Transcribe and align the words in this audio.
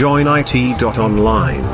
joinit.online. 0.00 1.66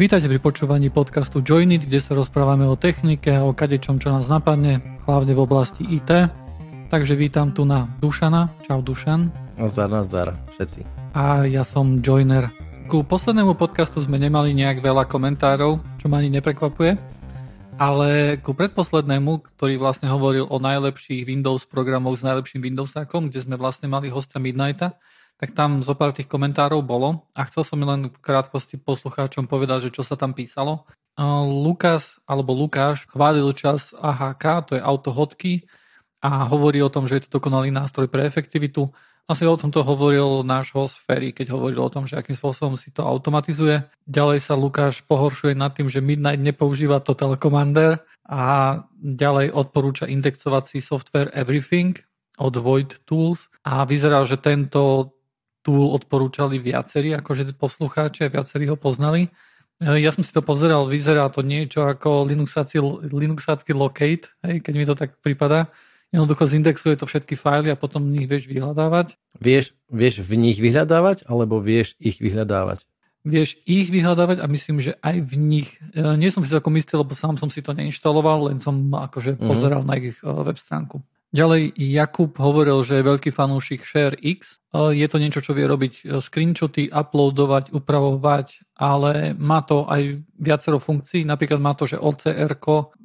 Vítajte 0.00 0.32
pri 0.32 0.40
počúvaní 0.40 0.88
podcastu 0.88 1.44
Joinit, 1.44 1.84
kde 1.84 2.00
sa 2.00 2.16
rozprávame 2.16 2.64
o 2.64 2.72
technike 2.72 3.28
a 3.28 3.44
o 3.44 3.52
kadečom, 3.52 4.00
čo 4.00 4.08
nás 4.08 4.24
napadne, 4.32 4.80
hlavne 5.04 5.36
v 5.36 5.44
oblasti 5.44 5.84
IT. 5.84 6.08
Takže 6.88 7.12
vítam 7.20 7.52
tu 7.52 7.68
na 7.68 7.84
Dušana. 8.00 8.64
Čau 8.64 8.80
Dušan. 8.80 9.28
Nazdar, 9.60 9.92
nazdar, 9.92 10.32
všetci. 10.56 10.88
A 11.12 11.44
ja 11.44 11.60
som 11.68 12.00
Joiner. 12.00 12.48
Ku 12.88 13.04
poslednému 13.04 13.52
podcastu 13.52 14.00
sme 14.00 14.16
nemali 14.16 14.56
nejak 14.56 14.80
veľa 14.80 15.04
komentárov, 15.04 15.84
čo 16.00 16.06
ma 16.08 16.24
ani 16.24 16.32
neprekvapuje. 16.32 16.96
Ale 17.76 18.40
ku 18.40 18.56
predposlednému, 18.56 19.52
ktorý 19.52 19.76
vlastne 19.76 20.08
hovoril 20.08 20.48
o 20.48 20.56
najlepších 20.56 21.28
Windows 21.28 21.68
programoch 21.68 22.16
s 22.16 22.24
najlepším 22.24 22.72
Windowsákom, 22.72 23.28
kde 23.28 23.44
sme 23.44 23.60
vlastne 23.60 23.92
mali 23.92 24.08
hostia 24.08 24.40
Midnighta, 24.40 24.96
tak 25.40 25.52
tam 25.52 25.82
zo 25.82 25.98
pár 25.98 26.14
tých 26.14 26.30
komentárov 26.30 26.80
bolo 26.84 27.26
a 27.34 27.42
chcel 27.50 27.66
som 27.66 27.82
len 27.82 28.10
v 28.10 28.18
krátkosti 28.22 28.78
poslucháčom 28.78 29.50
povedať, 29.50 29.90
že 29.90 29.94
čo 29.94 30.06
sa 30.06 30.14
tam 30.14 30.32
písalo. 30.32 30.86
Lukas 31.46 32.18
alebo 32.26 32.54
Lukáš 32.54 33.06
chválil 33.06 33.46
čas 33.54 33.94
AHK, 33.94 34.44
to 34.66 34.72
je 34.78 34.82
auto 34.82 35.14
hodky 35.14 35.66
a 36.18 36.48
hovorí 36.50 36.82
o 36.82 36.90
tom, 36.90 37.06
že 37.06 37.18
je 37.18 37.22
to 37.26 37.38
dokonalý 37.38 37.70
nástroj 37.70 38.10
pre 38.10 38.26
efektivitu. 38.26 38.90
Asi 39.24 39.48
o 39.48 39.56
tomto 39.56 39.80
hovoril 39.80 40.44
náš 40.44 40.74
host 40.76 41.00
Ferry, 41.00 41.32
keď 41.32 41.56
hovoril 41.56 41.80
o 41.80 41.88
tom, 41.88 42.04
že 42.04 42.20
akým 42.20 42.36
spôsobom 42.36 42.76
si 42.76 42.92
to 42.92 43.06
automatizuje. 43.06 43.86
Ďalej 44.04 44.38
sa 44.44 44.52
Lukáš 44.52 45.00
pohoršuje 45.06 45.56
nad 45.56 45.72
tým, 45.72 45.88
že 45.88 46.04
Midnight 46.04 46.44
nepoužíva 46.44 47.00
Total 47.00 47.32
Commander 47.40 48.04
a 48.28 48.84
ďalej 49.00 49.54
odporúča 49.54 50.10
indexovací 50.10 50.82
software 50.84 51.32
Everything 51.32 51.96
od 52.36 52.58
Void 52.58 53.00
Tools 53.06 53.48
a 53.62 53.86
vyzerá, 53.86 54.26
že 54.26 54.36
tento 54.36 55.13
tool 55.64 55.96
odporúčali 55.96 56.60
viacerí, 56.60 57.16
akože 57.16 57.56
poslucháči 57.56 58.28
a 58.28 58.32
viacerí 58.32 58.68
ho 58.68 58.76
poznali. 58.76 59.32
E, 59.80 59.98
ja 59.98 60.12
som 60.12 60.20
si 60.20 60.30
to 60.30 60.44
pozeral, 60.44 60.84
vyzerá 60.84 61.32
to 61.32 61.40
niečo 61.40 61.88
ako 61.88 62.28
Linuxácky, 62.28 62.78
Linuxácky 63.08 63.72
locate, 63.72 64.28
hej, 64.44 64.60
keď 64.60 64.72
mi 64.76 64.84
to 64.84 64.94
tak 64.94 65.16
prípada. 65.24 65.72
Jednoducho 66.14 66.46
zindexuje 66.46 66.94
to 66.94 67.10
všetky 67.10 67.34
fajly 67.34 67.74
a 67.74 67.80
potom 67.80 68.06
v 68.06 68.22
nich 68.22 68.26
vieš 68.30 68.46
vyhľadávať. 68.46 69.18
Vieš, 69.42 69.74
vieš 69.90 70.22
v 70.22 70.38
nich 70.38 70.62
vyhľadávať, 70.62 71.26
alebo 71.26 71.58
vieš 71.58 71.98
ich 71.98 72.22
vyhľadávať? 72.22 72.86
Vieš 73.24 73.58
ich 73.64 73.88
vyhľadávať 73.88 74.44
a 74.44 74.46
myslím, 74.46 74.84
že 74.84 75.00
aj 75.00 75.16
v 75.24 75.34
nich. 75.40 75.80
E, 75.96 76.14
nie 76.20 76.28
som 76.28 76.44
si 76.44 76.52
celkom 76.52 76.76
istý, 76.76 77.00
lebo 77.00 77.16
sám 77.16 77.40
som 77.40 77.48
si 77.48 77.64
to 77.64 77.72
neinštaloval, 77.72 78.52
len 78.52 78.60
som 78.60 78.76
akože 78.92 79.34
mm-hmm. 79.34 79.48
pozeral 79.48 79.82
na 79.82 79.96
ich 79.96 80.20
e, 80.20 80.28
web 80.28 80.60
stránku. 80.60 81.00
Ďalej 81.34 81.74
Jakub 81.74 82.30
hovoril, 82.38 82.78
že 82.86 83.02
je 83.02 83.08
veľký 83.10 83.34
fanúšik 83.34 83.82
ShareX. 83.82 84.62
Je 84.70 85.06
to 85.10 85.18
niečo, 85.18 85.42
čo 85.42 85.50
vie 85.50 85.66
robiť 85.66 85.94
e, 86.06 86.22
screenshoty, 86.22 86.94
uploadovať, 86.94 87.74
upravovať, 87.74 88.62
ale 88.78 89.34
má 89.34 89.58
to 89.66 89.82
aj 89.90 90.22
viacero 90.38 90.78
funkcií. 90.78 91.26
Napríklad 91.26 91.58
má 91.58 91.74
to, 91.74 91.90
že 91.90 91.98
OCR, 91.98 92.54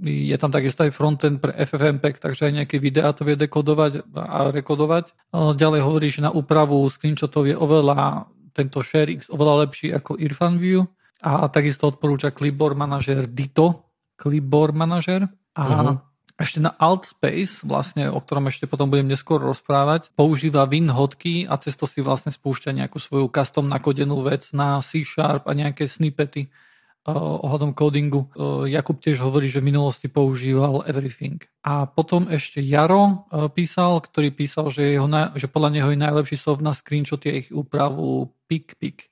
je 0.06 0.38
tam 0.38 0.54
takisto 0.54 0.86
aj 0.86 0.94
frontend 0.94 1.42
pre 1.42 1.58
FFmpeg, 1.58 2.22
takže 2.22 2.50
aj 2.50 2.54
nejaké 2.54 2.78
videá 2.78 3.18
to 3.18 3.26
vie 3.26 3.34
dekodovať 3.34 4.06
a 4.14 4.54
rekodovať. 4.54 5.34
Ďalej 5.34 5.82
hovorí, 5.82 6.14
že 6.14 6.22
na 6.22 6.30
úpravu 6.30 6.86
screenshotov 6.86 7.50
je 7.50 7.58
oveľa 7.58 8.30
tento 8.54 8.86
ShareX 8.86 9.34
oveľa 9.34 9.66
lepší 9.66 9.90
ako 9.90 10.22
Irfan 10.22 10.62
View 10.62 10.86
a 11.26 11.50
takisto 11.50 11.90
odporúča 11.90 12.30
Clipboard 12.30 12.78
Manager 12.78 13.26
Dito, 13.26 13.90
Clipboard 14.14 14.78
Manager 14.78 15.26
a 15.58 15.64
uh-huh 15.66 16.09
ešte 16.40 16.64
na 16.64 16.72
Altspace, 16.72 17.68
vlastne, 17.68 18.08
o 18.08 18.16
ktorom 18.24 18.48
ešte 18.48 18.64
potom 18.64 18.88
budem 18.88 19.12
neskôr 19.12 19.44
rozprávať, 19.44 20.08
používa 20.16 20.64
Win 20.72 20.88
hodky 20.88 21.44
a 21.44 21.60
cez 21.60 21.76
to 21.76 21.84
si 21.84 22.00
vlastne 22.00 22.32
spúšťa 22.32 22.72
nejakú 22.80 22.96
svoju 22.96 23.28
custom 23.28 23.68
nakodenú 23.68 24.24
vec 24.24 24.48
na 24.56 24.80
C 24.80 25.04
Sharp 25.04 25.52
a 25.52 25.52
nejaké 25.52 25.84
snippety 25.84 26.48
uh, 26.48 27.44
ohľadom 27.44 27.76
codingu. 27.76 28.32
Uh, 28.40 28.64
Jakub 28.72 29.04
tiež 29.04 29.20
hovorí, 29.20 29.52
že 29.52 29.60
v 29.60 29.76
minulosti 29.76 30.08
používal 30.08 30.88
Everything. 30.88 31.44
A 31.60 31.84
potom 31.92 32.32
ešte 32.32 32.64
Jaro 32.64 33.28
uh, 33.28 33.52
písal, 33.52 34.00
ktorý 34.00 34.32
písal, 34.32 34.72
že, 34.72 34.96
jeho 34.96 35.12
že 35.36 35.52
podľa 35.52 35.76
neho 35.76 35.92
je 35.92 36.00
najlepší 36.00 36.40
soft 36.40 36.64
na 36.64 36.72
screenshot 36.72 37.20
je 37.20 37.44
ich 37.44 37.48
úpravu 37.52 38.32
PicPic. 38.48 39.12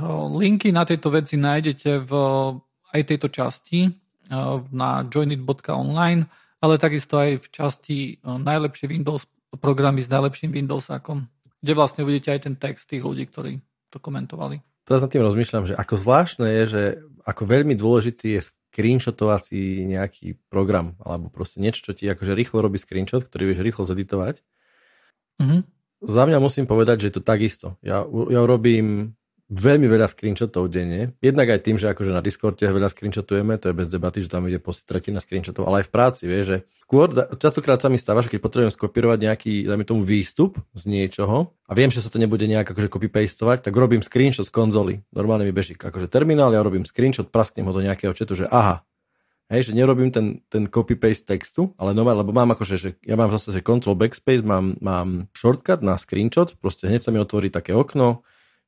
Uh, 0.00 0.32
linky 0.32 0.72
na 0.72 0.88
tejto 0.88 1.12
veci 1.12 1.36
nájdete 1.36 2.08
v 2.08 2.12
aj 2.88 3.02
tejto 3.04 3.28
časti 3.28 3.84
uh, 3.84 4.64
na 4.72 5.04
joinit.online 5.04 6.43
ale 6.64 6.80
takisto 6.80 7.20
aj 7.20 7.44
v 7.44 7.46
časti 7.52 7.98
e, 8.00 8.12
najlepšie 8.24 8.88
Windows 8.88 9.28
programy 9.60 10.00
s 10.00 10.08
najlepším 10.08 10.56
Windowsákom, 10.56 11.28
kde 11.60 11.72
vlastne 11.76 12.08
uvidíte 12.08 12.32
aj 12.32 12.40
ten 12.48 12.56
text 12.56 12.88
tých 12.88 13.04
ľudí, 13.04 13.28
ktorí 13.28 13.60
to 13.92 14.00
komentovali. 14.00 14.64
Teraz 14.88 15.04
nad 15.04 15.12
tým 15.12 15.24
rozmýšľam, 15.24 15.68
že 15.68 15.74
ako 15.76 15.94
zvláštne 16.00 16.48
je, 16.48 16.64
že 16.64 16.82
ako 17.24 17.42
veľmi 17.44 17.76
dôležitý 17.76 18.36
je 18.36 18.40
screenshotovací 18.48 19.86
nejaký 19.86 20.40
program, 20.48 20.96
alebo 21.00 21.30
proste 21.30 21.60
niečo, 21.60 21.84
čo 21.86 21.92
ti 21.96 22.08
akože 22.08 22.32
rýchlo 22.34 22.64
robí 22.64 22.80
screenshot, 22.80 23.24
ktorý 23.24 23.52
vieš 23.52 23.64
rýchlo 23.64 23.84
zeditovať. 23.86 24.42
Mm-hmm. 25.40 25.60
Za 26.04 26.22
mňa 26.28 26.38
musím 26.42 26.68
povedať, 26.68 27.06
že 27.06 27.08
je 27.08 27.14
to 27.16 27.24
takisto. 27.24 27.80
Ja, 27.80 28.04
ja 28.28 28.44
robím 28.44 29.16
veľmi 29.54 29.86
veľa 29.86 30.10
screenshotov 30.10 30.66
denne. 30.66 31.14
Jednak 31.22 31.46
aj 31.54 31.60
tým, 31.62 31.78
že 31.78 31.86
akože 31.94 32.10
na 32.10 32.18
Discorde 32.18 32.66
veľa 32.66 32.90
screenshotujeme, 32.90 33.54
to 33.62 33.70
je 33.70 33.74
bez 33.78 33.88
debaty, 33.88 34.26
že 34.26 34.28
tam 34.28 34.50
ide 34.50 34.58
po 34.58 34.74
tretina 34.74 35.22
screenshotov, 35.22 35.70
ale 35.70 35.82
aj 35.82 35.86
v 35.86 35.92
práci, 35.94 36.22
vieš, 36.26 36.44
že 36.44 36.58
skôr, 36.82 37.14
častokrát 37.38 37.78
sa 37.78 37.86
mi 37.86 37.96
stáva, 37.96 38.26
že 38.26 38.34
keď 38.34 38.40
potrebujem 38.42 38.74
skopírovať 38.74 39.18
nejaký, 39.22 39.52
dajme 39.70 39.84
tomu 39.86 40.02
výstup 40.02 40.58
z 40.74 40.82
niečoho 40.90 41.54
a 41.70 41.72
viem, 41.72 41.88
že 41.88 42.02
sa 42.02 42.10
to 42.10 42.18
nebude 42.18 42.42
nejak 42.44 42.66
akože 42.66 42.90
copy-pastovať, 42.90 43.62
tak 43.62 43.74
robím 43.78 44.02
screenshot 44.02 44.44
z 44.44 44.52
konzoly. 44.52 44.94
Normálne 45.14 45.46
mi 45.46 45.54
beží 45.54 45.78
akože 45.78 46.10
terminál, 46.10 46.50
ja 46.50 46.60
robím 46.60 46.82
screenshot, 46.82 47.30
prasknem 47.30 47.70
ho 47.70 47.72
do 47.72 47.84
nejakého 47.86 48.12
četu, 48.12 48.34
že 48.34 48.50
aha, 48.50 48.82
Hej, 49.52 49.68
že 49.68 49.76
nerobím 49.76 50.08
ten, 50.08 50.40
ten 50.48 50.64
copy-paste 50.64 51.28
textu, 51.28 51.76
ale 51.76 51.92
normálne, 51.92 52.24
lebo 52.24 52.32
mám 52.32 52.56
akože, 52.56 52.76
že 52.80 52.90
ja 53.04 53.12
mám 53.12 53.28
zase, 53.28 53.52
že 53.52 53.60
control 53.60 53.92
backspace, 53.92 54.40
mám, 54.40 54.80
mám 54.80 55.28
shortcut 55.36 55.84
na 55.84 56.00
screenshot, 56.00 56.56
proste 56.56 56.88
hneď 56.88 57.04
sa 57.04 57.12
mi 57.12 57.20
otvorí 57.20 57.52
také 57.52 57.76
okno, 57.76 58.24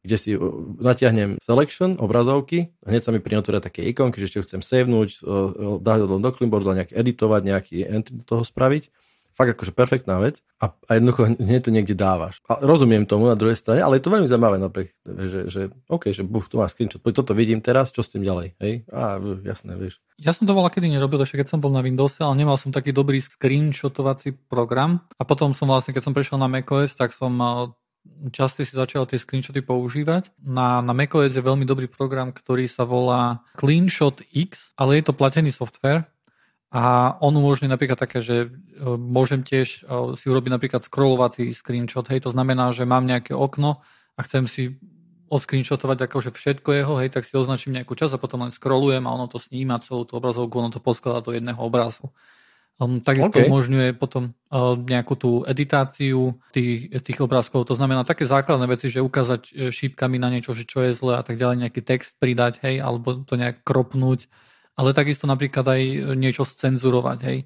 kde 0.07 0.17
si 0.17 0.31
natiahnem 0.79 1.43
selection 1.43 1.99
obrazovky, 1.99 2.71
hneď 2.87 3.03
sa 3.03 3.11
mi 3.11 3.19
pri 3.19 3.43
otvoria 3.43 3.59
také 3.59 3.83
ikonky, 3.91 4.23
že 4.23 4.31
ešte 4.31 4.47
chcem 4.47 4.63
savenúť, 4.63 5.27
dať 5.83 5.99
do 6.07 6.31
clipboardu 6.31 6.71
a 6.71 6.79
nejak 6.79 6.95
editovať, 6.95 7.41
nejaký 7.43 7.77
entry 7.83 8.23
do 8.23 8.25
toho 8.25 8.47
spraviť. 8.47 8.89
Fakt 9.37 9.53
akože 9.53 9.77
perfektná 9.77 10.17
vec 10.17 10.41
a, 10.65 10.73
a 10.73 10.97
jednoducho 10.97 11.37
hneď 11.37 11.69
to 11.69 11.69
niekde 11.69 11.93
dávaš. 11.93 12.41
A 12.49 12.57
rozumiem 12.57 13.05
tomu 13.05 13.29
na 13.29 13.37
druhej 13.37 13.53
strane, 13.53 13.85
ale 13.85 14.01
je 14.01 14.09
to 14.09 14.15
veľmi 14.17 14.25
zaujímavé 14.25 14.57
napriek, 14.57 14.89
že, 15.05 15.41
že 15.53 15.61
OK, 15.93 16.09
že 16.09 16.25
buch, 16.25 16.49
tu 16.49 16.57
máš 16.57 16.73
screenshot, 16.73 17.05
poď 17.05 17.21
toto 17.21 17.37
vidím 17.37 17.61
teraz, 17.61 17.93
čo 17.93 18.01
s 18.01 18.09
tým 18.09 18.25
ďalej, 18.25 18.57
hej? 18.65 18.89
Á, 18.89 19.21
jasné, 19.45 19.77
vieš. 19.77 20.01
Ja 20.17 20.33
som 20.33 20.49
to 20.49 20.57
volal 20.57 20.73
kedy 20.73 20.89
nerobil, 20.89 21.21
ešte 21.21 21.37
keď 21.37 21.53
som 21.53 21.61
bol 21.61 21.69
na 21.69 21.85
Windowse, 21.85 22.25
ale 22.25 22.33
nemal 22.33 22.57
som 22.57 22.73
taký 22.73 22.97
dobrý 22.97 23.21
screenshotovací 23.21 24.41
program 24.49 25.05
a 25.21 25.29
potom 25.29 25.53
som 25.53 25.69
vlastne, 25.69 25.93
keď 25.93 26.09
som 26.09 26.17
prešiel 26.17 26.41
na 26.41 26.49
macOS, 26.49 26.97
tak 26.97 27.13
som 27.13 27.37
často 28.33 28.65
si 28.65 28.75
začal 28.75 29.07
tie 29.07 29.21
screenshoty 29.21 29.63
používať. 29.63 30.31
Na, 30.43 30.83
na 30.83 30.93
macOS 30.97 31.35
je 31.35 31.43
veľmi 31.45 31.69
dobrý 31.69 31.87
program, 31.87 32.33
ktorý 32.33 32.67
sa 32.67 32.83
volá 32.83 33.45
CleanShot 33.61 34.25
X, 34.33 34.73
ale 34.75 35.01
je 35.01 35.05
to 35.07 35.17
platený 35.17 35.53
software 35.53 36.09
a 36.77 37.15
on 37.23 37.33
umožňuje 37.33 37.71
napríklad 37.71 37.97
také, 37.97 38.19
že 38.19 38.37
e, 38.45 38.49
môžem 38.99 39.47
tiež 39.47 39.87
e, 39.87 40.19
si 40.19 40.27
urobiť 40.27 40.51
napríklad 40.51 40.83
scrollovací 40.83 41.55
screenshot. 41.55 42.05
Hej, 42.11 42.27
to 42.27 42.35
znamená, 42.35 42.75
že 42.75 42.83
mám 42.83 43.07
nejaké 43.07 43.33
okno 43.33 43.81
a 44.19 44.21
chcem 44.27 44.51
si 44.51 44.77
odscreenshotovať 45.31 46.07
akože 46.07 46.31
všetko 46.31 46.71
jeho, 46.71 46.95
hej, 47.03 47.11
tak 47.11 47.27
si 47.27 47.35
označím 47.35 47.75
nejakú 47.75 47.99
časť 47.99 48.19
a 48.19 48.23
potom 48.23 48.47
len 48.47 48.55
scrollujem 48.55 49.03
a 49.07 49.15
ono 49.15 49.27
to 49.27 49.43
sníma 49.43 49.83
celú 49.83 50.07
tú 50.07 50.19
obrazovku, 50.19 50.55
ono 50.59 50.71
to 50.71 50.79
poskladá 50.79 51.23
do 51.23 51.35
jedného 51.35 51.59
obrazu. 51.59 52.15
Um, 52.77 53.01
takisto 53.01 53.33
okay. 53.33 53.49
umožňuje 53.49 53.97
potom 53.97 54.37
uh, 54.53 54.77
nejakú 54.77 55.17
tú 55.17 55.41
editáciu 55.49 56.37
tých, 56.53 56.93
tých 57.01 57.19
obrázkov. 57.25 57.65
To 57.73 57.75
znamená 57.75 58.05
také 58.05 58.29
základné 58.29 58.69
veci, 58.69 58.93
že 58.93 59.01
ukázať 59.01 59.43
e, 59.49 59.73
šípkami 59.73 60.21
na 60.21 60.29
niečo, 60.29 60.53
že 60.53 60.69
čo 60.69 60.85
je 60.85 60.93
zle 60.93 61.17
a 61.17 61.25
tak 61.25 61.41
ďalej, 61.41 61.65
nejaký 61.65 61.81
text 61.81 62.21
pridať, 62.21 62.61
hej, 62.61 62.85
alebo 62.85 63.25
to 63.25 63.41
nejak 63.41 63.65
kropnúť. 63.65 64.29
Ale 64.77 64.93
takisto 64.93 65.25
napríklad 65.25 65.65
aj 65.65 65.83
niečo 66.21 66.45
scenzurovať, 66.45 67.19
hej. 67.25 67.39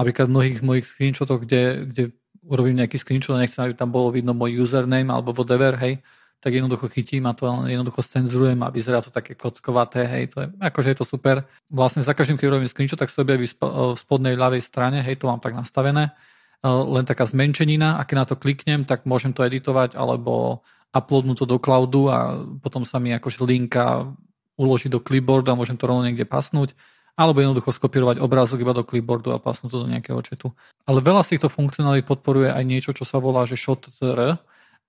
Napríklad 0.00 0.32
v 0.32 0.32
mnohých 0.32 0.58
mojich 0.64 0.86
screenshotoch, 0.88 1.44
kde, 1.44 1.84
kde 1.84 2.02
urobím 2.48 2.80
nejaký 2.80 2.96
screenshot 2.96 3.36
a 3.36 3.42
nechcem, 3.44 3.60
aby 3.68 3.76
tam 3.76 3.92
bolo 3.92 4.08
vidno 4.08 4.32
môj 4.32 4.64
username 4.64 5.12
alebo 5.12 5.36
whatever, 5.36 5.76
hej, 5.76 6.00
tak 6.40 6.56
jednoducho 6.56 6.88
chytím 6.88 7.28
a 7.28 7.36
to 7.36 7.44
jednoducho 7.68 8.00
cenzurujem 8.00 8.56
a 8.64 8.72
vyzerá 8.72 9.04
to 9.04 9.12
také 9.12 9.36
kockovaté, 9.36 10.08
hej, 10.08 10.32
to 10.32 10.36
je, 10.40 10.46
akože 10.56 10.88
je 10.92 10.98
to 10.98 11.06
super. 11.06 11.44
Vlastne 11.68 12.00
za 12.00 12.16
každým, 12.16 12.40
keď 12.40 12.48
robím 12.48 12.68
screenshot, 12.68 12.96
tak 12.96 13.12
sa 13.12 13.20
objaví 13.20 13.44
v 13.44 13.94
spodnej 13.94 14.40
ľavej 14.40 14.64
strane, 14.64 15.04
hej, 15.04 15.20
to 15.20 15.28
mám 15.28 15.44
tak 15.44 15.52
nastavené, 15.52 16.16
len 16.64 17.04
taká 17.04 17.28
zmenšenina 17.28 18.00
a 18.00 18.08
keď 18.08 18.16
na 18.16 18.26
to 18.26 18.40
kliknem, 18.40 18.88
tak 18.88 19.04
môžem 19.04 19.36
to 19.36 19.44
editovať 19.44 19.96
alebo 20.00 20.64
uploadnúť 20.96 21.44
to 21.44 21.46
do 21.46 21.58
cloudu 21.60 22.08
a 22.08 22.40
potom 22.64 22.82
sa 22.88 22.96
mi 22.98 23.12
akože 23.14 23.44
linka 23.44 24.08
uloží 24.56 24.88
do 24.88 25.00
clipboardu 25.00 25.52
a 25.52 25.58
môžem 25.60 25.76
to 25.76 25.88
rovno 25.88 26.08
niekde 26.08 26.24
pasnúť 26.24 26.72
alebo 27.20 27.44
jednoducho 27.44 27.68
skopírovať 27.76 28.16
obrázok 28.24 28.64
iba 28.64 28.72
do 28.72 28.80
clipboardu 28.80 29.36
a 29.36 29.42
pasnúť 29.42 29.70
to 29.76 29.78
do 29.84 29.90
nejakého 29.92 30.16
chatu. 30.24 30.56
Ale 30.88 31.04
veľa 31.04 31.20
z 31.20 31.36
týchto 31.36 31.52
funkcionalít 31.52 32.08
podporuje 32.08 32.48
aj 32.48 32.64
niečo, 32.64 32.90
čo 32.96 33.04
sa 33.04 33.20
volá, 33.20 33.44
že 33.44 33.60
shot.tr, 33.60 34.40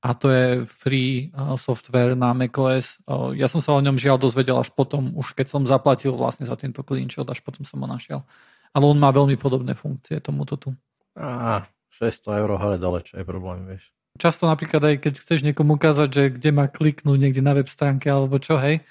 a 0.02 0.18
to 0.18 0.34
je 0.34 0.46
free 0.66 1.30
software 1.62 2.18
na 2.18 2.34
macOS. 2.34 2.98
Ja 3.38 3.46
som 3.46 3.62
sa 3.62 3.78
o 3.78 3.82
ňom 3.86 4.02
žiaľ 4.02 4.18
dozvedel 4.18 4.58
až 4.58 4.74
potom, 4.74 5.14
už 5.14 5.38
keď 5.38 5.54
som 5.54 5.62
zaplatil 5.70 6.18
vlastne 6.18 6.50
za 6.50 6.58
tento 6.58 6.82
screenshot, 6.82 7.30
až 7.30 7.46
potom 7.46 7.62
som 7.62 7.78
ho 7.86 7.88
našiel. 7.88 8.26
Ale 8.74 8.90
on 8.90 8.98
má 8.98 9.14
veľmi 9.14 9.38
podobné 9.38 9.78
funkcie 9.78 10.18
tomuto 10.18 10.58
tu. 10.58 10.70
Á, 11.14 11.70
600 11.94 12.42
eur 12.42 12.50
hore 12.58 12.78
dole, 12.82 13.06
čo 13.06 13.22
je 13.22 13.26
problém, 13.28 13.62
vieš. 13.70 13.94
Často 14.18 14.50
napríklad 14.50 14.82
aj 14.82 14.96
keď 15.06 15.14
chceš 15.22 15.40
niekomu 15.46 15.78
ukázať, 15.78 16.10
že 16.10 16.24
kde 16.34 16.50
má 16.50 16.66
kliknúť 16.66 17.16
niekde 17.22 17.46
na 17.46 17.54
web 17.54 17.70
stránke 17.70 18.10
alebo 18.10 18.42
čo, 18.42 18.58
hej, 18.58 18.82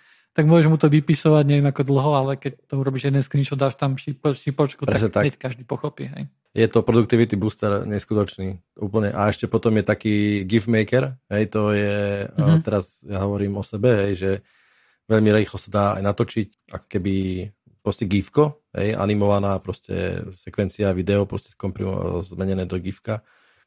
tak 0.40 0.48
môžeš 0.48 0.72
mu 0.72 0.81
to 0.81 0.88
vypisovať, 0.88 1.44
neviem 1.44 1.69
ako 1.69 1.84
dlho, 1.84 2.10
ale 2.16 2.32
keď 2.40 2.64
to 2.64 2.81
urobíš 2.81 3.12
jeden 3.12 3.20
screenshot, 3.20 3.60
dáš 3.60 3.76
tam 3.76 4.00
šipočku, 4.00 4.88
tak, 4.88 5.12
tak. 5.12 5.37
každý 5.37 5.69
pochopí. 5.69 6.08
Hej. 6.08 6.32
Je 6.56 6.64
to 6.64 6.81
productivity 6.81 7.37
booster 7.37 7.84
neskutočný 7.84 8.56
úplne. 8.81 9.12
A 9.12 9.28
ešte 9.28 9.44
potom 9.44 9.76
je 9.76 9.84
taký 9.84 10.48
GIF 10.48 10.64
maker, 10.64 11.12
hej, 11.28 11.52
to 11.52 11.76
je, 11.76 12.25
mm-hmm. 12.25 12.64
teraz 12.64 13.04
ja 13.04 13.20
hovorím 13.20 13.60
o 13.60 13.62
sebe, 13.62 14.08
hej, 14.08 14.12
že 14.16 14.31
veľmi 15.12 15.28
rýchlo 15.28 15.60
sa 15.60 15.69
dá 15.69 15.84
aj 16.00 16.02
natočiť, 16.08 16.48
ako 16.72 16.87
keby 16.88 17.14
proste 17.84 18.08
gifko, 18.08 18.64
hej, 18.72 18.96
animovaná 18.96 19.60
proste 19.60 20.25
sekvencia 20.32 20.96
video, 20.96 21.28
proste 21.28 21.52
zmenené 22.25 22.64
do 22.64 22.81
gifka 22.81 23.20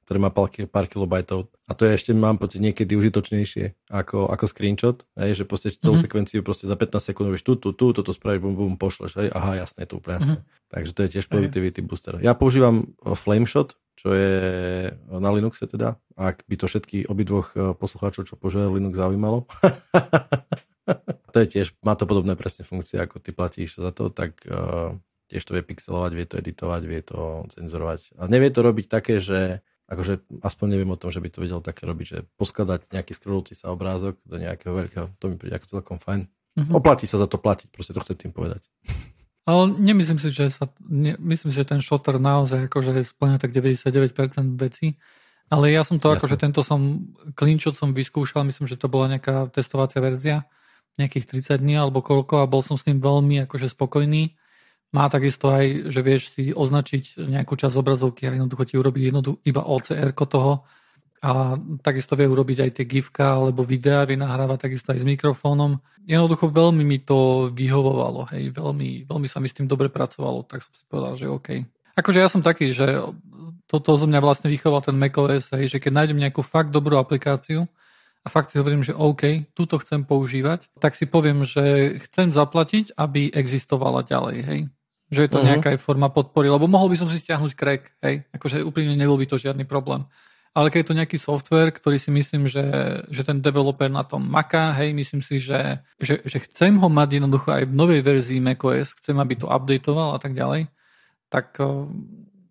ktoré 0.04 0.20
má 0.20 0.30
pár, 0.30 0.86
kilobajtov. 0.88 1.48
A 1.68 1.72
to 1.74 1.88
je 1.88 1.96
ešte, 1.96 2.12
mám 2.12 2.36
pocit, 2.36 2.60
niekedy 2.60 2.94
užitočnejšie 3.00 3.90
ako, 3.90 4.28
ako 4.28 4.46
screenshot, 4.52 5.08
hej, 5.16 5.40
že 5.40 5.44
proste 5.48 5.72
celú 5.74 5.96
mm-hmm. 5.96 6.04
sekvenciu 6.04 6.40
proste 6.44 6.68
za 6.68 6.76
15 6.76 7.10
sekúnd 7.12 7.32
vieš 7.32 7.48
tu, 7.48 7.56
tu, 7.56 7.72
tu, 7.72 7.96
toto 7.96 8.12
spravíš, 8.12 8.44
bum, 8.44 8.54
bum, 8.54 8.76
pošleš, 8.76 9.16
hej, 9.18 9.30
aha, 9.32 9.64
jasné, 9.64 9.88
to 9.88 10.04
úplne. 10.04 10.20
Mm-hmm. 10.20 10.40
Takže 10.74 10.92
to 10.92 11.00
je 11.06 11.10
tiež 11.18 11.26
productivity 11.32 11.80
okay. 11.80 11.88
booster. 11.88 12.14
Ja 12.20 12.36
používam 12.36 12.94
eh, 13.00 13.16
Flameshot, 13.16 13.80
čo 13.96 14.12
je 14.12 14.36
na 15.08 15.30
Linuxe 15.32 15.64
teda, 15.70 16.02
ak 16.18 16.44
by 16.50 16.56
to 16.60 16.66
všetky 16.68 17.08
obidvoch 17.08 17.56
eh, 17.56 17.72
poslucháčov, 17.74 18.28
čo 18.28 18.36
používajú 18.36 18.76
Linux, 18.76 19.00
zaujímalo. 19.00 19.48
to 21.34 21.38
je 21.42 21.48
tiež, 21.48 21.74
má 21.82 21.96
to 21.96 22.04
podobné 22.04 22.36
presne 22.36 22.68
funkcie, 22.68 23.00
ako 23.00 23.24
ty 23.24 23.32
platíš 23.32 23.80
za 23.80 23.96
to, 23.96 24.12
tak 24.12 24.44
uh, 24.46 24.94
tiež 25.32 25.44
to 25.50 25.56
vie 25.58 25.64
pixelovať, 25.66 26.12
vie 26.14 26.26
to 26.30 26.36
editovať, 26.38 26.82
vie 26.86 27.02
to 27.02 27.48
cenzorovať. 27.58 28.14
A 28.22 28.30
nevie 28.30 28.54
to 28.54 28.62
robiť 28.62 28.86
také, 28.86 29.18
že 29.18 29.66
akože 29.88 30.44
aspoň 30.44 30.68
neviem 30.78 30.92
o 30.92 31.00
tom, 31.00 31.12
že 31.12 31.20
by 31.20 31.30
to 31.30 31.44
vedel 31.44 31.60
také 31.60 31.84
robiť, 31.84 32.08
že 32.08 32.20
poskladať 32.40 32.92
nejaký 32.92 33.14
scrollujúci 33.16 33.54
sa 33.60 33.72
obrázok 33.76 34.20
do 34.24 34.40
nejakého 34.40 34.74
veľkého, 34.74 35.06
to 35.20 35.26
mi 35.28 35.36
príde 35.36 35.60
ako 35.60 35.80
celkom 35.80 35.98
fajn. 36.00 36.28
Mm-hmm. 36.54 36.74
Oplatí 36.78 37.10
sa 37.10 37.18
za 37.18 37.28
to 37.28 37.42
platiť, 37.42 37.68
proste 37.74 37.92
to 37.92 38.04
chcem 38.04 38.16
tým 38.16 38.34
povedať. 38.34 38.64
Ale 39.44 39.76
nemyslím 39.76 40.24
si, 40.24 40.32
že 40.32 40.48
sa, 40.48 40.72
ne, 40.88 41.20
myslím 41.20 41.52
si, 41.52 41.60
že 41.60 41.68
ten 41.68 41.84
shotter 41.84 42.16
naozaj 42.16 42.72
akože 42.72 42.96
splňa 43.04 43.44
tak 43.44 43.52
99% 43.52 44.56
vecí. 44.56 44.96
Ale 45.52 45.68
ja 45.68 45.84
som 45.84 46.00
to 46.00 46.08
Jasne. 46.08 46.24
akože 46.24 46.36
tento 46.40 46.62
som, 46.64 47.12
klinčot 47.36 47.76
som 47.76 47.92
vyskúšal, 47.92 48.48
myslím, 48.48 48.72
že 48.72 48.80
to 48.80 48.88
bola 48.88 49.12
nejaká 49.12 49.52
testovacia 49.52 50.00
verzia, 50.00 50.48
nejakých 50.96 51.60
30 51.60 51.60
dní 51.60 51.76
alebo 51.76 52.00
koľko 52.00 52.40
a 52.40 52.48
bol 52.48 52.64
som 52.64 52.80
s 52.80 52.88
ním 52.88 53.04
veľmi 53.04 53.44
akože 53.44 53.68
spokojný. 53.68 54.40
Má 54.94 55.10
takisto 55.10 55.50
aj, 55.50 55.90
že 55.90 56.06
vieš 56.06 56.38
si 56.38 56.54
označiť 56.54 57.18
nejakú 57.18 57.58
časť 57.58 57.76
obrazovky 57.82 58.30
a 58.30 58.38
jednoducho 58.38 58.70
ti 58.70 58.78
urobí 58.78 59.10
jednoducho 59.10 59.42
iba 59.42 59.66
OCR 59.66 60.14
toho 60.14 60.62
a 61.24 61.58
takisto 61.80 62.14
vie 62.20 62.28
urobiť 62.28 62.68
aj 62.68 62.72
tie 62.78 62.86
gifka 62.86 63.40
alebo 63.40 63.66
videá, 63.66 64.06
vie 64.06 64.20
nahrávať 64.20 64.70
takisto 64.70 64.92
aj 64.92 65.02
s 65.02 65.08
mikrofónom. 65.08 65.80
Jednoducho 66.04 66.52
veľmi 66.52 66.84
mi 66.84 67.00
to 67.00 67.50
vyhovovalo, 67.50 68.28
hej, 68.36 68.52
veľmi, 68.52 69.08
veľmi 69.08 69.28
sa 69.32 69.40
mi 69.40 69.48
s 69.48 69.56
tým 69.56 69.66
dobre 69.72 69.88
pracovalo, 69.88 70.44
tak 70.44 70.68
som 70.68 70.74
si 70.76 70.84
povedal, 70.86 71.16
že 71.16 71.32
OK. 71.32 71.64
Akože 71.96 72.20
ja 72.20 72.28
som 72.28 72.44
taký, 72.44 72.76
že 72.76 73.02
toto 73.72 73.96
zo 73.96 74.06
mňa 74.06 74.20
vlastne 74.20 74.52
vychoval 74.52 74.84
ten 74.84 75.00
macOS, 75.00 75.56
hej, 75.56 75.72
že 75.72 75.80
keď 75.80 76.04
nájdem 76.04 76.20
nejakú 76.20 76.44
fakt 76.44 76.76
dobrú 76.76 77.00
aplikáciu, 77.00 77.66
a 78.24 78.32
fakt 78.32 78.56
si 78.56 78.60
hovorím, 78.60 78.88
že 78.88 78.96
OK, 78.96 79.52
túto 79.52 79.76
chcem 79.84 80.08
používať, 80.08 80.72
tak 80.80 80.96
si 80.96 81.04
poviem, 81.04 81.44
že 81.44 82.00
chcem 82.08 82.32
zaplatiť, 82.32 82.96
aby 82.96 83.28
existovala 83.32 84.08
ďalej, 84.08 84.38
hej 84.44 84.62
že 85.14 85.30
je 85.30 85.32
to 85.32 85.40
uh-huh. 85.40 85.50
nejaká 85.54 85.78
forma 85.78 86.10
podpory, 86.10 86.50
lebo 86.50 86.66
mohol 86.66 86.90
by 86.90 86.98
som 86.98 87.08
si 87.08 87.22
stiahnuť 87.22 87.54
crack, 87.54 87.94
hej, 88.02 88.26
akože 88.34 88.66
úprimne 88.66 88.98
nebol 88.98 89.16
by 89.16 89.30
to 89.30 89.38
žiadny 89.38 89.64
problém. 89.64 90.10
Ale 90.54 90.70
keď 90.70 90.80
je 90.86 90.90
to 90.90 91.00
nejaký 91.02 91.18
software, 91.18 91.74
ktorý 91.74 91.98
si 91.98 92.14
myslím, 92.14 92.46
že, 92.46 92.62
že 93.10 93.26
ten 93.26 93.42
developer 93.42 93.90
na 93.90 94.06
tom 94.06 94.22
maká, 94.22 94.70
hej, 94.78 94.94
myslím 94.94 95.26
si, 95.26 95.42
že, 95.42 95.82
že, 95.98 96.22
že 96.22 96.38
chcem 96.46 96.78
ho 96.78 96.90
mať 96.94 97.18
jednoducho 97.18 97.50
aj 97.50 97.64
v 97.66 97.74
novej 97.74 98.02
verzii 98.06 98.38
macOS, 98.38 98.94
chcem, 99.02 99.18
aby 99.18 99.34
to 99.34 99.50
updateoval 99.50 100.14
a 100.14 100.20
tak 100.22 100.38
ďalej, 100.38 100.70
tak 101.34 101.58
uh, 101.58 101.90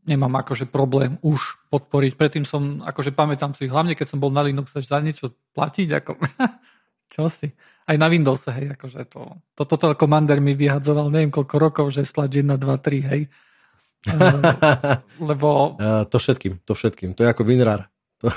nemám 0.02 0.34
akože 0.42 0.66
problém 0.66 1.14
už 1.22 1.62
podporiť. 1.70 2.18
Predtým 2.18 2.42
som, 2.42 2.82
akože 2.82 3.14
pamätám 3.14 3.54
si, 3.54 3.70
hlavne 3.70 3.94
keď 3.94 4.06
som 4.10 4.18
bol 4.18 4.34
na 4.34 4.42
Linux, 4.42 4.74
za 4.74 4.98
niečo 4.98 5.30
platiť, 5.54 5.88
ako 6.02 6.18
čo 7.14 7.30
si 7.30 7.54
aj 7.86 7.96
na 7.98 8.06
Windowse, 8.06 8.50
hej, 8.54 8.66
akože 8.78 9.10
to, 9.10 9.42
to 9.58 9.62
Total 9.66 9.98
Commander 9.98 10.38
mi 10.38 10.54
vyhadzoval 10.54 11.10
neviem 11.10 11.34
koľko 11.34 11.56
rokov, 11.58 11.86
že 11.90 12.06
slač 12.06 12.38
1, 12.38 12.54
2, 12.54 12.62
3, 12.62 13.10
hej. 13.10 13.22
Lebo... 15.30 15.78
To 16.10 16.16
všetkým, 16.18 16.62
to 16.62 16.72
všetkým, 16.74 17.14
to 17.14 17.26
je 17.26 17.28
ako 17.30 17.42
WinRAR. 17.42 17.90
To... 18.22 18.30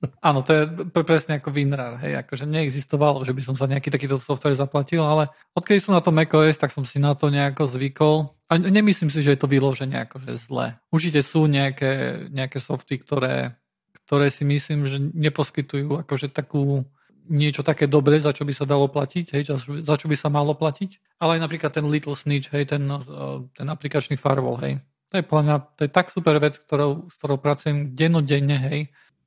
Áno, 0.28 0.40
to 0.46 0.54
je 0.54 0.64
presne 1.04 1.42
ako 1.42 1.50
WinRAR, 1.52 2.00
hej, 2.00 2.22
akože 2.24 2.46
neexistovalo, 2.46 3.26
že 3.26 3.34
by 3.34 3.42
som 3.42 3.54
sa 3.58 3.68
nejaký 3.68 3.90
takýto 3.90 4.16
software 4.22 4.56
zaplatil, 4.56 5.02
ale 5.04 5.28
odkedy 5.52 5.82
som 5.82 5.92
na 5.92 6.02
to 6.02 6.14
macOS, 6.14 6.56
tak 6.56 6.72
som 6.72 6.86
si 6.86 7.02
na 7.02 7.12
to 7.18 7.28
nejako 7.28 7.68
zvykol. 7.68 8.32
A 8.50 8.58
nemyslím 8.58 9.14
si, 9.14 9.22
že 9.22 9.34
je 9.34 9.40
to 9.40 9.46
vyložené 9.46 10.10
akože 10.10 10.34
zle. 10.34 10.74
Určite 10.90 11.22
sú 11.22 11.46
nejaké, 11.46 12.26
nejaké 12.34 12.58
softy, 12.58 12.98
ktoré, 12.98 13.54
ktoré 14.06 14.26
si 14.26 14.42
myslím, 14.42 14.90
že 14.90 14.98
neposkytujú 14.98 16.02
akože 16.02 16.34
takú 16.34 16.82
niečo 17.30 17.62
také 17.62 17.86
dobré, 17.86 18.18
za 18.18 18.34
čo 18.34 18.42
by 18.42 18.50
sa 18.50 18.66
dalo 18.66 18.90
platiť, 18.90 19.38
hej, 19.38 19.42
za 19.86 19.94
čo 19.94 20.06
by 20.10 20.16
sa 20.18 20.26
malo 20.26 20.52
platiť, 20.58 21.22
ale 21.22 21.38
aj 21.38 21.40
napríklad 21.46 21.70
ten 21.70 21.86
Little 21.86 22.18
Snitch, 22.18 22.50
hej, 22.50 22.74
ten, 22.74 22.82
eh, 22.90 23.36
ten 23.54 23.66
aplikačný 23.70 24.18
firewall, 24.18 24.58
hej. 24.58 24.82
To 25.14 25.18
je, 25.18 25.24
mňa, 25.26 25.56
to 25.78 25.80
je 25.86 25.90
tak 25.90 26.10
super 26.10 26.38
vec, 26.42 26.58
ktorou, 26.58 27.10
s 27.10 27.14
ktorou 27.18 27.38
pracujem 27.38 27.94
dennodenne, 27.98 28.58
hej, 28.58 28.80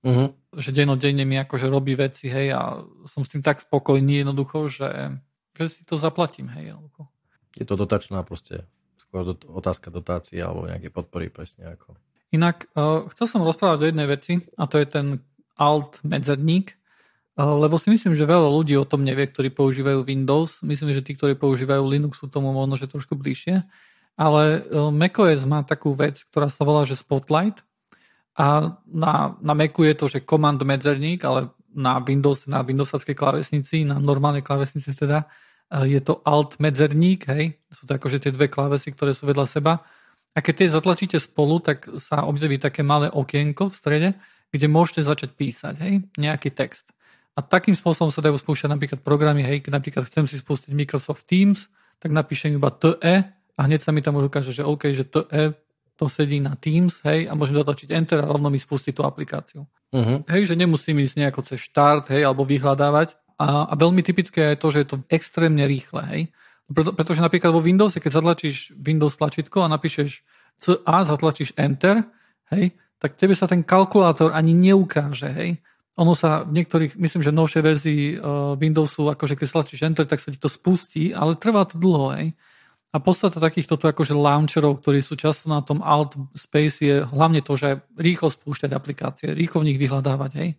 uh-huh. 0.03 0.31
že 0.55 0.71
dennodenne 0.71 1.23
mi 1.23 1.39
akože 1.39 1.67
robí 1.67 1.95
veci, 1.95 2.27
hej, 2.27 2.51
a 2.51 2.83
som 3.07 3.23
s 3.23 3.31
tým 3.31 3.43
tak 3.43 3.63
spokojný 3.63 4.23
jednoducho, 4.23 4.67
že, 4.67 5.19
že 5.55 5.65
si 5.71 5.81
to 5.87 5.95
zaplatím, 5.95 6.51
hej, 6.55 6.75
jednoducho. 6.75 7.07
Je 7.55 7.67
to 7.67 7.75
dotačná 7.79 8.23
proste, 8.23 8.67
skôr 8.99 9.27
do, 9.27 9.35
otázka 9.51 9.91
dotácie 9.91 10.39
alebo 10.39 10.67
nejaké 10.67 10.91
podpory, 10.91 11.31
presne 11.31 11.75
ako. 11.75 11.95
Inak, 12.31 12.67
uh, 12.79 13.07
chcel 13.11 13.27
som 13.27 13.47
rozprávať 13.47 13.79
o 13.83 13.89
jednej 13.91 14.07
veci, 14.07 14.39
a 14.55 14.63
to 14.67 14.79
je 14.79 14.87
ten 14.87 15.07
alt 15.59 15.99
medzerník, 16.03 16.79
lebo 17.33 17.81
si 17.81 17.89
myslím, 17.89 18.13
že 18.13 18.29
veľa 18.29 18.45
ľudí 18.45 18.77
o 18.77 18.85
tom 18.85 19.01
nevie, 19.01 19.25
ktorí 19.25 19.49
používajú 19.49 20.05
Windows. 20.05 20.61
Myslím, 20.61 20.93
že 20.93 21.01
tí, 21.01 21.17
ktorí 21.17 21.33
používajú 21.33 21.81
Linux, 21.81 22.21
sú 22.21 22.29
tomu 22.29 22.53
možno, 22.53 22.77
že 22.77 22.85
trošku 22.85 23.17
bližšie. 23.17 23.65
Ale 24.13 24.61
e, 24.61 24.77
macOS 24.93 25.49
má 25.49 25.65
takú 25.65 25.97
vec, 25.97 26.21
ktorá 26.29 26.45
sa 26.45 26.61
volá, 26.61 26.85
že 26.85 26.93
Spotlight. 26.93 27.65
A 28.37 28.77
na, 28.85 29.37
na 29.41 29.53
Macu 29.57 29.85
je 29.85 29.97
to, 29.97 30.05
že 30.09 30.25
command 30.25 30.61
medzerník, 30.61 31.25
ale 31.25 31.49
na 31.73 31.97
Windows, 31.97 32.45
na 32.45 32.61
Windowsackej 32.61 33.17
klávesnici, 33.17 33.81
na 33.85 33.97
normálnej 33.97 34.45
klávesnici 34.45 34.93
teda, 34.93 35.25
e, 35.73 35.89
je 35.89 36.01
to 36.05 36.21
alt 36.29 36.61
medzerník, 36.61 37.25
hej. 37.33 37.57
Sú 37.73 37.89
to 37.89 37.97
akože 37.97 38.21
tie 38.21 38.31
dve 38.33 38.45
klávesy, 38.45 38.93
ktoré 38.93 39.17
sú 39.17 39.25
vedľa 39.25 39.49
seba. 39.49 39.81
A 40.33 40.41
keď 40.41 40.53
tie 40.53 40.69
zatlačíte 40.69 41.17
spolu, 41.17 41.57
tak 41.65 41.89
sa 41.97 42.29
objaví 42.29 42.61
také 42.61 42.85
malé 42.85 43.09
okienko 43.09 43.73
v 43.73 43.77
strede, 43.77 44.09
kde 44.53 44.69
môžete 44.69 45.01
začať 45.01 45.33
písať, 45.33 45.75
hej, 45.81 46.05
nejaký 46.13 46.53
text. 46.53 46.92
A 47.33 47.41
takým 47.41 47.73
spôsobom 47.73 48.13
sa 48.13 48.21
dajú 48.21 48.37
spúšťať 48.37 48.69
napríklad 48.69 48.99
programy, 49.01 49.41
hej, 49.41 49.65
keď 49.65 49.81
napríklad 49.81 50.03
chcem 50.05 50.29
si 50.29 50.37
spustiť 50.37 50.69
Microsoft 50.69 51.25
Teams, 51.25 51.65
tak 51.97 52.13
napíšem 52.13 52.53
iba 52.53 52.69
TE 52.69 53.25
a 53.57 53.59
hneď 53.65 53.81
sa 53.81 53.89
mi 53.89 54.05
tam 54.05 54.21
už 54.21 54.29
ukáže, 54.29 54.53
že 54.53 54.61
OK, 54.61 54.93
že 54.93 55.09
TE 55.09 55.57
to 55.97 56.05
sedí 56.05 56.37
na 56.37 56.53
Teams, 56.53 57.01
hej, 57.05 57.25
a 57.25 57.33
môžem 57.33 57.57
zatlačiť 57.57 57.89
Enter 57.89 58.21
a 58.21 58.29
rovno 58.29 58.53
mi 58.53 58.61
spustiť 58.61 58.93
tú 58.93 59.01
aplikáciu. 59.05 59.65
Uh-huh. 59.93 60.25
Hej, 60.29 60.53
že 60.53 60.55
nemusím 60.57 61.01
ísť 61.01 61.15
nejako 61.25 61.41
cez 61.45 61.61
štart, 61.69 62.13
hej, 62.13 62.25
alebo 62.25 62.45
vyhľadávať. 62.45 63.17
A, 63.41 63.65
a 63.65 63.73
veľmi 63.73 64.05
typické 64.05 64.53
je 64.53 64.61
to, 64.61 64.67
že 64.69 64.79
je 64.85 64.87
to 64.93 64.97
extrémne 65.09 65.61
rýchle, 65.65 66.01
hej. 66.13 66.21
Preto, 66.69 66.93
pretože 66.93 67.21
napríklad 67.21 67.49
vo 67.49 67.61
Windowse, 67.61 68.01
keď 68.01 68.21
zatlačíš 68.21 68.77
Windows 68.77 69.17
tlačítko 69.17 69.65
a 69.65 69.73
napíšeš 69.73 70.21
CA, 70.57 71.05
zatlačíš 71.05 71.53
Enter, 71.57 72.05
hej, 72.53 72.73
tak 72.97 73.17
tebe 73.17 73.33
sa 73.37 73.49
ten 73.49 73.65
kalkulátor 73.65 74.33
ani 74.33 74.53
neukáže, 74.53 75.29
hej 75.33 75.61
ono 75.93 76.17
sa 76.17 76.41
v 76.41 76.57
niektorých, 76.57 76.97
myslím, 76.97 77.21
že 77.21 77.29
novšej 77.29 77.63
verzii 77.63 78.03
uh, 78.17 78.57
Windowsu, 78.57 79.13
akože 79.13 79.37
keď 79.37 79.47
stlačíš 79.47 79.85
Enter, 79.85 80.05
tak 80.09 80.17
sa 80.17 80.33
ti 80.33 80.41
to 80.41 80.49
spustí, 80.49 81.13
ale 81.13 81.37
trvá 81.37 81.69
to 81.69 81.77
dlho, 81.77 82.17
hej. 82.17 82.33
A 82.93 83.01
podstata 83.01 83.41
takýchto 83.41 83.77
akože 83.77 84.13
launcherov, 84.13 84.81
ktorí 84.81 85.01
sú 85.01 85.17
často 85.17 85.49
na 85.49 85.65
tom 85.65 85.81
alt 85.81 86.13
space 86.37 86.77
je 86.81 86.95
hlavne 87.01 87.41
to, 87.41 87.57
že 87.57 87.81
rýchlo 87.97 88.29
spúšťať 88.29 88.69
aplikácie, 88.73 89.33
rýchlo 89.33 89.61
v 89.61 89.73
nich 89.73 89.81
vyhľadávať, 89.81 90.31
hej. 90.41 90.49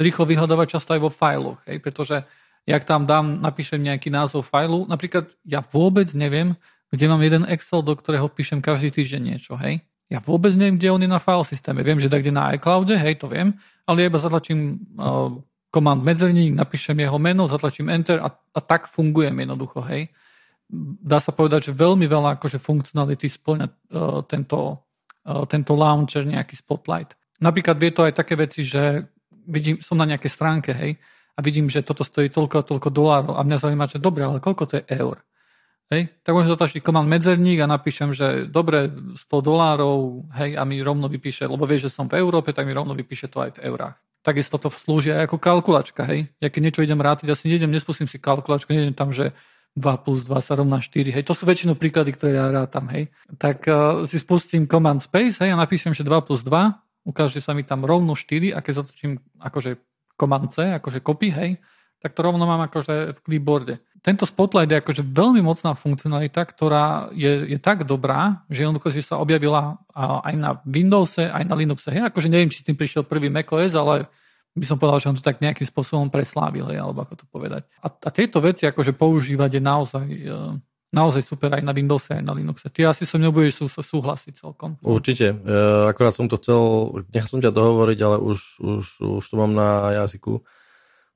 Rýchlo 0.00 0.24
vyhľadávať 0.28 0.76
často 0.76 0.96
aj 0.96 1.00
vo 1.00 1.12
fajloch, 1.12 1.60
hej, 1.68 1.80
pretože 1.84 2.24
jak 2.64 2.84
tam 2.84 3.04
dám, 3.04 3.40
napíšem 3.40 3.80
nejaký 3.80 4.08
názov 4.08 4.48
fajlu, 4.48 4.88
napríklad 4.88 5.28
ja 5.44 5.60
vôbec 5.60 6.08
neviem, 6.16 6.56
kde 6.88 7.04
mám 7.08 7.20
jeden 7.20 7.44
Excel, 7.48 7.84
do 7.84 7.92
ktorého 7.96 8.28
píšem 8.32 8.64
každý 8.64 8.92
týždeň 8.92 9.22
niečo, 9.24 9.56
hej. 9.60 9.84
Ja 10.10 10.18
vôbec 10.18 10.50
neviem, 10.58 10.74
kde 10.74 10.90
on 10.90 11.02
je 11.02 11.06
na 11.06 11.22
file 11.22 11.46
systéme. 11.46 11.86
Viem, 11.86 12.02
že 12.02 12.10
tak 12.10 12.26
kde 12.26 12.34
na 12.34 12.50
iCloude, 12.58 12.98
hej, 12.98 13.22
to 13.22 13.30
viem, 13.30 13.54
ale 13.86 14.10
iba 14.10 14.18
zatlačím 14.18 14.82
uh, 14.98 15.30
command 15.70 16.02
napíšem 16.02 16.98
jeho 16.98 17.14
meno, 17.22 17.46
zatlačím 17.46 17.94
enter 17.94 18.18
a, 18.18 18.28
a 18.34 18.60
tak 18.60 18.90
fungujem 18.90 19.38
jednoducho, 19.38 19.86
hej. 19.86 20.10
Dá 20.98 21.22
sa 21.22 21.30
povedať, 21.30 21.70
že 21.70 21.78
veľmi 21.78 22.10
veľa 22.10 22.42
akože 22.42 22.58
funkcionality 22.58 23.30
splňa 23.30 23.66
uh, 23.70 24.22
tento, 24.26 24.82
uh, 25.30 25.46
tento 25.46 25.78
launcher, 25.78 26.26
nejaký 26.26 26.58
spotlight. 26.58 27.14
Napríklad 27.38 27.78
vie 27.78 27.94
to 27.94 28.02
aj 28.02 28.18
také 28.18 28.34
veci, 28.34 28.66
že 28.66 29.06
vidím, 29.46 29.78
som 29.78 29.94
na 29.94 30.10
nejakej 30.10 30.30
stránke, 30.30 30.74
hej, 30.74 30.98
a 31.34 31.40
vidím, 31.40 31.70
že 31.70 31.86
toto 31.86 32.02
stojí 32.02 32.28
toľko 32.28 32.56
a 32.60 32.66
toľko 32.66 32.88
dolárov 32.90 33.32
a 33.38 33.46
mňa 33.46 33.56
zaujíma, 33.62 33.86
že 33.86 34.02
dobre, 34.02 34.26
ale 34.26 34.42
koľko 34.42 34.62
to 34.66 34.74
je 34.82 34.84
eur? 34.90 35.22
Hej, 35.90 36.06
tak 36.22 36.38
môžem 36.38 36.54
zatlačiť 36.54 36.86
command 36.86 37.10
medzerník 37.10 37.58
a 37.58 37.66
napíšem, 37.66 38.14
že 38.14 38.46
dobre, 38.46 38.94
100 39.18 39.26
dolárov, 39.42 40.22
hej, 40.38 40.54
a 40.54 40.62
mi 40.62 40.78
rovno 40.78 41.10
vypíše, 41.10 41.50
lebo 41.50 41.66
vie, 41.66 41.82
že 41.82 41.90
som 41.90 42.06
v 42.06 42.22
Európe, 42.22 42.54
tak 42.54 42.62
mi 42.62 42.70
rovno 42.70 42.94
vypíše 42.94 43.26
to 43.26 43.42
aj 43.42 43.58
v 43.58 43.66
eurách. 43.66 43.98
Takisto 44.22 44.62
to 44.62 44.70
slúži 44.70 45.10
aj 45.10 45.26
ako 45.26 45.42
kalkulačka, 45.42 46.06
hej. 46.06 46.30
Ja 46.38 46.46
keď 46.46 46.60
niečo 46.62 46.86
idem 46.86 47.02
rátiť, 47.02 47.26
asi 47.26 47.50
nejdem, 47.50 47.74
nespustím 47.74 48.06
si 48.06 48.22
kalkulačku, 48.22 48.70
nejdem 48.70 48.94
tam, 48.94 49.10
že 49.10 49.34
2 49.74 49.82
plus 50.06 50.22
2 50.30 50.38
sa 50.38 50.54
rovná 50.54 50.78
4, 50.78 51.10
hej. 51.10 51.26
To 51.26 51.34
sú 51.34 51.42
väčšinou 51.42 51.74
príklady, 51.74 52.14
ktoré 52.14 52.38
ja 52.38 52.54
rátam, 52.54 52.86
hej. 52.94 53.10
Tak 53.34 53.58
uh, 53.66 54.06
si 54.06 54.22
spustím 54.22 54.70
command 54.70 55.02
space, 55.02 55.42
hej, 55.42 55.50
a 55.50 55.58
napíšem, 55.58 55.90
že 55.90 56.06
2 56.06 56.22
plus 56.22 56.46
2, 56.46 56.54
ukáže 57.02 57.42
sa 57.42 57.50
mi 57.50 57.66
tam 57.66 57.82
rovno 57.82 58.14
4 58.14 58.54
a 58.54 58.62
keď 58.62 58.86
zatočím 58.86 59.18
akože 59.42 59.74
command 60.14 60.54
C, 60.54 60.70
akože 60.78 61.02
copy, 61.02 61.34
hej, 61.34 61.50
tak 62.00 62.16
to 62.16 62.20
rovno 62.24 62.48
mám 62.48 62.64
akože 62.64 63.12
v 63.12 63.18
clipboarde. 63.20 63.74
Tento 64.00 64.24
Spotlight 64.24 64.72
je 64.72 64.80
akože 64.80 65.04
veľmi 65.04 65.44
mocná 65.44 65.76
funkcionalita, 65.76 66.40
ktorá 66.48 67.12
je, 67.12 67.52
je 67.52 67.58
tak 67.60 67.84
dobrá, 67.84 68.48
že 68.48 68.64
jednoducho 68.64 68.88
si 68.88 69.04
sa 69.04 69.20
objavila 69.20 69.76
aj 69.92 70.34
na 70.40 70.56
Windowse, 70.64 71.28
aj 71.28 71.44
na 71.44 71.52
Linuxe. 71.52 71.92
Hej, 71.92 72.08
akože 72.08 72.32
neviem, 72.32 72.48
či 72.48 72.64
s 72.64 72.66
tým 72.66 72.80
prišiel 72.80 73.04
prvý 73.04 73.28
macOS, 73.28 73.76
ale 73.76 74.08
by 74.56 74.64
som 74.64 74.80
povedal, 74.80 75.04
že 75.04 75.08
on 75.12 75.16
to 75.20 75.22
tak 75.22 75.44
nejakým 75.44 75.68
spôsobom 75.68 76.08
preslávil, 76.08 76.72
hej, 76.72 76.80
alebo 76.80 77.04
ako 77.04 77.14
to 77.20 77.24
povedať. 77.28 77.68
A, 77.84 77.92
a 77.92 78.08
tieto 78.08 78.40
veci 78.40 78.64
akože 78.64 78.96
používať 78.96 79.60
je 79.60 79.62
naozaj, 79.62 80.06
e, 80.08 80.36
naozaj 80.96 81.20
super 81.20 81.52
aj 81.52 81.60
na 81.60 81.76
Windowse, 81.76 82.16
aj 82.16 82.24
na 82.24 82.32
Linuxe. 82.32 82.72
Ty 82.72 82.96
asi 82.96 83.04
som 83.04 83.20
nebudeš 83.20 83.60
sú, 83.60 83.66
súhlasiť 83.68 84.40
celkom. 84.40 84.80
Určite. 84.80 85.36
E, 85.36 85.54
akorát 85.92 86.16
som 86.16 86.24
to 86.24 86.40
chcel, 86.40 86.88
nechal 87.12 87.28
som 87.28 87.44
ťa 87.44 87.52
dohovoriť, 87.52 87.98
ale 88.00 88.16
už, 88.16 88.64
už, 88.64 88.84
už 89.20 89.24
to 89.28 89.34
mám 89.36 89.52
na 89.52 89.92
jazyku 90.02 90.40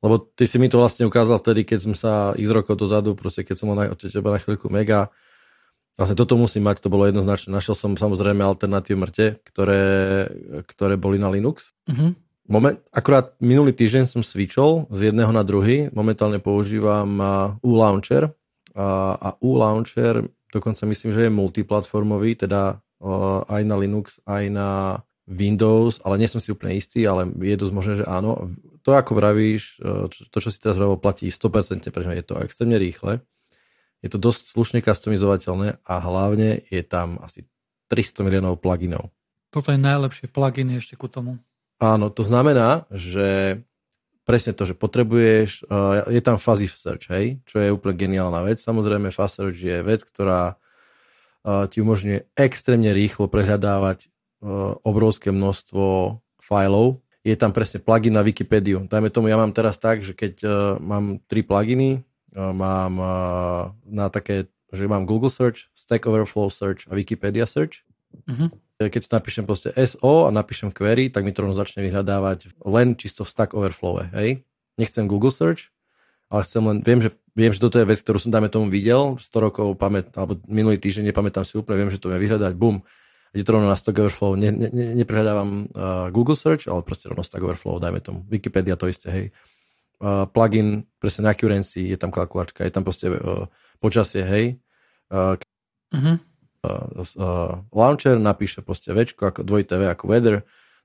lebo 0.05 0.21
ty 0.21 0.45
si 0.45 0.61
mi 0.61 0.69
to 0.69 0.77
vlastne 0.77 1.09
ukázal 1.09 1.41
vtedy, 1.41 1.65
keď 1.65 1.79
som 1.81 1.95
sa 1.97 2.13
x 2.37 2.45
rokov 2.53 2.77
dozadu, 2.77 3.17
proste 3.17 3.41
keď 3.41 3.57
som 3.57 3.73
mal 3.73 3.77
na, 3.81 3.85
od 3.89 3.97
teba 3.97 4.37
na 4.37 4.37
chvíľku 4.37 4.69
mega, 4.69 5.09
vlastne 5.97 6.13
toto 6.13 6.37
musím 6.37 6.69
mať, 6.69 6.85
to 6.85 6.93
bolo 6.93 7.09
jednoznačné. 7.09 7.49
Našiel 7.49 7.73
som 7.73 7.97
samozrejme 7.97 8.45
alternatív 8.45 9.01
mŕte, 9.01 9.41
ktoré, 9.49 10.29
ktoré 10.69 11.01
boli 11.01 11.17
na 11.17 11.33
Linux. 11.33 11.73
Uh-huh. 11.89 12.13
Moment, 12.45 12.77
akurát 12.93 13.33
minulý 13.41 13.73
týždeň 13.73 14.05
som 14.05 14.21
switchol 14.21 14.85
z 14.93 15.09
jedného 15.09 15.33
na 15.33 15.41
druhý, 15.41 15.89
momentálne 15.97 16.37
používam 16.37 17.09
U-Launcher 17.65 18.29
a, 18.77 19.17
a 19.17 19.29
U-Launcher 19.41 20.29
dokonca 20.53 20.85
myslím, 20.85 21.17
že 21.17 21.27
je 21.27 21.33
multiplatformový, 21.33 22.45
teda 22.45 22.85
aj 23.49 23.63
na 23.65 23.77
Linux, 23.81 24.21
aj 24.29 24.45
na 24.53 25.01
Windows, 25.25 26.05
ale 26.05 26.21
nie 26.21 26.29
som 26.29 26.37
si 26.37 26.53
úplne 26.53 26.77
istý, 26.77 27.09
ale 27.09 27.25
je 27.33 27.57
dosť 27.57 27.73
možné, 27.73 27.93
že 28.05 28.05
áno 28.05 28.53
to, 28.85 28.93
ako 28.93 29.17
vravíš, 29.17 29.81
e, 29.81 30.13
to, 30.29 30.39
čo 30.39 30.53
si 30.53 30.61
teraz 30.61 30.77
vravel, 30.77 31.01
platí 31.01 31.33
100%, 31.33 31.89
pretože 31.89 32.21
je 32.21 32.25
to 32.25 32.37
extrémne 32.45 32.77
rýchle, 32.77 33.25
je 34.05 34.09
to 34.13 34.21
dosť 34.21 34.53
slušne 34.53 34.79
customizovateľné 34.85 35.81
a 35.81 35.95
hlavne 36.05 36.61
je 36.69 36.83
tam 36.85 37.17
asi 37.25 37.49
300 37.89 38.21
miliónov 38.29 38.61
pluginov. 38.61 39.09
Toto 39.49 39.73
je 39.73 39.81
najlepšie 39.81 40.29
pluginy 40.29 40.77
ešte 40.77 41.01
ku 41.01 41.09
tomu. 41.09 41.41
Áno, 41.81 42.13
to 42.13 42.21
znamená, 42.21 42.85
že 42.93 43.59
presne 44.29 44.53
to, 44.53 44.69
že 44.69 44.77
potrebuješ, 44.77 45.65
e, 45.65 46.13
je 46.13 46.21
tam 46.21 46.37
fuzzy 46.37 46.69
search, 46.69 47.09
hej, 47.09 47.41
čo 47.49 47.65
je 47.65 47.73
úplne 47.73 47.97
geniálna 47.97 48.45
vec. 48.45 48.61
Samozrejme, 48.61 49.09
fuzzy 49.09 49.33
search 49.33 49.59
je 49.65 49.81
vec, 49.81 50.05
ktorá 50.05 50.53
e, 50.53 50.55
ti 51.73 51.81
umožňuje 51.81 52.37
extrémne 52.37 52.93
rýchlo 52.93 53.33
prehľadávať 53.33 54.13
obrovské 54.85 55.33
množstvo 55.33 56.21
fajlov 56.37 57.04
je 57.25 57.35
tam 57.41 57.57
presne 57.57 57.81
plugin 57.81 58.13
na 58.13 58.21
Wikipédiu. 58.21 58.85
Dajme 58.85 59.09
tomu, 59.09 59.33
ja 59.33 59.41
mám 59.41 59.51
teraz 59.57 59.81
tak, 59.81 60.05
že 60.05 60.13
keď 60.13 60.35
uh, 60.45 60.51
mám 60.77 61.25
tri 61.25 61.41
pluginy, 61.41 62.05
uh, 62.37 62.53
mám 62.53 62.93
uh, 63.01 63.73
na 63.89 64.13
také, 64.13 64.53
že 64.69 64.85
mám 64.85 65.09
Google 65.09 65.33
Search, 65.33 65.73
Stack 65.73 66.05
Overflow 66.05 66.53
Search 66.53 66.85
a 66.85 66.93
Wikipedia 66.93 67.49
Search. 67.49 67.81
Uh-huh. 68.29 68.53
Keď 68.77 69.01
si 69.01 69.11
napíšem 69.11 69.45
proste 69.49 69.73
SO 69.89 70.29
a 70.29 70.31
napíšem 70.31 70.69
query, 70.69 71.09
tak 71.09 71.25
mi 71.25 71.33
to 71.33 71.49
rovno 71.49 71.57
začne 71.57 71.81
vyhľadávať 71.89 72.61
len 72.69 72.93
čisto 72.93 73.25
v 73.25 73.33
Stack 73.33 73.57
Overflow, 73.57 74.05
hej? 74.13 74.45
Nechcem 74.77 75.09
Google 75.09 75.33
Search, 75.33 75.73
ale 76.29 76.45
chcem 76.45 76.61
len, 76.61 76.83
viem, 76.83 77.01
že, 77.01 77.11
viem, 77.33 77.55
že 77.55 77.63
toto 77.63 77.79
je 77.79 77.87
vec, 77.87 78.03
ktorú 78.03 78.19
som 78.19 78.35
dáme 78.35 78.51
tomu 78.51 78.67
videl, 78.69 79.17
100 79.23 79.31
rokov 79.39 79.79
pamät, 79.79 80.11
alebo 80.19 80.43
minulý 80.51 80.77
týždeň, 80.83 81.15
nepamätám 81.15 81.47
si 81.47 81.55
úplne, 81.55 81.87
viem, 81.87 81.93
že 81.95 82.03
to 82.03 82.11
vie 82.11 82.19
vyhľadať, 82.19 82.53
bum, 82.59 82.83
ide 83.35 83.45
to 83.45 83.53
rovno 83.53 83.67
na 83.67 83.75
Stack 83.75 83.99
Overflow. 83.99 84.39
Ne, 84.39 84.55
ne, 84.55 84.71
ne, 84.71 84.95
neprehľadávam 85.03 85.51
uh, 85.75 86.09
Google 86.15 86.39
Search, 86.39 86.71
ale 86.71 86.87
proste 86.87 87.11
rovno 87.11 87.27
Stack 87.27 87.43
Overflow, 87.43 87.83
dajme 87.83 87.99
tomu. 87.99 88.23
Wikipedia 88.31 88.79
to 88.79 88.87
isté, 88.87 89.11
hej. 89.11 89.27
Uh, 89.99 90.27
plugin 90.31 90.87
presne 91.03 91.27
na 91.27 91.35
accuracy, 91.35 91.91
je 91.91 91.99
tam 91.99 92.15
kalkulačka, 92.15 92.67
je 92.67 92.73
tam 92.75 92.87
proste 92.87 93.11
uh, 93.11 93.51
počasie, 93.83 94.23
hej. 94.23 94.45
Uh, 95.11 95.39
uh-huh. 95.95 96.17
uh, 96.63 96.87
uh, 97.03 97.53
launcher 97.75 98.19
napíše 98.19 98.63
proste 98.63 98.95
večko, 98.95 99.31
ako 99.31 99.43
dvojité 99.43 99.79
V 99.79 99.91
ako 99.91 100.05
weather, 100.11 100.37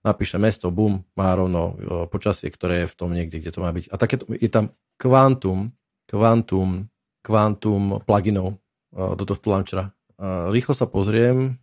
napíše 0.05 0.37
mesto, 0.39 0.71
boom, 0.73 1.03
má 1.13 1.33
rovno 1.35 1.75
uh, 1.75 2.05
počasie, 2.09 2.49
ktoré 2.49 2.85
je 2.85 2.91
v 2.91 2.97
tom 2.97 3.09
niekde, 3.13 3.41
kde 3.41 3.51
to 3.51 3.59
má 3.61 3.69
byť. 3.73 3.91
A 3.91 3.95
takéto, 3.97 4.23
je 4.29 4.49
tam 4.49 4.71
kvantum, 4.97 5.73
kvantum, 6.09 6.87
kvantum 7.21 8.01
pluginov 8.05 8.57
uh, 8.95 9.13
do 9.13 9.23
tohto 9.27 9.51
launchera. 9.51 9.91
Uh, 10.19 10.51
rýchlo 10.53 10.75
sa 10.75 10.87
pozriem, 10.87 11.59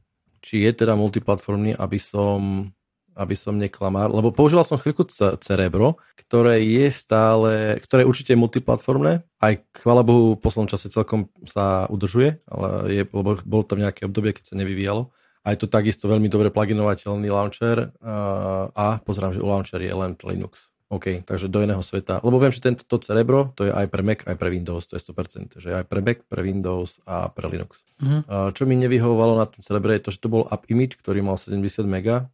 či 0.47 0.63
je 0.63 0.71
teda 0.71 0.95
multiplatformný, 0.95 1.75
aby 1.75 1.99
som, 1.99 2.71
aby 3.19 3.35
som 3.35 3.59
neklamal, 3.59 4.15
lebo 4.15 4.31
používal 4.31 4.63
som 4.63 4.79
chvíľku 4.79 5.11
Cerebro, 5.43 5.99
ktoré 6.15 6.63
je 6.63 6.87
stále, 6.95 7.83
ktoré 7.83 8.07
určite 8.07 8.39
multiplatformné, 8.39 9.27
aj 9.43 9.67
chvála 9.75 10.07
Bohu 10.07 10.39
v 10.39 10.43
poslednom 10.47 10.71
čase 10.71 10.87
celkom 10.87 11.27
sa 11.51 11.91
udržuje, 11.91 12.47
ale 12.47 12.95
je, 12.95 13.03
lebo 13.03 13.43
bolo 13.43 13.67
tam 13.67 13.83
nejaké 13.83 14.07
obdobie, 14.07 14.39
keď 14.39 14.55
sa 14.55 14.59
nevyvíjalo. 14.63 15.11
A 15.47 15.55
je 15.55 15.63
to 15.63 15.71
takisto 15.71 16.11
veľmi 16.11 16.27
dobre 16.27 16.51
pluginovateľný 16.51 17.31
launcher 17.31 17.95
a 18.75 18.99
pozerám, 19.03 19.31
že 19.31 19.43
u 19.43 19.47
launcher 19.47 19.79
je 19.79 19.95
len 19.95 20.19
Linux. 20.27 20.71
OK, 20.87 21.27
takže 21.27 21.51
do 21.51 21.67
iného 21.67 21.83
sveta. 21.83 22.23
Lebo 22.23 22.39
viem, 22.39 22.55
že 22.55 22.63
tento 22.63 22.87
to 22.87 23.03
Cerebro, 23.03 23.51
to 23.59 23.67
je 23.67 23.75
aj 23.75 23.91
pre 23.91 24.07
Mac, 24.07 24.23
aj 24.23 24.39
pre 24.39 24.55
Windows, 24.55 24.87
to 24.87 24.95
je 24.95 25.03
100%. 25.03 25.59
Že 25.59 25.83
aj 25.83 25.85
pre 25.91 25.99
Mac, 25.99 26.23
pre 26.31 26.47
Windows 26.47 27.03
a 27.03 27.27
pre 27.27 27.51
Linux. 27.51 27.83
Uh-huh. 27.99 28.55
Čo 28.55 28.71
mi 28.71 28.79
nevyhovovalo 28.79 29.35
na 29.35 29.51
tom 29.51 29.67
Cerebre 29.67 29.99
je 29.99 30.07
to, 30.07 30.11
že 30.15 30.23
to 30.23 30.31
bol 30.31 30.47
App 30.47 30.71
Image, 30.71 30.95
ktorý 30.95 31.27
mal 31.27 31.35
70 31.35 31.83
mega 31.91 32.31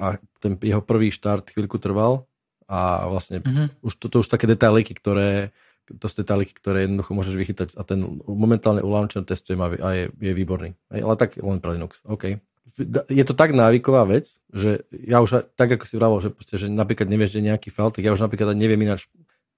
a 0.00 0.16
ten 0.40 0.56
jeho 0.64 0.80
prvý 0.80 1.12
štart 1.12 1.52
chvíľku 1.52 1.76
trval 1.76 2.24
a 2.64 3.04
vlastne 3.04 3.44
uh-huh. 3.44 3.68
už 3.84 3.92
to, 4.00 4.08
to 4.08 4.24
už 4.24 4.32
také 4.32 4.48
detailiky, 4.48 4.96
ktoré 4.96 5.52
to 5.90 6.06
sú 6.06 6.22
detailiky, 6.22 6.54
ktoré 6.54 6.86
jednoducho 6.86 7.12
môžeš 7.18 7.34
vychytať 7.34 7.68
a 7.74 7.82
ten 7.82 7.98
momentálne 8.24 8.78
u 8.78 8.94
launcher 8.94 9.26
testujem 9.26 9.58
a 9.58 9.90
je, 9.90 10.06
je 10.14 10.32
výborný. 10.32 10.78
Ale 10.86 11.18
tak 11.18 11.34
len 11.36 11.58
pre 11.58 11.74
Linux. 11.74 12.00
OK 12.06 12.38
je 13.10 13.24
to 13.26 13.34
tak 13.34 13.56
návyková 13.56 14.06
vec, 14.06 14.38
že 14.52 14.84
ja 14.90 15.22
už 15.22 15.50
tak 15.58 15.74
ako 15.74 15.84
si 15.86 15.94
vravel, 15.98 16.18
že, 16.22 16.30
proste, 16.30 16.54
že 16.60 16.66
napríklad 16.68 17.10
nevieš, 17.10 17.38
že 17.38 17.46
nejaký 17.46 17.68
file, 17.72 17.90
tak 17.94 18.02
ja 18.04 18.14
už 18.14 18.22
napríklad 18.22 18.54
neviem 18.54 18.80
ináč 18.80 19.10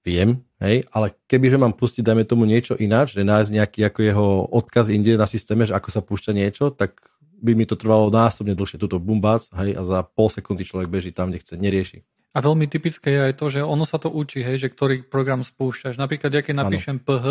viem, 0.03 0.43
hej, 0.59 0.83
ale 0.91 1.15
kebyže 1.31 1.55
mám 1.55 1.71
pustiť, 1.71 2.03
dajme 2.03 2.27
tomu 2.27 2.43
niečo 2.43 2.75
ináč, 2.75 3.15
že 3.15 3.23
nájsť 3.23 3.49
nejaký 3.55 3.79
ako 3.87 3.99
jeho 4.03 4.27
odkaz 4.51 4.91
inde 4.91 5.15
na 5.15 5.23
systéme, 5.23 5.63
že 5.63 5.71
ako 5.71 5.89
sa 5.89 6.03
púšťa 6.03 6.31
niečo, 6.35 6.75
tak 6.75 6.99
by 7.43 7.55
mi 7.55 7.63
to 7.63 7.79
trvalo 7.79 8.11
násobne 8.11 8.55
dlhšie, 8.55 8.79
túto 8.79 8.99
bumbác, 8.99 9.47
hej, 9.55 9.75
a 9.75 9.81
za 9.83 9.99
pol 10.03 10.27
sekundy 10.27 10.67
človek 10.67 10.91
beží 10.91 11.15
tam, 11.15 11.31
kde 11.31 11.39
chce, 11.39 11.55
nerieši. 11.55 11.99
A 12.33 12.41
veľmi 12.41 12.65
typické 12.65 13.13
je 13.13 13.21
aj 13.29 13.33
to, 13.37 13.45
že 13.47 13.61
ono 13.61 13.85
sa 13.85 14.01
to 14.01 14.09
učí, 14.09 14.41
hej, 14.41 14.57
že 14.57 14.73
ktorý 14.73 15.05
program 15.05 15.45
spúšťaš. 15.45 16.01
Napríklad, 16.01 16.33
ja 16.33 16.41
keď 16.41 16.65
napíšem 16.65 16.97
ano. 16.97 17.05
PH, 17.05 17.25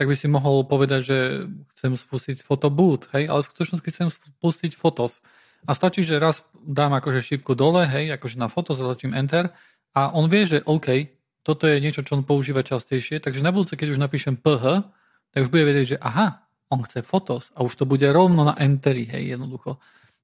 tak 0.00 0.08
by 0.08 0.16
si 0.16 0.32
mohol 0.32 0.64
povedať, 0.64 1.00
že 1.04 1.18
chcem 1.76 1.92
spustiť 1.92 2.40
fotoboot, 2.40 3.12
hej, 3.12 3.28
ale 3.28 3.44
v 3.44 3.48
skutočnosti 3.52 3.88
chcem 3.92 4.08
spustiť 4.08 4.72
fotos. 4.72 5.20
A 5.68 5.76
stačí, 5.76 6.08
že 6.08 6.16
raz 6.16 6.40
dám 6.56 6.96
akože 6.96 7.20
šípku 7.20 7.52
dole, 7.52 7.84
hej, 7.84 8.08
akože 8.16 8.40
na 8.40 8.48
foto, 8.48 8.72
zatlačím 8.72 9.12
enter 9.12 9.52
a 9.92 10.08
on 10.08 10.32
vie, 10.32 10.48
že 10.48 10.64
OK, 10.64 11.12
toto 11.44 11.68
je 11.68 11.84
niečo, 11.84 12.00
čo 12.00 12.16
on 12.16 12.24
používa 12.24 12.64
častejšie, 12.64 13.20
takže 13.20 13.44
na 13.44 13.52
budúce, 13.52 13.76
keď 13.76 13.92
už 13.92 14.00
napíšem 14.00 14.40
PH, 14.40 14.88
tak 15.36 15.40
už 15.44 15.52
bude 15.52 15.68
vedieť, 15.68 15.86
že 15.92 15.98
aha, 16.00 16.48
on 16.72 16.80
chce 16.80 17.04
fotos 17.04 17.52
a 17.52 17.60
už 17.60 17.76
to 17.76 17.84
bude 17.84 18.08
rovno 18.08 18.48
na 18.48 18.56
enteri, 18.56 19.04
hej, 19.04 19.36
jednoducho. 19.36 19.76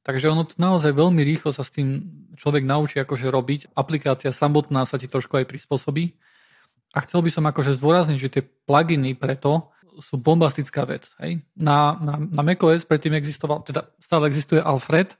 Takže 0.08 0.32
ono 0.32 0.48
to 0.48 0.56
naozaj 0.56 0.96
veľmi 0.96 1.20
rýchlo 1.20 1.52
sa 1.52 1.60
s 1.60 1.68
tým 1.68 2.00
človek 2.32 2.64
naučí 2.64 2.96
akože 2.96 3.28
robiť. 3.28 3.76
Aplikácia 3.76 4.32
samotná 4.32 4.88
sa 4.88 4.96
ti 4.96 5.04
trošku 5.04 5.36
aj 5.36 5.52
prispôsobí. 5.52 6.16
A 6.96 7.04
chcel 7.04 7.20
by 7.20 7.28
som 7.28 7.44
akože 7.44 7.76
zdôrazniť, 7.76 8.16
že 8.16 8.32
tie 8.32 8.42
pluginy 8.42 9.12
preto 9.12 9.68
sú 10.00 10.16
bombastická 10.16 10.88
vec. 10.88 11.12
Hej? 11.20 11.44
Na, 11.56 11.96
na, 12.00 12.16
na 12.16 12.40
macOS 12.40 12.88
predtým 12.88 13.12
existoval, 13.16 13.64
teda 13.64 13.84
stále 14.00 14.32
existuje 14.32 14.60
Alfred 14.60 15.12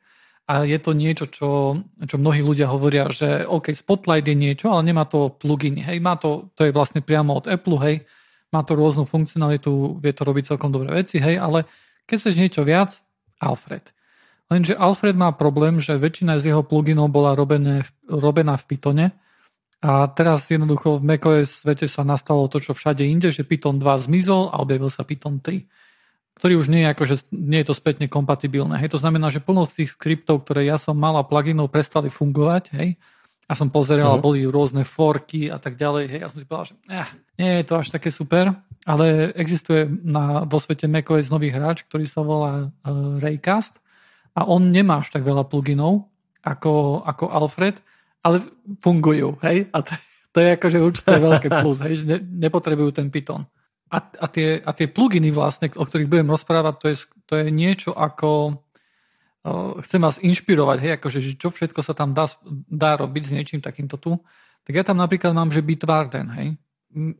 a 0.49 0.65
je 0.65 0.79
to 0.81 0.97
niečo, 0.97 1.27
čo, 1.29 1.81
čo 2.07 2.17
mnohí 2.17 2.41
ľudia 2.41 2.71
hovoria, 2.71 3.09
že 3.13 3.45
OK, 3.45 3.77
Spotlight 3.77 4.25
je 4.25 4.37
niečo, 4.37 4.73
ale 4.73 4.89
nemá 4.89 5.05
to 5.05 5.33
pluginy, 5.33 5.83
hej, 5.83 5.99
má 5.99 6.15
to, 6.17 6.49
to 6.55 6.65
je 6.65 6.73
vlastne 6.73 7.03
priamo 7.03 7.35
od 7.35 7.51
Apple, 7.51 7.83
hej, 7.83 8.07
má 8.55 8.63
to 8.63 8.79
rôznu 8.79 9.03
funkcionalitu, 9.03 9.99
vie 9.99 10.13
to 10.15 10.23
robiť 10.23 10.55
celkom 10.55 10.71
dobré 10.71 11.03
veci, 11.03 11.19
hej, 11.19 11.41
ale 11.41 11.67
keď 12.07 12.17
chceš 12.23 12.37
niečo 12.39 12.63
viac, 12.63 13.03
Alfred. 13.43 13.91
Lenže 14.47 14.79
Alfred 14.79 15.19
má 15.19 15.35
problém, 15.35 15.83
že 15.83 15.99
väčšina 15.99 16.39
z 16.39 16.55
jeho 16.55 16.63
pluginov 16.63 17.11
bola 17.11 17.35
robené, 17.35 17.83
robená 18.07 18.55
v 18.55 18.65
Pythone 18.71 19.07
a 19.87 20.11
teraz 20.11 20.51
jednoducho 20.51 20.99
v 20.99 21.15
macOS 21.15 21.63
svete 21.63 21.87
sa 21.87 22.03
nastalo 22.03 22.51
to, 22.51 22.59
čo 22.59 22.75
všade 22.75 23.07
inde, 23.07 23.31
že 23.31 23.47
Python 23.47 23.79
2 23.79 24.11
zmizol 24.11 24.51
a 24.51 24.59
objavil 24.59 24.91
sa 24.91 25.07
Python 25.07 25.39
3 25.39 25.87
ktorý 26.37 26.61
už 26.61 26.69
nie 26.69 26.85
je, 26.85 26.93
akože, 26.93 27.15
nie 27.33 27.65
je 27.65 27.69
to 27.73 27.75
spätne 27.75 28.07
kompatibilné. 28.13 28.77
Hej, 28.77 28.93
to 28.93 29.01
znamená, 29.01 29.33
že 29.33 29.41
plnosť 29.41 29.73
tých 29.73 29.91
skriptov, 29.97 30.45
ktoré 30.45 30.69
ja 30.69 30.77
som 30.77 30.93
mal 30.93 31.17
a 31.17 31.25
pluginov 31.25 31.73
prestali 31.73 32.13
fungovať, 32.13 32.77
hej, 32.77 33.01
a 33.49 33.53
som 33.57 33.73
pozeral, 33.73 34.19
uh-huh. 34.19 34.27
boli 34.27 34.45
rôzne 34.45 34.85
forky 34.85 35.49
a 35.49 35.57
tak 35.57 35.81
ďalej, 35.81 36.05
hej, 36.13 36.21
a 36.21 36.29
som 36.29 36.37
si 36.37 36.45
povedal, 36.45 36.69
že 36.69 36.75
eh, 36.93 37.09
nie 37.41 37.51
je 37.57 37.65
to 37.65 37.75
až 37.81 37.89
také 37.89 38.13
super, 38.13 38.53
ale 38.85 39.33
existuje 39.33 39.89
na, 39.89 40.45
vo 40.45 40.61
svete 40.61 40.85
macOS 40.85 41.33
nový 41.33 41.49
hráč, 41.49 41.89
ktorý 41.89 42.05
sa 42.05 42.21
volá 42.21 42.69
uh, 42.69 43.17
Raycast 43.17 43.81
a 44.37 44.45
on 44.45 44.69
nemá 44.69 45.01
až 45.01 45.17
tak 45.17 45.25
veľa 45.25 45.49
pluginov 45.49 46.07
ako, 46.45 47.03
ako 47.03 47.25
Alfred, 47.33 47.81
ale 48.27 48.43
fungujú, 48.83 49.39
hej, 49.47 49.71
a 49.71 49.87
to, 49.87 49.95
to 50.35 50.39
je 50.43 50.49
akože 50.59 50.79
určite 50.83 51.15
veľké 51.15 51.49
plus, 51.63 51.79
hej, 51.87 52.03
že 52.03 52.05
ne, 52.11 52.19
nepotrebujú 52.51 52.91
ten 52.91 53.07
Python. 53.15 53.47
A, 53.87 54.03
a, 54.03 54.27
tie, 54.27 54.59
a 54.67 54.75
tie 54.75 54.91
pluginy 54.91 55.31
vlastne, 55.31 55.71
o 55.79 55.87
ktorých 55.87 56.11
budem 56.11 56.27
rozprávať, 56.27 56.75
to 56.83 56.87
je, 56.91 56.97
to 57.23 57.33
je 57.39 57.47
niečo 57.55 57.95
ako 57.95 58.59
chcem 59.83 60.01
vás 60.03 60.19
inšpirovať, 60.19 60.79
hej, 60.83 60.93
akože, 60.99 61.19
že 61.23 61.33
čo 61.39 61.55
všetko 61.55 61.81
sa 61.83 61.95
tam 61.95 62.11
dá, 62.11 62.27
dá 62.67 62.99
robiť 62.99 63.23
s 63.23 63.35
niečím 63.35 63.61
takýmto 63.63 63.95
tu. 63.95 64.19
Tak 64.67 64.73
ja 64.75 64.83
tam 64.83 64.99
napríklad 64.99 65.31
mám, 65.31 65.55
že 65.55 65.63
Bitwarden, 65.63 66.35
hej. 66.35 66.59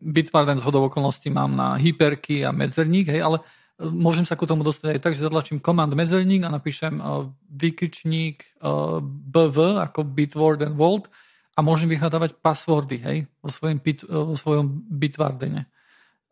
Bitwarden 0.03 0.59
z 0.59 0.67
hodov 0.67 0.91
okolností 0.91 1.31
mám 1.31 1.55
na 1.55 1.79
hyperky 1.79 2.43
a 2.43 2.51
medzerník, 2.51 3.15
hej, 3.15 3.23
ale 3.23 3.47
môžem 3.81 4.25
sa 4.25 4.37
ku 4.37 4.49
tomu 4.49 4.65
dostať 4.65 4.97
aj 4.97 5.01
tak, 5.01 5.13
že 5.17 5.27
zatlačím 5.27 5.61
command 5.61 5.93
medzerník 5.93 6.45
a 6.45 6.51
napíšem 6.53 6.97
uh, 6.97 7.29
vykričník 7.53 8.61
uh, 8.65 9.01
BV 9.05 9.85
ako 9.85 10.05
Bitwarden 10.05 10.77
Vault 10.77 11.13
a 11.57 11.65
môžem 11.65 11.89
vyhľadávať 11.89 12.41
passwordy, 12.41 12.97
hej, 13.01 13.19
vo 13.41 13.49
svojom, 13.49 13.79
bit, 13.81 14.05
vo 14.05 14.37
svojom 14.37 14.67
Bitwardene 14.89 15.69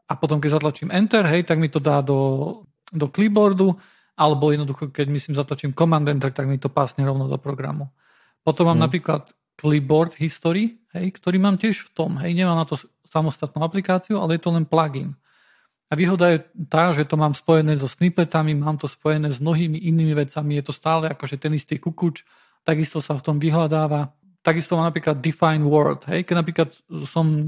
a 0.09 0.13
potom 0.21 0.41
keď 0.41 0.61
zatlačím 0.61 0.93
Enter, 0.93 1.25
hej, 1.25 1.49
tak 1.49 1.57
mi 1.57 1.73
to 1.73 1.81
dá 1.81 2.05
do, 2.05 2.61
do 2.93 3.09
clipboardu, 3.09 3.73
alebo 4.15 4.53
jednoducho, 4.53 4.93
keď 4.93 5.07
myslím 5.11 5.35
zatlačím 5.35 5.73
Command 5.73 6.07
Enter, 6.07 6.31
tak 6.31 6.47
mi 6.47 6.61
to 6.61 6.69
pásne 6.69 7.03
rovno 7.03 7.27
do 7.27 7.41
programu. 7.41 7.91
Potom 8.45 8.69
mám 8.69 8.79
hmm. 8.79 8.87
napríklad 8.87 9.23
Clipboard 9.57 10.21
History, 10.21 10.77
hej, 10.93 11.07
ktorý 11.17 11.41
mám 11.41 11.57
tiež 11.57 11.89
v 11.89 11.91
tom, 11.97 12.21
hej, 12.21 12.37
nemám 12.37 12.59
na 12.61 12.69
to 12.69 12.77
samostatnú 13.09 13.65
aplikáciu, 13.65 14.21
ale 14.21 14.37
je 14.37 14.43
to 14.45 14.53
len 14.53 14.69
plugin. 14.69 15.17
A 15.95 15.99
výhoda 15.99 16.35
je 16.35 16.43
tá, 16.67 16.91
že 16.91 17.07
to 17.07 17.15
mám 17.15 17.39
spojené 17.39 17.79
so 17.79 17.87
snippetami, 17.87 18.51
mám 18.59 18.83
to 18.83 18.91
spojené 18.91 19.31
s 19.31 19.39
mnohými 19.39 19.79
inými 19.79 20.19
vecami, 20.19 20.59
je 20.59 20.67
to 20.67 20.75
stále 20.75 21.07
akože 21.07 21.39
ten 21.39 21.55
istý 21.55 21.79
kukuč, 21.79 22.27
takisto 22.67 22.99
sa 22.99 23.15
v 23.15 23.23
tom 23.23 23.39
vyhľadáva. 23.39 24.11
Takisto 24.43 24.75
mám 24.75 24.91
napríklad 24.91 25.23
define 25.23 25.63
word, 25.63 26.03
hej, 26.11 26.27
keď 26.27 26.35
napríklad 26.43 26.75
som 27.07 27.47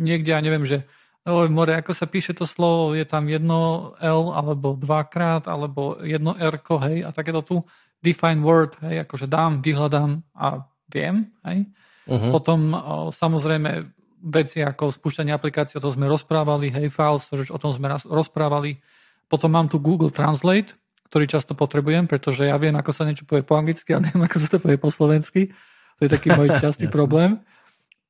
niekde, 0.00 0.32
ja 0.32 0.40
neviem, 0.40 0.64
že 0.64 0.88
Oj, 1.22 1.54
more, 1.54 1.70
ako 1.78 1.94
sa 1.94 2.10
píše 2.10 2.34
to 2.34 2.42
slovo, 2.42 2.98
je 2.98 3.06
tam 3.06 3.30
jedno 3.30 3.94
L 4.02 4.34
alebo 4.34 4.74
dvakrát, 4.74 5.46
alebo 5.46 6.02
jedno 6.02 6.34
R, 6.34 6.58
hej, 6.58 7.06
a 7.06 7.14
takéto 7.14 7.46
tu 7.46 7.62
define 8.02 8.42
word, 8.42 8.74
hej, 8.82 9.06
akože 9.06 9.30
dám, 9.30 9.62
vyhľadám 9.62 10.18
a 10.34 10.66
viem, 10.90 11.30
hej. 11.46 11.70
Uh-huh. 12.10 12.34
Potom 12.34 12.74
samozrejme 13.14 13.86
veci 14.22 14.62
ako 14.62 14.94
spúšťanie 14.94 15.34
aplikácie, 15.34 15.76
o 15.78 15.84
tom 15.84 15.92
sme 15.92 16.06
rozprávali, 16.06 16.70
hej, 16.70 16.88
file 16.94 17.18
search, 17.18 17.50
o 17.50 17.58
tom 17.58 17.74
sme 17.74 17.90
rozprávali. 18.06 18.78
Potom 19.26 19.50
mám 19.50 19.66
tu 19.66 19.82
Google 19.82 20.14
Translate, 20.14 20.78
ktorý 21.10 21.26
často 21.26 21.52
potrebujem, 21.58 22.06
pretože 22.06 22.46
ja 22.46 22.56
viem, 22.56 22.72
ako 22.72 22.90
sa 22.94 23.04
niečo 23.04 23.26
povie 23.26 23.44
po 23.44 23.58
anglicky 23.58 23.92
a 23.92 24.00
neviem, 24.00 24.24
ako 24.24 24.36
sa 24.38 24.48
to 24.48 24.58
povie 24.62 24.78
po 24.78 24.88
slovensky. 24.88 25.50
To 25.98 26.06
je 26.06 26.10
taký 26.10 26.32
môj 26.32 26.48
častý 26.64 26.86
problém 26.88 27.42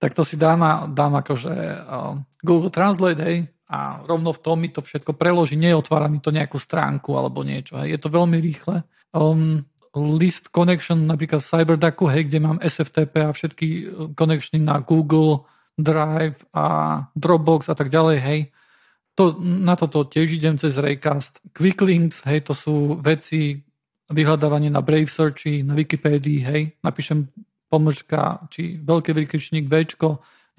tak 0.02 0.18
to 0.18 0.26
si 0.26 0.34
dám, 0.34 0.90
dám 0.90 1.22
akože 1.22 1.54
uh, 1.54 2.18
Google 2.42 2.74
Translate, 2.74 3.22
hej, 3.22 3.46
a 3.70 4.02
rovno 4.02 4.34
v 4.34 4.42
tom 4.42 4.58
mi 4.58 4.66
to 4.66 4.82
všetko 4.82 5.14
preloží, 5.14 5.54
neotvára 5.54 6.10
mi 6.10 6.18
to 6.18 6.34
nejakú 6.34 6.58
stránku 6.58 7.14
alebo 7.14 7.46
niečo, 7.46 7.78
hej, 7.78 7.94
je 7.94 7.98
to 8.02 8.10
veľmi 8.10 8.42
rýchle. 8.42 8.82
Um, 9.14 9.62
list 9.94 10.50
connection 10.50 11.06
napríklad 11.06 11.38
v 11.38 11.50
Cyberducku, 11.54 12.10
hej, 12.10 12.26
kde 12.26 12.38
mám 12.42 12.58
SFTP 12.58 13.14
a 13.22 13.30
všetky 13.30 13.66
uh, 13.70 13.82
connectiony 14.18 14.58
na 14.58 14.82
Google, 14.82 15.46
Drive 15.78 16.44
a 16.52 16.64
Dropbox 17.16 17.68
a 17.68 17.74
tak 17.74 17.88
ďalej, 17.88 18.18
hej. 18.20 18.40
To, 19.16 19.36
na 19.40 19.76
toto 19.76 20.08
tiež 20.08 20.32
idem 20.36 20.56
cez 20.56 20.80
Raycast. 20.80 21.40
Quick 21.52 21.80
links, 21.84 22.24
hej, 22.24 22.48
to 22.48 22.56
sú 22.56 22.96
veci, 23.00 23.60
vyhľadávanie 24.12 24.68
na 24.68 24.84
Brave 24.84 25.08
Searchy, 25.08 25.64
na 25.64 25.72
Wikipédii, 25.72 26.40
hej, 26.44 26.62
napíšem 26.84 27.28
pomlčka, 27.72 28.44
či 28.52 28.76
veľký 28.76 29.16
vykričník 29.16 29.64
B, 29.64 29.88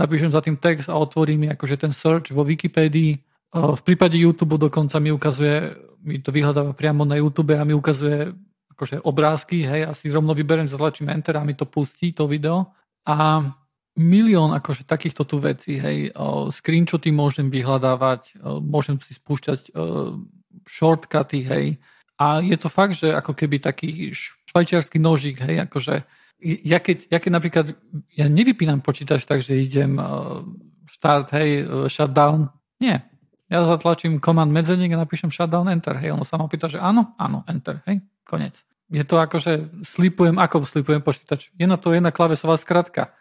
napíšem 0.02 0.34
za 0.34 0.41
tým 0.41 0.58
text 0.58 0.89
a 0.89 0.97
otvorím 0.97 1.45
mi 1.45 1.47
akože 1.54 1.78
ten 1.78 1.93
search 1.93 2.34
vo 2.34 2.41
Wikipédii. 2.41 3.12
V 3.54 3.82
prípade 3.86 4.17
YouTube 4.17 4.58
dokonca 4.58 4.97
mi 4.97 5.13
ukazuje, 5.13 5.78
mi 6.02 6.17
to 6.17 6.34
vyhľadáva 6.34 6.73
priamo 6.73 7.06
na 7.06 7.21
YouTube 7.21 7.54
a 7.54 7.62
mi 7.62 7.78
ukazuje 7.78 8.34
akože 8.73 9.06
obrázky, 9.06 9.62
hej, 9.62 9.86
asi 9.86 10.10
rovno 10.10 10.34
vyberiem, 10.34 10.65
zatlačím 10.65 11.13
Enter 11.13 11.38
a 11.38 11.45
mi 11.45 11.54
to 11.54 11.69
pustí, 11.69 12.10
to 12.17 12.26
video. 12.26 12.73
A 13.06 13.45
milión 13.93 14.53
akože 14.58 14.89
takýchto 14.89 15.21
tu 15.25 15.38
vecí, 15.38 15.77
hej, 15.77 16.10
screenshoty 16.49 17.13
môžem 17.13 17.53
vyhľadávať, 17.53 18.41
môžem 18.62 18.97
si 19.01 19.13
spúšťať 19.13 19.69
shortcuty, 20.65 21.45
hej. 21.45 21.65
A 22.17 22.41
je 22.41 22.58
to 22.58 22.69
fakt, 22.73 22.97
že 22.97 23.13
ako 23.13 23.38
keby 23.38 23.62
taký 23.62 24.13
švajčiarsky 24.49 24.97
nožík, 24.97 25.41
hej, 25.45 25.69
akože 25.69 26.06
ja 26.43 26.82
keď, 26.82 27.08
ja 27.08 27.17
keď 27.23 27.32
napríklad, 27.32 27.65
ja 28.12 28.27
nevypínam 28.27 28.84
počítač 28.84 29.23
tak, 29.23 29.45
že 29.45 29.56
idem 29.56 29.95
start, 30.91 31.32
hej, 31.38 31.63
shutdown. 31.88 32.51
Nie. 32.84 33.08
Ja 33.47 33.63
zatlačím 33.63 34.19
command 34.19 34.49
medzeník 34.49 34.91
a 34.97 35.06
napíšem 35.06 35.29
shutdown, 35.32 35.69
enter, 35.69 35.95
hej. 36.01 36.12
Ono 36.17 36.25
sa 36.25 36.36
ma 36.41 36.49
pýta, 36.51 36.67
že 36.67 36.82
áno, 36.82 37.15
áno, 37.15 37.45
enter, 37.45 37.79
hej, 37.88 38.01
konec. 38.25 38.60
Je 38.91 39.01
to 39.08 39.17
ako, 39.17 39.38
že 39.39 39.71
slipujem, 39.88 40.36
ako 40.38 40.67
slipujem 40.67 41.01
počítač. 41.01 41.49
Je 41.56 41.65
na 41.65 41.79
to 41.79 41.95
jedna 41.95 42.12
klavesová 42.12 42.60
skratka. 42.60 43.15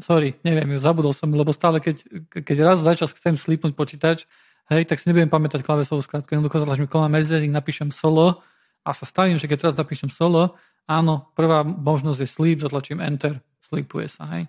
Sorry, 0.00 0.38
neviem 0.44 0.76
ju, 0.76 0.78
zabudol 0.78 1.12
som, 1.12 1.30
lebo 1.30 1.50
stále 1.50 1.82
keď, 1.82 2.02
keď 2.30 2.56
raz 2.62 2.78
za 2.80 2.94
čas 2.94 3.14
chcem 3.14 3.38
slipnúť 3.38 3.74
počítač, 3.74 4.24
hej, 4.70 4.84
tak 4.84 5.00
si 5.00 5.08
nebudem 5.08 5.32
pamätať 5.32 5.64
klavesovú 5.64 6.04
skratku. 6.04 6.32
Jednoducho 6.32 6.62
zatlačím 6.62 6.88
command 6.88 7.12
medzeník, 7.12 7.52
napíšem 7.52 7.88
solo 7.88 8.44
a 8.84 8.90
sa 8.92 9.04
stavím, 9.08 9.40
že 9.40 9.48
keď 9.48 9.68
teraz 9.68 9.74
napíšem 9.76 10.12
solo, 10.12 10.56
áno, 10.88 11.28
prvá 11.36 11.64
možnosť 11.64 12.20
je 12.24 12.28
sleep, 12.28 12.58
zatlačím 12.64 13.00
enter, 13.00 13.40
sleepuje 13.64 14.08
sa, 14.08 14.24
hej. 14.36 14.48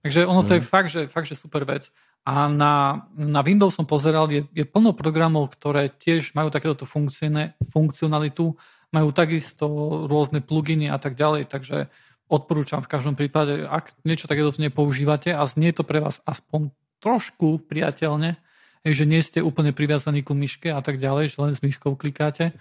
Takže 0.00 0.24
ono 0.24 0.40
to 0.48 0.52
mm. 0.52 0.56
je 0.56 0.62
fakt 0.64 0.88
že, 0.88 1.02
fakt, 1.12 1.28
že 1.28 1.36
super 1.36 1.68
vec. 1.68 1.92
A 2.24 2.48
na, 2.48 3.04
na 3.16 3.40
Windows 3.40 3.72
som 3.72 3.88
pozeral, 3.88 4.28
je, 4.28 4.44
je 4.52 4.64
plno 4.68 4.92
programov, 4.92 5.52
ktoré 5.56 5.88
tiež 5.88 6.36
majú 6.36 6.52
takéto 6.52 6.84
funkcionalitu, 6.84 8.56
majú 8.92 9.08
takisto 9.12 9.66
rôzne 10.04 10.44
pluginy 10.44 10.92
a 10.92 11.00
tak 11.00 11.16
ďalej, 11.16 11.48
takže 11.48 11.88
odporúčam 12.30 12.80
v 12.80 12.90
každom 12.90 13.18
prípade, 13.18 13.66
ak 13.66 13.92
niečo 14.06 14.30
takéto 14.30 14.54
nepoužívate 14.56 15.34
a 15.34 15.42
znie 15.44 15.74
to 15.74 15.82
pre 15.82 15.98
vás 15.98 16.22
aspoň 16.22 16.70
trošku 17.02 17.66
priateľne, 17.66 18.38
že 18.86 19.04
nie 19.04 19.20
ste 19.20 19.42
úplne 19.42 19.74
priviazaní 19.74 20.22
ku 20.22 20.32
myške 20.32 20.70
a 20.72 20.80
tak 20.80 21.02
ďalej, 21.02 21.34
že 21.34 21.38
len 21.42 21.52
s 21.52 21.60
myškou 21.60 21.98
klikáte, 21.98 22.54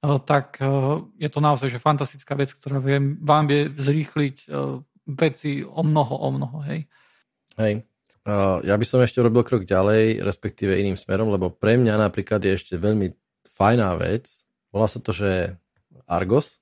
Eh, 0.00 0.18
tak 0.24 0.56
eh, 0.64 0.68
je 1.20 1.28
to 1.28 1.44
naozaj 1.44 1.68
že 1.68 1.76
fantastická 1.76 2.32
vec, 2.32 2.56
ktorá 2.56 2.80
viem, 2.80 3.20
vám 3.20 3.44
vie 3.44 3.68
zrýchliť 3.68 4.36
eh, 4.48 4.80
veci 5.12 5.60
o 5.60 5.84
mnoho, 5.84 6.14
o 6.16 6.28
mnoho. 6.32 6.56
Hej. 6.64 6.88
Hej. 7.60 7.84
Ja 8.62 8.76
by 8.76 8.84
som 8.84 9.00
ešte 9.00 9.24
robil 9.24 9.42
krok 9.42 9.64
ďalej, 9.64 10.20
respektíve 10.22 10.76
iným 10.76 10.94
smerom, 10.94 11.32
lebo 11.32 11.48
pre 11.50 11.80
mňa 11.80 11.98
napríklad 11.98 12.38
je 12.44 12.52
ešte 12.52 12.76
veľmi 12.76 13.16
fajná 13.56 13.96
vec. 13.96 14.28
Volá 14.70 14.86
sa 14.86 15.00
to, 15.00 15.10
že 15.10 15.56
Argos. 16.04 16.59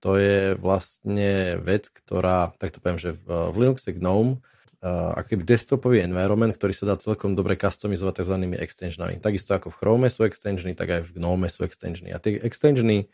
To 0.00 0.16
je 0.16 0.56
vlastne 0.56 1.60
vec, 1.60 1.92
ktorá, 1.92 2.56
tak 2.56 2.72
to 2.72 2.80
poviem, 2.80 3.00
že 3.00 3.12
v, 3.12 3.52
v 3.52 3.56
Linuxe 3.60 3.92
GNOME 3.92 4.40
uh, 4.80 5.12
akoby 5.20 5.44
desktopový 5.44 6.00
environment, 6.00 6.56
ktorý 6.56 6.72
sa 6.72 6.88
dá 6.88 6.96
celkom 6.96 7.36
dobre 7.36 7.60
customizovať 7.60 8.24
tzv. 8.24 8.36
extensionami. 8.56 9.20
Takisto 9.20 9.52
ako 9.52 9.68
v 9.68 9.78
Chrome 9.78 10.08
sú 10.08 10.24
extensiony, 10.24 10.72
tak 10.72 10.88
aj 10.88 11.00
v 11.04 11.20
GNOME 11.20 11.52
sú 11.52 11.68
extensiony. 11.68 12.16
A 12.16 12.18
tie 12.18 12.40
extensiony 12.40 13.12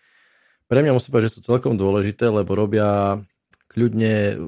pre 0.67 0.83
mňa 0.83 0.95
musím 0.95 1.15
povedať, 1.15 1.31
že 1.31 1.35
sú 1.39 1.41
celkom 1.47 1.79
dôležité, 1.79 2.27
lebo 2.31 2.55
robia 2.55 3.23
kľudne 3.71 4.39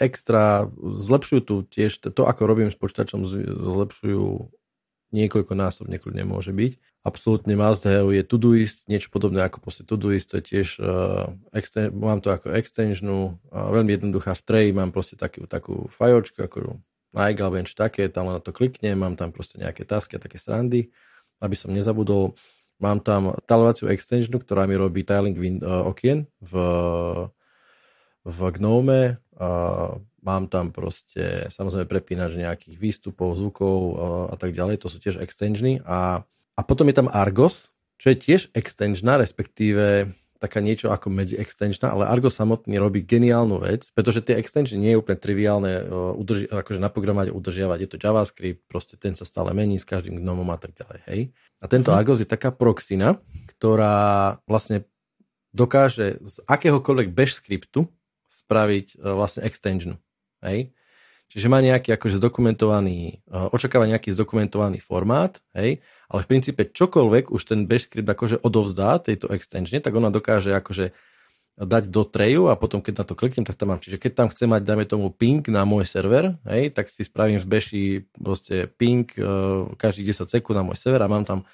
extra, 0.00 0.66
zlepšujú 0.80 1.40
tu 1.44 1.56
tiež 1.66 2.00
to, 2.02 2.22
ako 2.24 2.42
robím 2.48 2.70
s 2.72 2.78
počítačom, 2.78 3.26
zlepšujú 3.26 4.48
niekoľko 5.10 5.52
násobne 5.58 5.98
kľudne 5.98 6.22
môže 6.26 6.54
byť. 6.54 6.78
Absolútne 7.02 7.56
must 7.56 7.82
have 7.88 8.12
je 8.12 8.22
Todoist, 8.22 8.84
niečo 8.86 9.08
podobné 9.08 9.40
ako 9.42 9.64
proste 9.64 9.82
Todoist, 9.82 10.30
to 10.30 10.38
je 10.38 10.44
tiež, 10.44 10.68
uh, 10.78 11.32
exten- 11.56 11.90
mám 11.90 12.20
to 12.20 12.30
ako 12.30 12.52
extensionu, 12.54 13.40
uh, 13.50 13.72
veľmi 13.72 13.96
jednoduchá 13.96 14.36
v 14.36 14.42
Tray, 14.44 14.66
mám 14.70 14.92
proste 14.92 15.16
takú, 15.16 15.48
takú 15.48 15.88
fajočku, 15.88 16.44
ako 16.44 16.78
Nike 17.10 17.40
alebo 17.42 17.58
niečo 17.58 17.74
také, 17.74 18.06
tam 18.06 18.30
na 18.30 18.38
to 18.38 18.54
kliknem, 18.54 18.94
mám 19.00 19.16
tam 19.18 19.34
proste 19.34 19.58
nejaké 19.58 19.82
tasky 19.82 20.20
a 20.20 20.22
také 20.22 20.38
srandy, 20.38 20.92
aby 21.42 21.56
som 21.56 21.72
nezabudol. 21.74 22.36
Mám 22.80 23.04
tam 23.04 23.36
talovaciu 23.44 23.92
extensionu, 23.92 24.40
ktorá 24.40 24.64
mi 24.64 24.76
robí 24.76 25.04
tiling 25.04 25.36
win- 25.36 25.64
uh, 25.64 25.88
okien 25.88 26.28
v, 26.38 26.52
v 28.24 28.38
Gnome, 28.56 29.16
uh, 29.40 29.96
mám 30.20 30.44
tam 30.52 30.72
proste 30.72 31.48
samozrejme 31.48 31.88
prepínač 31.88 32.36
nejakých 32.36 32.76
výstupov, 32.76 33.40
zvukov 33.40 33.96
a 34.28 34.36
tak 34.36 34.52
ďalej, 34.52 34.84
to 34.84 34.92
sú 34.92 35.00
tiež 35.00 35.16
extensiony 35.16 35.80
a 35.88 36.28
a 36.58 36.60
potom 36.60 36.84
je 36.92 36.96
tam 37.00 37.08
Argos, 37.08 37.72
čo 37.96 38.12
je 38.12 38.20
tiež 38.20 38.52
extenčná, 38.52 39.16
respektíve 39.16 40.12
taká 40.40 40.60
niečo 40.60 40.88
ako 40.92 41.12
medzi 41.12 41.36
extenčná, 41.36 41.92
ale 41.92 42.08
Argos 42.08 42.36
samotný 42.36 42.76
robí 42.80 43.04
geniálnu 43.04 43.60
vec, 43.60 43.92
pretože 43.92 44.24
tie 44.24 44.36
extensiony 44.40 44.80
nie 44.80 44.92
je 44.96 45.00
úplne 45.00 45.20
triviálne 45.20 45.84
udrži- 46.16 46.48
akože 46.48 46.80
naprogramovať 46.80 47.28
a 47.28 47.36
udržiavať. 47.36 47.78
Je 47.80 47.88
to 47.92 48.00
JavaScript, 48.00 48.64
proste 48.68 48.96
ten 48.96 49.12
sa 49.12 49.28
stále 49.28 49.52
mení 49.52 49.76
s 49.76 49.84
každým 49.84 50.16
gnomom 50.16 50.48
a 50.48 50.56
tak 50.56 50.76
ďalej. 50.76 51.00
Hej. 51.12 51.20
A 51.60 51.64
tento 51.68 51.92
mhm. 51.92 51.96
Argos 51.96 52.20
je 52.20 52.28
taká 52.28 52.52
proxina, 52.52 53.20
ktorá 53.56 54.36
vlastne 54.48 54.88
dokáže 55.52 56.20
z 56.24 56.40
akéhokoľvek 56.48 57.08
bash 57.12 57.36
skriptu 57.36 57.88
spraviť 58.50 58.98
e, 58.98 59.14
vlastne 59.14 59.46
extensionu. 59.46 59.94
Hej. 60.42 60.74
Čiže 61.30 61.46
má 61.46 61.62
nejaký 61.62 61.94
akože 61.94 62.18
zdokumentovaný, 62.18 63.22
e, 63.22 63.36
očakáva 63.54 63.86
nejaký 63.86 64.10
zdokumentovaný 64.10 64.82
formát, 64.82 65.38
hej, 65.54 65.78
ale 66.10 66.20
v 66.26 66.30
princípe 66.34 66.66
čokoľvek 66.66 67.30
už 67.30 67.42
ten 67.46 67.70
bash 67.70 67.86
script 67.86 68.10
akože 68.10 68.42
odovzdá 68.42 68.98
tejto 68.98 69.30
extensione, 69.30 69.78
tak 69.78 69.94
ona 69.94 70.10
dokáže 70.10 70.50
akože 70.50 70.90
dať 71.60 71.92
do 71.92 72.02
treju 72.08 72.48
a 72.48 72.58
potom 72.58 72.80
keď 72.80 72.94
na 72.98 73.04
to 73.06 73.14
kliknem, 73.14 73.44
tak 73.46 73.54
tam 73.54 73.70
mám. 73.70 73.78
Čiže 73.78 74.00
keď 74.00 74.12
tam 74.16 74.28
chcem 74.32 74.48
mať, 74.48 74.64
dajme 74.64 74.84
tomu 74.88 75.12
ping 75.12 75.44
na 75.52 75.62
môj 75.68 75.86
server, 75.86 76.34
hej, 76.48 76.72
tak 76.74 76.88
si 76.90 77.04
spravím 77.04 77.38
v 77.38 77.46
beši 77.46 77.84
proste 78.16 78.64
ping 78.80 79.04
uh, 79.20 79.68
každých 79.76 80.16
10 80.16 80.40
sekúnd 80.40 80.56
na 80.56 80.64
môj 80.64 80.80
server 80.80 81.04
a 81.04 81.12
mám 81.12 81.28
tam 81.28 81.44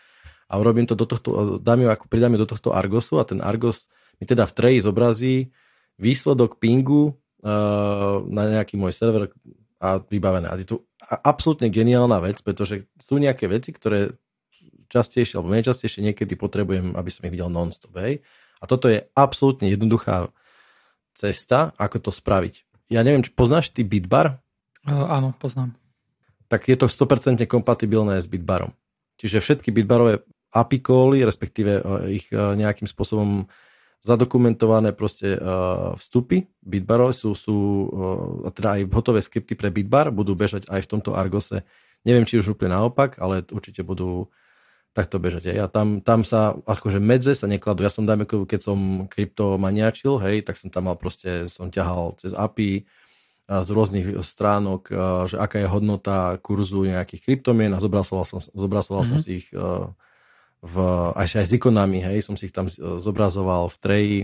a 0.46 0.54
urobím 0.62 0.86
to 0.86 0.94
do 0.94 1.10
tohto, 1.10 1.58
dám 1.58 1.82
ju, 1.82 1.88
ako 1.90 2.06
pridám 2.06 2.38
do 2.38 2.46
tohto 2.46 2.70
Argosu 2.70 3.18
a 3.18 3.26
ten 3.26 3.42
Argos 3.42 3.90
mi 4.22 4.30
teda 4.30 4.46
v 4.46 4.54
treji 4.54 4.78
zobrazí 4.78 5.50
výsledok 5.96 6.60
pingu 6.60 7.16
uh, 7.42 8.22
na 8.28 8.42
nejaký 8.52 8.76
môj 8.76 8.92
server, 8.92 9.32
a 9.76 10.00
vybavené. 10.00 10.48
A 10.48 10.56
je 10.56 10.68
to 10.68 10.88
absolútne 11.22 11.68
geniálna 11.68 12.16
vec, 12.24 12.40
pretože 12.40 12.88
sú 12.96 13.20
nejaké 13.20 13.46
veci, 13.46 13.70
ktoré 13.76 14.16
častejšie 14.88 15.36
alebo 15.36 15.52
menej 15.52 15.68
častejšie 15.68 16.00
niekedy 16.00 16.38
potrebujem, 16.38 16.96
aby 16.96 17.10
som 17.12 17.26
ich 17.28 17.34
videl 17.34 17.52
non-stop. 17.52 17.92
Hej? 18.00 18.24
A 18.62 18.64
toto 18.64 18.88
je 18.88 19.04
absolútne 19.12 19.68
jednoduchá 19.68 20.32
cesta, 21.12 21.76
ako 21.76 22.08
to 22.08 22.10
spraviť. 22.12 22.64
Ja 22.88 23.02
neviem, 23.02 23.24
či 23.24 23.34
poznáš 23.34 23.74
ty 23.74 23.82
Bitbar? 23.82 24.40
Uh, 24.86 25.10
áno, 25.10 25.34
poznám. 25.36 25.74
Tak 26.46 26.70
je 26.70 26.78
to 26.78 26.86
100% 26.86 27.42
kompatibilné 27.50 28.22
s 28.22 28.30
Bitbarom. 28.30 28.70
Čiže 29.18 29.42
všetky 29.42 29.74
Bitbarové 29.74 30.22
API 30.54 30.78
cally, 30.78 31.26
respektíve 31.26 31.82
ich 32.06 32.30
nejakým 32.30 32.86
spôsobom 32.86 33.50
zadokumentované 34.06 34.94
proste 34.94 35.34
uh, 35.34 35.98
vstupy 35.98 36.46
Bitbarové 36.62 37.10
sú, 37.10 37.34
sú 37.34 37.56
uh, 37.90 38.54
teda 38.54 38.78
aj 38.78 38.80
hotové 38.94 39.18
skripty 39.18 39.58
pre 39.58 39.74
Bitbar 39.74 40.14
budú 40.14 40.38
bežať 40.38 40.70
aj 40.70 40.86
v 40.86 40.90
tomto 40.94 41.18
Argose. 41.18 41.66
Neviem, 42.06 42.22
či 42.22 42.38
už 42.38 42.54
úplne 42.54 42.78
naopak, 42.78 43.18
ale 43.18 43.42
určite 43.50 43.82
budú 43.82 44.30
takto 44.94 45.18
bežať. 45.20 45.52
Ja 45.52 45.66
tam, 45.68 46.00
tam 46.00 46.24
sa, 46.24 46.56
akože 46.64 47.02
medze 47.02 47.36
sa 47.36 47.44
nekladú. 47.50 47.84
Ja 47.84 47.92
som, 47.92 48.08
dajme, 48.08 48.24
keď 48.24 48.60
som 48.64 49.10
krypto 49.10 49.60
maniačil, 49.60 50.16
hej, 50.22 50.40
tak 50.46 50.56
som 50.56 50.72
tam 50.72 50.88
mal 50.88 50.96
proste, 50.96 51.52
som 51.52 51.68
ťahal 51.68 52.16
cez 52.16 52.32
API 52.32 52.88
z 53.46 53.68
rôznych 53.70 54.16
stránok, 54.24 54.90
že 55.30 55.36
aká 55.38 55.62
je 55.62 55.68
hodnota 55.68 56.34
kurzu 56.40 56.88
nejakých 56.88 57.22
kryptomien 57.22 57.70
a 57.76 57.82
zobrazoval 57.82 58.24
som, 58.26 58.40
zobrazoval 58.42 59.04
mm-hmm. 59.06 59.20
som 59.20 59.22
si 59.22 59.44
ich 59.44 59.52
v, 60.66 60.76
až 61.14 61.38
aj 61.38 61.46
s 61.46 61.52
ikonami, 61.54 62.02
hej, 62.02 62.26
som 62.26 62.34
si 62.34 62.50
ich 62.50 62.54
tam 62.54 62.66
zobrazoval 62.74 63.70
v 63.70 63.76
treji, 63.78 64.20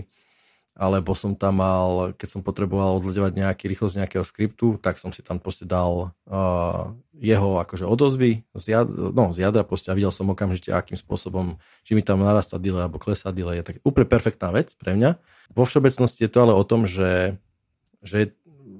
alebo 0.73 1.13
som 1.13 1.37
tam 1.37 1.61
mal, 1.61 2.17
keď 2.17 2.29
som 2.33 2.41
potreboval 2.41 2.97
odľadovať 2.97 3.33
nejaký 3.37 3.69
rýchlosť 3.69 4.03
nejakého 4.03 4.25
skriptu, 4.25 4.81
tak 4.81 4.97
som 4.97 5.13
si 5.13 5.21
tam 5.21 5.37
proste 5.37 5.69
dal 5.69 6.09
uh, 6.25 6.89
jeho 7.13 7.61
akože 7.61 7.85
odozvy 7.85 8.41
z 8.57 8.65
jadra, 8.73 9.13
no, 9.13 9.37
z 9.37 9.45
jadra 9.45 9.61
proste 9.61 9.93
a 9.93 9.97
videl 9.97 10.09
som 10.09 10.33
okamžite, 10.33 10.73
akým 10.73 10.97
spôsobom, 10.97 11.61
či 11.85 11.93
mi 11.93 12.01
tam 12.01 12.25
narastá 12.25 12.57
delay 12.57 12.89
alebo 12.89 12.97
klesá 12.97 13.29
delay. 13.29 13.61
Je 13.61 13.69
tak 13.69 13.85
úplne 13.85 14.09
perfektná 14.09 14.49
vec 14.49 14.73
pre 14.73 14.97
mňa. 14.97 15.21
Vo 15.53 15.69
všeobecnosti 15.69 16.25
je 16.25 16.31
to 16.33 16.41
ale 16.41 16.57
o 16.57 16.65
tom, 16.65 16.89
že, 16.89 17.37
že 18.01 18.33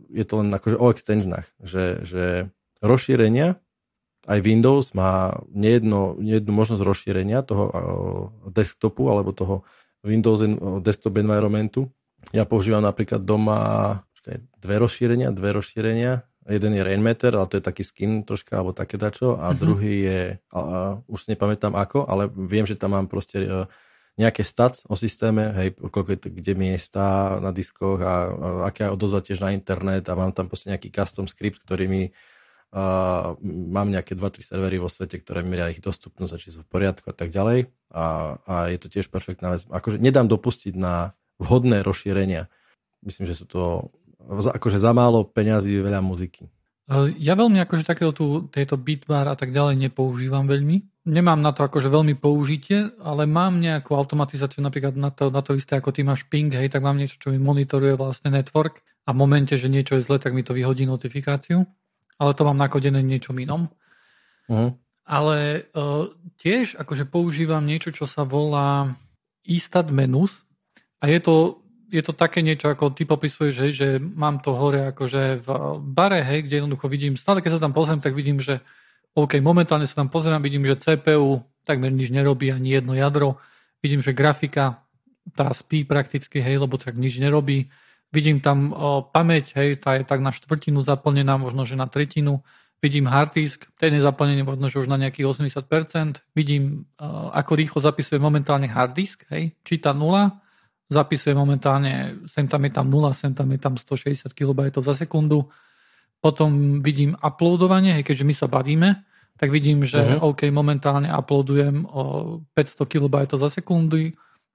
je 0.09 0.25
to 0.25 0.41
len 0.41 0.49
akože 0.49 0.77
o 0.81 0.89
extensionách, 0.89 1.45
že, 1.61 2.01
že 2.01 2.23
rozšírenia 2.81 3.61
aj 4.23 4.39
Windows 4.39 4.95
má 4.95 5.43
nejedno, 5.51 6.15
nejednu 6.19 6.51
možnosť 6.55 6.81
rozšírenia 6.83 7.43
toho 7.43 7.63
desktopu 8.47 9.11
alebo 9.11 9.35
toho 9.35 9.67
Windows 10.03 10.43
desktop 10.83 11.19
environmentu. 11.19 11.91
Ja 12.31 12.47
používam 12.47 12.83
napríklad 12.83 13.23
doma 13.23 13.99
počkaj, 14.15 14.39
dve 14.63 14.75
rozšírenia, 14.79 15.35
dve 15.35 15.49
rozšírenia. 15.51 16.23
Jeden 16.43 16.75
je 16.75 16.83
Rainmatter, 16.83 17.35
ale 17.35 17.47
to 17.47 17.59
je 17.59 17.63
taký 17.63 17.83
skin 17.87 18.23
troška, 18.27 18.59
alebo 18.59 18.75
také 18.75 18.99
dačo. 18.99 19.39
A 19.39 19.51
uh-huh. 19.51 19.59
druhý 19.59 19.95
je, 20.07 20.21
a, 20.51 20.59
a, 20.59 20.59
už 21.07 21.27
si 21.27 21.27
nepamätám 21.35 21.75
ako, 21.75 22.07
ale 22.07 22.27
viem, 22.31 22.67
že 22.67 22.75
tam 22.75 22.95
mám 22.95 23.07
proste 23.07 23.43
uh, 23.43 23.67
nejaké 24.19 24.45
stats 24.45 24.85
o 24.85 24.95
systéme, 24.95 25.55
hej, 25.57 25.73
koľko 25.75 26.09
je 26.13 26.19
to, 26.19 26.27
kde 26.29 26.53
miesta 26.53 27.35
na 27.41 27.49
diskoch 27.49 27.97
a, 28.03 28.29
a 28.29 28.47
aká 28.69 28.87
je 28.87 28.93
odozva 28.93 29.25
tiež 29.25 29.41
na 29.41 29.55
internet 29.55 30.05
a 30.05 30.19
mám 30.19 30.35
tam 30.35 30.45
proste 30.51 30.69
nejaký 30.69 30.93
custom 30.93 31.25
script, 31.25 31.63
ktorý 31.65 31.89
mi 31.89 32.03
Mám 32.73 33.93
nejaké 33.93 34.17
2-3 34.17 34.49
servery 34.49 34.81
vo 34.81 34.89
svete, 34.89 35.21
ktoré 35.21 35.45
meria 35.45 35.69
ich 35.69 35.77
dostupnosť 35.77 36.33
a 36.33 36.41
či 36.41 36.49
sú 36.49 36.65
v 36.65 36.71
poriadku 36.73 37.05
a 37.05 37.15
tak 37.15 37.29
ďalej. 37.29 37.69
A, 37.93 38.35
a 38.49 38.55
je 38.73 38.81
to 38.81 38.89
tiež 38.89 39.13
perfektná 39.13 39.53
vec. 39.53 39.69
Akože 39.69 40.01
nedám 40.01 40.25
dopustiť 40.25 40.73
na 40.73 41.13
vhodné 41.37 41.85
rozšírenia. 41.85 42.49
Myslím, 43.05 43.29
že 43.29 43.37
sú 43.37 43.45
to 43.45 43.93
akože 44.29 44.81
za 44.81 44.89
málo 44.89 45.21
peňazí 45.21 45.77
veľa 45.85 46.01
muziky. 46.01 46.49
Ja 47.21 47.37
veľmi 47.39 47.63
akože 47.63 47.87
takého 47.87 48.11
tu, 48.11 48.49
tejto 48.51 48.75
bitbar 48.75 49.29
a 49.31 49.35
tak 49.39 49.55
ďalej 49.55 49.79
nepoužívam 49.87 50.49
veľmi. 50.49 51.07
Nemám 51.07 51.39
na 51.39 51.55
to 51.55 51.63
akože 51.67 51.87
veľmi 51.87 52.15
použitie, 52.19 52.91
ale 52.99 53.27
mám 53.27 53.59
nejakú 53.59 53.95
automatizáciu 53.95 54.63
napríklad 54.63 54.95
na 54.95 55.11
to, 55.11 55.31
na 55.31 55.43
to 55.43 55.55
isté 55.55 55.79
ako 55.79 55.91
ty 55.91 56.03
máš 56.03 56.27
ping, 56.27 56.51
hej, 56.51 56.71
tak 56.71 56.83
mám 56.83 56.95
niečo, 56.95 57.19
čo 57.19 57.31
mi 57.31 57.39
monitoruje 57.39 57.95
vlastne 57.99 58.31
network 58.31 58.83
a 59.03 59.11
v 59.11 59.19
momente, 59.19 59.55
že 59.59 59.71
niečo 59.71 59.99
je 59.99 60.03
zle, 60.03 60.15
tak 60.19 60.31
mi 60.31 60.47
to 60.47 60.55
vyhodí 60.55 60.87
notifikáciu 60.87 61.67
ale 62.17 62.31
to 62.33 62.45
mám 62.45 62.57
nakodené 62.57 62.99
niečom 63.01 63.37
inom. 63.39 63.69
Uh-huh. 64.49 64.75
Ale 65.03 65.67
uh, 65.75 66.11
tiež 66.39 66.79
akože 66.79 67.07
používam 67.07 67.63
niečo, 67.63 67.91
čo 67.91 68.07
sa 68.07 68.23
volá 68.23 68.95
Istat 69.43 69.91
Menus 69.91 70.47
a 71.03 71.11
je 71.11 71.19
to, 71.19 71.59
je 71.91 71.99
to 71.99 72.15
také 72.15 72.39
niečo, 72.39 72.71
ako 72.71 72.95
ty 72.95 73.03
popisuješ, 73.03 73.55
hej, 73.59 73.71
že 73.75 73.87
mám 73.99 74.39
to 74.39 74.55
hore 74.55 74.95
akože 74.95 75.43
v 75.43 75.47
bare, 75.83 76.23
hej, 76.23 76.47
kde 76.47 76.63
jednoducho 76.63 76.87
vidím, 76.87 77.19
stále 77.19 77.43
keď 77.43 77.59
sa 77.59 77.63
tam 77.67 77.75
pozriem, 77.75 77.99
tak 77.99 78.15
vidím, 78.15 78.39
že 78.39 78.63
OK, 79.13 79.37
momentálne 79.43 79.85
sa 79.85 80.01
tam 80.01 80.09
pozerám, 80.09 80.41
vidím, 80.41 80.65
že 80.65 80.79
CPU 80.79 81.45
takmer 81.63 81.91
nič 81.91 82.11
nerobí, 82.11 82.51
ani 82.51 82.79
jedno 82.79 82.93
jadro. 82.93 83.39
Vidím, 83.83 84.01
že 84.03 84.15
grafika 84.15 84.83
tá 85.35 85.51
spí 85.55 85.87
prakticky, 85.87 86.43
hej, 86.43 86.59
lebo 86.59 86.75
tak 86.75 86.99
nič 86.99 87.19
nerobí. 87.19 87.71
Vidím 88.13 88.37
tam 88.37 88.69
o, 88.69 89.01
pamäť, 89.01 89.57
hej, 89.57 89.81
tá 89.81 89.97
je 89.97 90.05
tak 90.05 90.21
na 90.21 90.29
štvrtinu 90.29 90.85
zaplnená, 90.85 91.41
možno 91.41 91.65
že 91.65 91.73
na 91.73 91.89
tretinu. 91.89 92.45
Vidím 92.77 93.09
hard 93.09 93.33
disk, 93.33 93.65
ten 93.81 93.95
je 93.97 94.05
zaplnený 94.05 94.45
možno 94.45 94.69
že 94.69 94.85
už 94.85 94.91
na 94.91 95.01
nejakých 95.01 95.25
80%. 95.25 96.21
Vidím, 96.37 96.85
o, 97.01 97.33
ako 97.33 97.51
rýchlo 97.57 97.79
zapisuje 97.81 98.21
momentálne 98.21 98.69
hard 98.69 98.93
disk, 98.93 99.25
hej, 99.33 99.57
číta 99.65 99.97
0, 99.97 100.29
zapisuje 100.93 101.33
momentálne, 101.33 102.21
sem 102.29 102.45
tam 102.45 102.61
je 102.61 102.71
tam 102.71 102.85
0, 102.85 103.09
sem 103.17 103.33
tam 103.33 103.49
je 103.49 103.57
tam 103.57 103.73
160 103.81 104.29
KB 104.29 104.59
za 104.77 104.93
sekundu. 104.93 105.49
Potom 106.21 106.79
vidím 106.85 107.17
uploadovanie, 107.17 107.97
hej, 107.97 108.05
keďže 108.05 108.29
my 108.29 108.35
sa 108.37 108.45
bavíme, 108.45 108.89
tak 109.41 109.49
vidím, 109.49 109.81
že 109.89 109.97
uh-huh. 109.97 110.37
OK, 110.37 110.53
momentálne 110.53 111.09
uploadujem 111.09 111.89
o 111.89 112.03
500 112.53 112.85
KB 112.85 113.15
za 113.33 113.49
sekundu, 113.49 114.13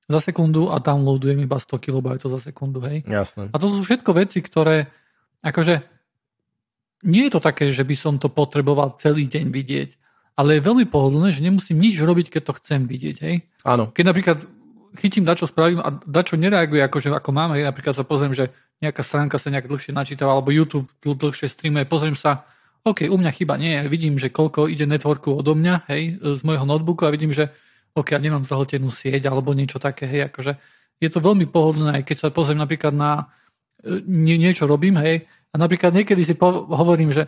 za 0.08 0.20
sekundu 0.24 0.72
a 0.72 0.80
downloadujem 0.80 1.44
iba 1.44 1.60
100 1.60 1.78
KB 1.84 2.06
za 2.16 2.40
sekundu, 2.40 2.80
hej. 2.88 3.04
Jasné. 3.04 3.52
A 3.52 3.56
to 3.60 3.68
sú 3.68 3.84
všetko 3.84 4.16
veci, 4.16 4.40
ktoré 4.40 4.88
akože 5.44 5.84
nie 7.04 7.28
je 7.28 7.32
to 7.36 7.40
také, 7.44 7.70
že 7.70 7.84
by 7.84 7.94
som 7.94 8.16
to 8.16 8.32
potreboval 8.32 8.96
celý 8.96 9.28
deň 9.28 9.52
vidieť, 9.52 9.90
ale 10.34 10.58
je 10.58 10.66
veľmi 10.66 10.88
pohodlné, 10.88 11.30
že 11.30 11.44
nemusím 11.44 11.78
nič 11.78 12.00
robiť, 12.00 12.32
keď 12.32 12.42
to 12.42 12.56
chcem 12.58 12.88
vidieť, 12.88 13.16
hej. 13.22 13.36
Áno. 13.62 13.92
Keď 13.92 14.04
napríklad 14.06 14.38
chytím, 14.96 15.28
dačo 15.28 15.44
spravím 15.44 15.84
a 15.84 15.92
dačo 16.08 16.40
nereaguje, 16.40 16.80
akože 16.82 17.12
ako 17.12 17.30
mám, 17.30 17.52
hej, 17.54 17.68
napríklad 17.68 17.94
sa 17.94 18.02
pozriem, 18.02 18.32
že 18.32 18.50
nejaká 18.80 19.04
stránka 19.04 19.36
sa 19.36 19.52
nejak 19.52 19.68
dlhšie 19.68 19.92
načítava, 19.92 20.32
alebo 20.32 20.54
YouTube 20.54 20.88
dl- 21.04 21.18
dlhšie 21.18 21.52
streamuje, 21.52 21.84
pozriem 21.84 22.16
sa, 22.16 22.48
OK, 22.86 23.04
u 23.10 23.16
mňa 23.18 23.30
chyba 23.34 23.60
nie, 23.60 23.76
vidím, 23.90 24.16
že 24.16 24.32
koľko 24.32 24.70
ide 24.70 24.88
networku 24.88 25.34
odo 25.34 25.52
mňa, 25.52 25.90
hej, 25.92 26.16
z 26.18 26.40
môjho 26.46 26.64
notebooku 26.64 27.04
a 27.04 27.12
vidím, 27.12 27.34
že 27.34 27.52
OK, 27.98 28.14
ja 28.14 28.22
nemám 28.22 28.46
zahltenú 28.46 28.88
sieť 28.88 29.26
alebo 29.26 29.50
niečo 29.50 29.82
také, 29.82 30.06
hej, 30.06 30.30
akože 30.30 30.54
je 30.98 31.08
to 31.10 31.18
veľmi 31.18 31.46
pohodlné, 31.50 32.02
aj 32.02 32.04
keď 32.06 32.16
sa 32.16 32.28
pozriem 32.30 32.62
napríklad 32.62 32.94
na 32.94 33.30
e, 33.82 34.02
nie, 34.06 34.38
niečo 34.38 34.66
robím, 34.66 34.98
hej, 35.02 35.26
a 35.50 35.54
napríklad 35.58 35.90
niekedy 35.94 36.22
si 36.22 36.34
po, 36.38 36.66
hovorím, 36.70 37.10
že 37.10 37.26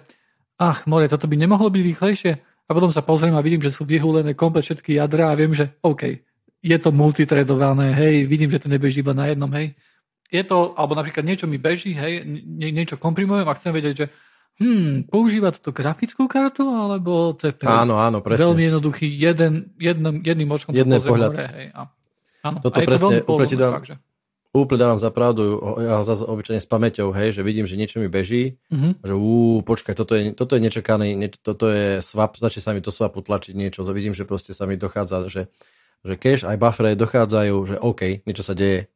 ach, 0.60 0.84
more, 0.84 1.08
toto 1.08 1.26
by 1.26 1.34
nemohlo 1.34 1.72
byť 1.72 1.82
rýchlejšie 1.82 2.32
a 2.40 2.70
potom 2.70 2.92
sa 2.92 3.02
pozriem 3.02 3.34
a 3.34 3.42
vidím, 3.42 3.64
že 3.64 3.74
sú 3.74 3.88
vyhúlené 3.88 4.36
komplet 4.38 4.62
všetky 4.62 5.00
jadra 5.00 5.32
a 5.32 5.38
viem, 5.38 5.50
že 5.50 5.74
OK, 5.82 6.20
je 6.60 6.76
to 6.76 6.92
multitredované, 6.92 7.96
hej, 7.96 8.28
vidím, 8.28 8.52
že 8.52 8.60
to 8.60 8.68
nebeží 8.68 9.00
iba 9.00 9.16
na 9.16 9.32
jednom, 9.32 9.50
hej. 9.56 9.72
Je 10.30 10.46
to, 10.46 10.78
alebo 10.78 10.94
napríklad 10.94 11.26
niečo 11.26 11.50
mi 11.50 11.58
beží, 11.58 11.96
hej, 11.96 12.22
nie, 12.26 12.70
niečo 12.70 13.00
komprimujem 13.00 13.48
a 13.48 13.56
chcem 13.58 13.74
vedieť, 13.74 13.94
že 13.96 14.06
Hmm, 14.60 15.08
používa 15.08 15.56
toto 15.56 15.72
grafickú 15.72 16.28
kartu 16.28 16.68
alebo 16.68 17.32
CPU? 17.32 17.64
Áno, 17.64 17.96
áno, 17.96 18.20
presne. 18.20 18.44
Veľmi 18.44 18.62
jednoduchý, 18.68 19.08
jeden, 19.08 19.72
jedným, 19.80 20.20
jedným 20.20 20.48
očkom 20.52 20.76
Jedný 20.76 21.00
pohľad. 21.00 21.32
Hore, 21.32 21.48
hej. 21.48 21.66
A, 21.72 21.80
áno. 22.44 22.58
Toto 22.60 22.76
a 22.76 22.84
presne, 22.84 23.24
úplne, 23.24 23.48
ti 23.48 23.56
dám, 23.56 23.80
fakt, 23.80 23.88
že... 23.88 23.96
úplne 24.52 24.80
dávam 24.84 25.00
za 25.00 25.08
pravdu, 25.08 25.56
ja 25.80 26.04
zase 26.04 26.28
obyčajne 26.28 26.60
s 26.60 26.68
pamäťou, 26.68 27.08
hej, 27.16 27.40
že 27.40 27.40
vidím, 27.40 27.64
že 27.64 27.80
niečo 27.80 28.04
mi 28.04 28.12
beží, 28.12 28.60
uh-huh. 28.68 29.00
že 29.00 29.14
ú, 29.16 29.64
počkaj, 29.64 29.96
toto 29.96 30.12
je, 30.12 30.36
toto 30.36 30.52
je 30.52 30.60
nečakaný, 30.60 31.16
nie, 31.16 31.32
toto 31.32 31.72
je 31.72 32.04
swap, 32.04 32.36
začne 32.36 32.60
sa 32.60 32.76
mi 32.76 32.84
to 32.84 32.92
swap 32.92 33.16
utlačiť 33.16 33.56
niečo, 33.56 33.88
to 33.88 33.96
vidím, 33.96 34.12
že 34.12 34.28
proste 34.28 34.52
sa 34.52 34.68
mi 34.68 34.76
dochádza, 34.76 35.24
že, 35.32 35.48
že 36.04 36.14
cache 36.20 36.44
aj 36.44 36.60
buffer 36.60 36.92
dochádzajú, 37.00 37.56
že 37.64 37.76
OK, 37.80 38.28
niečo 38.28 38.44
sa 38.44 38.52
deje. 38.52 38.92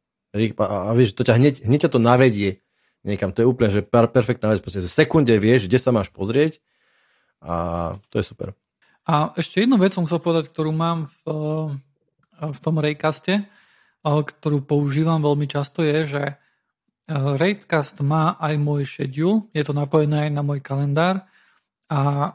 A, 0.61 0.91
a 0.91 0.91
vieš, 0.93 1.17
to 1.17 1.25
ťa 1.25 1.41
hneď, 1.41 1.65
hneď 1.65 1.89
ťa 1.89 1.91
to 1.95 1.99
navedie 2.03 2.64
niekam. 3.05 3.29
To 3.31 3.45
je 3.45 3.47
úplne 3.47 3.69
že 3.69 3.85
per, 3.85 4.09
perfektná 4.09 4.51
vec. 4.51 4.65
Proste 4.65 4.81
v 4.81 4.89
sekunde 4.89 5.37
vieš, 5.37 5.69
kde 5.69 5.77
sa 5.77 5.93
máš 5.93 6.09
pozrieť 6.09 6.59
a 7.45 7.55
to 8.09 8.17
je 8.17 8.25
super. 8.25 8.57
A 9.05 9.37
ešte 9.37 9.61
jednu 9.61 9.77
vec 9.77 9.93
som 9.93 10.09
chcel 10.09 10.17
povedať, 10.17 10.49
ktorú 10.49 10.73
mám 10.73 11.05
v, 11.05 11.21
v 12.41 12.59
tom 12.59 12.81
Raycaste, 12.81 13.45
ktorú 14.01 14.65
používam 14.65 15.21
veľmi 15.21 15.45
často, 15.45 15.85
je, 15.85 16.09
že 16.09 16.23
Raycast 17.09 18.01
má 18.01 18.33
aj 18.41 18.57
môj 18.57 18.89
schedule, 18.89 19.45
je 19.53 19.61
to 19.61 19.77
napojené 19.77 20.25
aj 20.25 20.31
na 20.33 20.41
môj 20.41 20.57
kalendár 20.65 21.21
a 21.85 22.33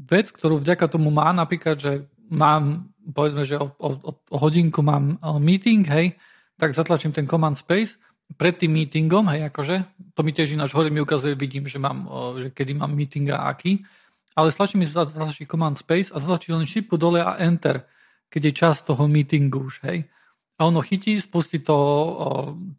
vec, 0.00 0.32
ktorú 0.32 0.56
vďaka 0.60 0.88
tomu 0.88 1.12
má, 1.12 1.28
napríklad, 1.36 1.76
že 1.76 1.92
mám, 2.32 2.88
povedzme, 3.12 3.44
že 3.44 3.60
o, 3.60 3.68
o, 3.76 3.88
o 4.08 4.36
hodinku 4.40 4.80
mám 4.80 5.20
meeting, 5.36 5.84
hej, 5.84 6.16
tak 6.56 6.72
zatlačím 6.72 7.12
ten 7.12 7.28
command 7.28 7.60
space 7.60 8.00
pred 8.34 8.58
tým 8.58 8.74
meetingom, 8.74 9.30
hej, 9.30 9.46
akože, 9.54 9.76
to 10.18 10.20
mi 10.26 10.34
tiež 10.34 10.58
ináč 10.58 10.74
hore 10.74 10.90
mi 10.90 10.98
ukazuje, 10.98 11.38
vidím, 11.38 11.70
že 11.70 11.78
mám, 11.78 12.10
že 12.42 12.50
kedy 12.50 12.74
mám 12.74 12.90
meeting 12.90 13.30
a 13.30 13.46
aký, 13.46 13.86
ale 14.34 14.50
stlačí 14.50 14.74
mi 14.74 14.84
zatlačí 14.84 15.46
command 15.46 15.78
space 15.78 16.10
a 16.10 16.18
zatlačí 16.18 16.50
len 16.50 16.66
šipku 16.66 16.98
dole 16.98 17.22
a 17.22 17.38
enter, 17.38 17.86
keď 18.26 18.42
je 18.50 18.52
čas 18.52 18.76
toho 18.82 19.06
meetingu 19.06 19.70
už, 19.70 19.86
hej. 19.86 20.10
A 20.56 20.66
ono 20.66 20.80
chytí, 20.80 21.20
spustí 21.20 21.60
to 21.60 21.76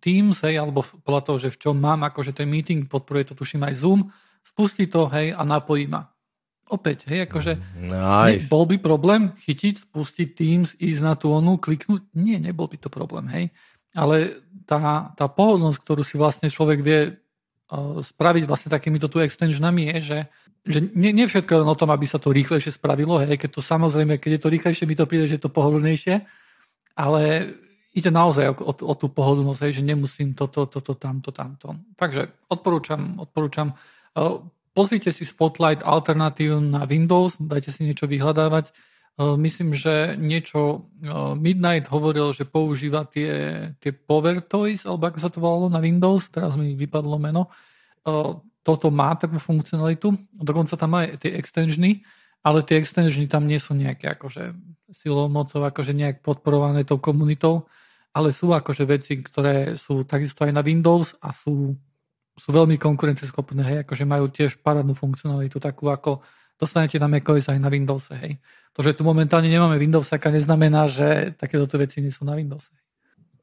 Teams, 0.02 0.44
hej, 0.44 0.60
alebo 0.60 0.84
podľa 0.84 1.22
toho, 1.24 1.38
že 1.48 1.54
v 1.54 1.58
čom 1.62 1.76
mám, 1.78 2.04
akože 2.04 2.36
ten 2.36 2.50
meeting, 2.50 2.90
podporuje 2.90 3.32
to 3.32 3.34
tuším 3.38 3.64
aj 3.64 3.74
Zoom, 3.80 4.12
spustí 4.44 4.92
to, 4.92 5.08
hej, 5.10 5.32
a 5.32 5.42
napojí 5.48 5.88
ma. 5.88 6.12
Opäť, 6.68 7.08
hej, 7.08 7.32
akože 7.32 7.80
nice. 7.80 8.44
ne, 8.44 8.50
bol 8.52 8.68
by 8.68 8.76
problém 8.84 9.32
chytiť, 9.40 9.88
spustiť 9.88 10.28
Teams, 10.36 10.76
ísť 10.76 11.02
na 11.02 11.16
tú 11.16 11.32
onu, 11.32 11.56
kliknúť? 11.56 12.12
Nie, 12.20 12.44
nebol 12.44 12.68
by 12.68 12.78
to 12.78 12.90
problém, 12.92 13.32
hej 13.32 13.56
ale 13.98 14.46
tá, 14.70 15.10
tá 15.18 15.26
pohodlnosť, 15.26 15.80
ktorú 15.82 16.06
si 16.06 16.22
vlastne 16.22 16.54
človek 16.54 16.80
vie 16.86 17.00
uh, 17.18 17.98
spraviť 18.06 18.44
vlastne 18.46 18.70
takýmito 18.70 19.10
tu 19.10 19.18
extensionami 19.18 19.90
je, 19.90 19.98
že, 20.06 20.20
že 20.70 20.80
nie, 20.94 21.10
nie 21.10 21.26
všetko 21.26 21.50
je 21.50 21.62
len 21.66 21.72
o 21.74 21.80
tom, 21.80 21.90
aby 21.90 22.06
sa 22.06 22.22
to 22.22 22.30
rýchlejšie 22.30 22.78
spravilo, 22.78 23.18
hej, 23.26 23.42
keď 23.42 23.58
to 23.58 23.62
samozrejme, 23.66 24.22
keď 24.22 24.38
je 24.38 24.42
to 24.46 24.54
rýchlejšie, 24.54 24.86
mi 24.86 24.94
to 24.94 25.10
príde, 25.10 25.26
že 25.26 25.42
je 25.42 25.44
to 25.50 25.52
pohodlnejšie, 25.52 26.22
ale 26.94 27.22
ide 27.98 28.14
naozaj 28.14 28.54
o, 28.54 28.56
o, 28.62 28.74
o 28.78 28.94
tú 28.94 29.10
pohodlnosť, 29.10 29.62
hej, 29.66 29.82
že 29.82 29.84
nemusím 29.88 30.38
toto, 30.38 30.70
toto, 30.70 30.94
tamto, 30.94 31.34
tamto. 31.34 31.74
Takže 31.98 32.30
odporúčam, 32.54 33.18
odporúčam. 33.18 33.74
Uh, 34.14 34.46
pozrite 34.78 35.10
si 35.10 35.26
Spotlight 35.26 35.82
alternatív 35.82 36.62
na 36.62 36.86
Windows, 36.86 37.42
dajte 37.42 37.74
si 37.74 37.90
niečo 37.90 38.06
vyhľadávať 38.06 38.70
myslím, 39.18 39.74
že 39.74 40.14
niečo 40.14 40.86
eh, 41.02 41.10
Midnight 41.34 41.90
hovoril, 41.90 42.38
že 42.38 42.46
používa 42.46 43.10
tie, 43.10 43.74
tie 43.82 43.90
Power 43.90 44.46
Toys, 44.46 44.86
alebo 44.86 45.10
ako 45.10 45.18
sa 45.18 45.30
to 45.34 45.42
volalo 45.42 45.74
na 45.74 45.82
Windows, 45.82 46.30
teraz 46.30 46.54
mi 46.54 46.78
vypadlo 46.78 47.18
meno. 47.18 47.50
Eh, 48.06 48.34
toto 48.62 48.94
má 48.94 49.18
takú 49.18 49.42
funkcionalitu, 49.42 50.14
dokonca 50.38 50.78
tam 50.78 50.94
má 50.94 51.08
tie 51.18 51.34
extensiony, 51.34 52.04
ale 52.46 52.62
tie 52.62 52.78
extensiony 52.78 53.26
tam 53.26 53.50
nie 53.50 53.58
sú 53.58 53.74
nejaké 53.74 54.12
akože 54.14 54.54
silou, 54.94 55.26
mocou, 55.32 55.66
akože 55.66 55.98
nejak 55.98 56.22
podporované 56.22 56.86
tou 56.86 57.00
komunitou, 57.02 57.66
ale 58.14 58.30
sú 58.36 58.54
akože 58.54 58.84
veci, 58.86 59.18
ktoré 59.18 59.80
sú 59.80 60.06
takisto 60.06 60.46
aj 60.46 60.52
na 60.54 60.62
Windows 60.62 61.18
a 61.24 61.34
sú, 61.34 61.74
sú 62.38 62.50
veľmi 62.54 62.78
konkurenceschopné, 62.78 63.62
hej, 63.66 63.78
akože 63.88 64.06
majú 64.06 64.30
tiež 64.30 64.62
parádnu 64.62 64.94
funkcionalitu, 64.94 65.58
takú 65.58 65.90
ako 65.90 66.22
dostanete 66.58 66.98
na 66.98 67.08
macOS 67.08 67.54
aj 67.54 67.62
na 67.62 67.70
Windows, 67.70 68.10
hej. 68.18 68.42
To, 68.78 68.86
že 68.86 68.94
tu 68.94 69.02
momentálne 69.02 69.50
nemáme 69.50 69.82
Windows, 69.82 70.14
aká 70.14 70.30
neznamená, 70.30 70.86
že 70.86 71.34
takéto 71.38 71.66
veci 71.78 72.02
nie 72.02 72.14
sú 72.14 72.26
na 72.26 72.38
Windows. 72.38 72.70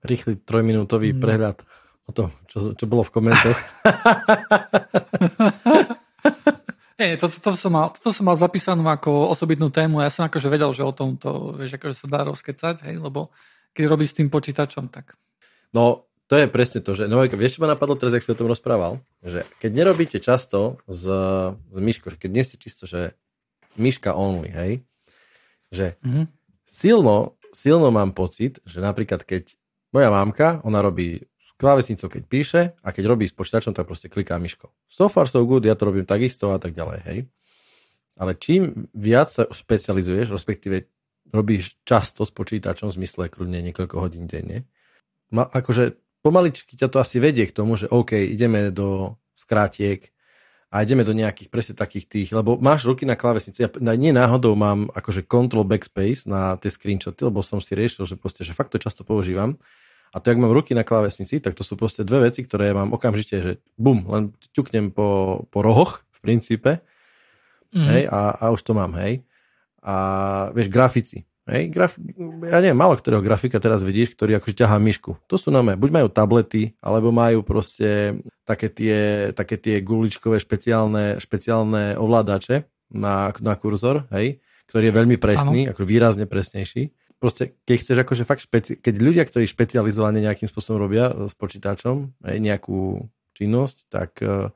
Rýchly 0.07 0.39
trojminútový 0.43 1.15
mm. 1.15 1.19
prehľad 1.19 1.59
o 2.07 2.13
tom, 2.13 2.29
čo, 2.47 2.77
čo 2.77 2.85
bolo 2.87 3.03
v 3.03 3.13
komentoch. 3.15 3.59
Nie, 6.95 7.19
to, 7.19 7.27
to, 7.27 7.43
to, 7.43 7.59
som 7.59 7.75
mal, 7.75 7.91
to 7.91 8.15
som 8.15 8.23
mal 8.23 8.39
zapísanú 8.39 8.87
ako 8.87 9.35
osobitnú 9.35 9.67
tému 9.67 9.99
ja 9.99 10.15
som 10.15 10.31
akože 10.31 10.47
vedel, 10.47 10.71
že 10.71 10.87
o 10.87 10.95
tom 10.95 11.19
to, 11.19 11.59
vieš, 11.59 11.75
akože 11.75 11.91
sa 11.91 12.07
dá 12.07 12.23
rozkecať, 12.23 12.87
hej, 12.87 13.03
lebo 13.03 13.35
keď 13.75 13.91
robíš 13.91 14.15
s 14.15 14.23
tým 14.23 14.31
počítačom, 14.31 14.95
tak... 14.95 15.19
No, 15.75 16.07
to 16.25 16.41
je 16.41 16.49
presne 16.49 16.81
to, 16.81 16.97
že 16.97 17.05
no, 17.05 17.21
vieš, 17.21 17.61
čo 17.61 17.63
ma 17.63 17.69
napadlo 17.69 18.01
teraz, 18.01 18.17
ak 18.17 18.25
si 18.25 18.33
o 18.33 18.39
tom 18.39 18.49
rozprával? 18.49 19.05
Že 19.21 19.45
keď 19.61 19.71
nerobíte 19.77 20.19
často 20.25 20.81
s, 20.89 21.05
s 21.53 21.79
myškou, 21.79 22.17
že 22.17 22.19
keď 22.19 22.31
nie 22.33 22.45
ste 22.45 22.57
čisto, 22.57 22.89
že 22.89 23.13
myška 23.77 24.17
only, 24.17 24.49
hej, 24.49 24.73
že 25.69 25.87
mm-hmm. 26.01 26.25
silno, 26.65 27.37
silno 27.53 27.93
mám 27.93 28.17
pocit, 28.17 28.63
že 28.65 28.81
napríklad 28.81 29.27
keď 29.27 29.53
moja 29.93 30.09
mámka, 30.09 30.65
ona 30.65 30.81
robí 30.81 31.29
klávesnicou, 31.61 32.11
keď 32.11 32.23
píše 32.27 32.63
a 32.83 32.89
keď 32.91 33.05
robí 33.07 33.29
s 33.29 33.35
počítačom, 33.37 33.77
tak 33.77 33.87
proste 33.87 34.11
kliká 34.11 34.41
myškou. 34.41 34.71
So 34.91 35.07
far 35.07 35.31
so 35.31 35.45
good, 35.47 35.63
ja 35.63 35.79
to 35.79 35.87
robím 35.87 36.09
takisto 36.09 36.51
a 36.51 36.59
tak 36.59 36.75
ďalej, 36.75 36.99
hej. 37.07 37.19
Ale 38.15 38.39
čím 38.39 38.91
viac 38.95 39.31
sa 39.31 39.47
specializuješ, 39.51 40.35
respektíve 40.35 40.87
robíš 41.35 41.79
často 41.83 42.23
s 42.23 42.31
počítačom, 42.31 42.91
v 42.91 42.97
zmysle 43.03 43.27
kľudne 43.27 43.59
niekoľko 43.71 43.97
hodín 43.99 44.31
denne, 44.31 44.67
ma, 45.35 45.47
akože 45.47 46.04
pomaličky 46.25 46.81
ťa 46.81 46.89
to 46.89 46.97
asi 47.05 47.21
vedie 47.21 47.45
k 47.45 47.53
tomu, 47.53 47.77
že 47.77 47.93
OK, 47.93 48.17
ideme 48.17 48.73
do 48.73 49.21
skrátiek, 49.37 50.15
a 50.75 50.83
ideme 50.83 51.07
do 51.07 51.15
nejakých 51.15 51.55
presne 51.55 51.75
takých 51.79 52.11
tých, 52.11 52.29
lebo 52.35 52.59
máš 52.59 52.83
ruky 52.83 53.07
na 53.07 53.15
klávesnici, 53.15 53.63
ja 53.63 53.71
nie 53.95 54.11
náhodou 54.11 54.59
mám 54.59 54.91
akože 54.91 55.23
control 55.23 55.63
backspace 55.63 56.27
na 56.27 56.59
tie 56.59 56.67
screenshoty, 56.67 57.31
lebo 57.31 57.47
som 57.47 57.63
si 57.63 57.79
riešil, 57.79 58.11
že 58.11 58.19
proste, 58.19 58.43
že 58.43 58.51
fakt 58.51 58.75
to 58.75 58.83
často 58.83 59.07
používam. 59.07 59.55
A 60.11 60.19
to, 60.19 60.35
ak 60.35 60.39
mám 60.43 60.51
ruky 60.51 60.75
na 60.75 60.83
klávesnici, 60.83 61.39
tak 61.39 61.55
to 61.55 61.63
sú 61.63 61.79
proste 61.79 62.03
dve 62.03 62.27
veci, 62.27 62.43
ktoré 62.43 62.75
mám 62.75 62.91
okamžite, 62.91 63.37
že 63.39 63.53
bum, 63.79 64.03
len 64.11 64.35
ťuknem 64.51 64.91
po, 64.91 65.43
po 65.55 65.63
rohoch 65.63 66.03
v 66.11 66.19
princípe, 66.27 66.83
mm. 67.71 67.87
hej, 67.95 68.03
a, 68.11 68.35
a 68.35 68.45
už 68.51 68.67
to 68.67 68.75
mám, 68.75 68.99
hej. 68.99 69.23
A 69.79 69.95
vieš, 70.59 70.75
grafici, 70.75 71.23
Hej, 71.45 71.69
graf, 71.69 72.01
ja 72.49 72.59
neviem, 72.65 72.81
málo 72.81 72.97
ktorého 72.97 73.21
grafika 73.21 73.61
teraz 73.61 73.85
vidíš, 73.85 74.17
ktorý 74.17 74.41
akože 74.41 74.65
ťahá 74.65 74.81
myšku. 74.81 75.21
To 75.29 75.37
sú 75.37 75.53
nové, 75.53 75.77
buď 75.77 75.91
majú 75.93 76.09
tablety, 76.09 76.73
alebo 76.81 77.13
majú 77.13 77.45
proste 77.45 78.17
také 78.49 78.73
tie, 78.73 79.29
také 79.37 79.61
tie 79.61 79.85
guličkové 79.85 80.41
špeciálne, 80.41 81.21
špeciálne 81.21 82.01
ovládače 82.01 82.65
na, 82.97 83.29
na 83.45 83.55
kurzor, 83.61 84.09
hej, 84.17 84.41
ktorý 84.73 84.89
je 84.89 84.95
veľmi 84.97 85.17
presný, 85.21 85.69
ano. 85.69 85.77
ako 85.77 85.85
výrazne 85.85 86.25
presnejší. 86.25 86.97
Proste, 87.21 87.61
keď 87.69 87.77
chceš 87.77 87.97
akože 88.09 88.25
fakt 88.25 88.43
špeci- 88.49 88.81
keď 88.81 88.95
ľudia, 89.05 89.25
ktorí 89.29 89.45
špecializovane 89.45 90.25
nejakým 90.25 90.49
spôsobom 90.49 90.81
robia 90.81 91.13
s 91.13 91.37
počítačom, 91.37 92.25
hej, 92.25 92.37
nejakú 92.41 93.05
činnosť, 93.37 93.77
tak 93.93 94.17
uh, 94.25 94.49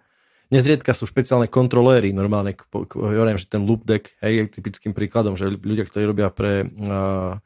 Nezriedka 0.49 0.97
sú 0.97 1.05
špeciálne 1.05 1.45
kontroléry, 1.53 2.09
normálne, 2.17 2.57
hovorím, 2.73 3.37
že 3.37 3.53
ten 3.53 3.69
loop 3.69 3.85
deck, 3.85 4.17
hej, 4.25 4.49
je 4.49 4.61
typickým 4.61 4.97
príkladom, 4.97 5.37
že 5.37 5.53
ľudia, 5.53 5.85
ktorí 5.85 6.09
robia 6.09 6.33
pre 6.33 6.65
uh, 6.65 7.37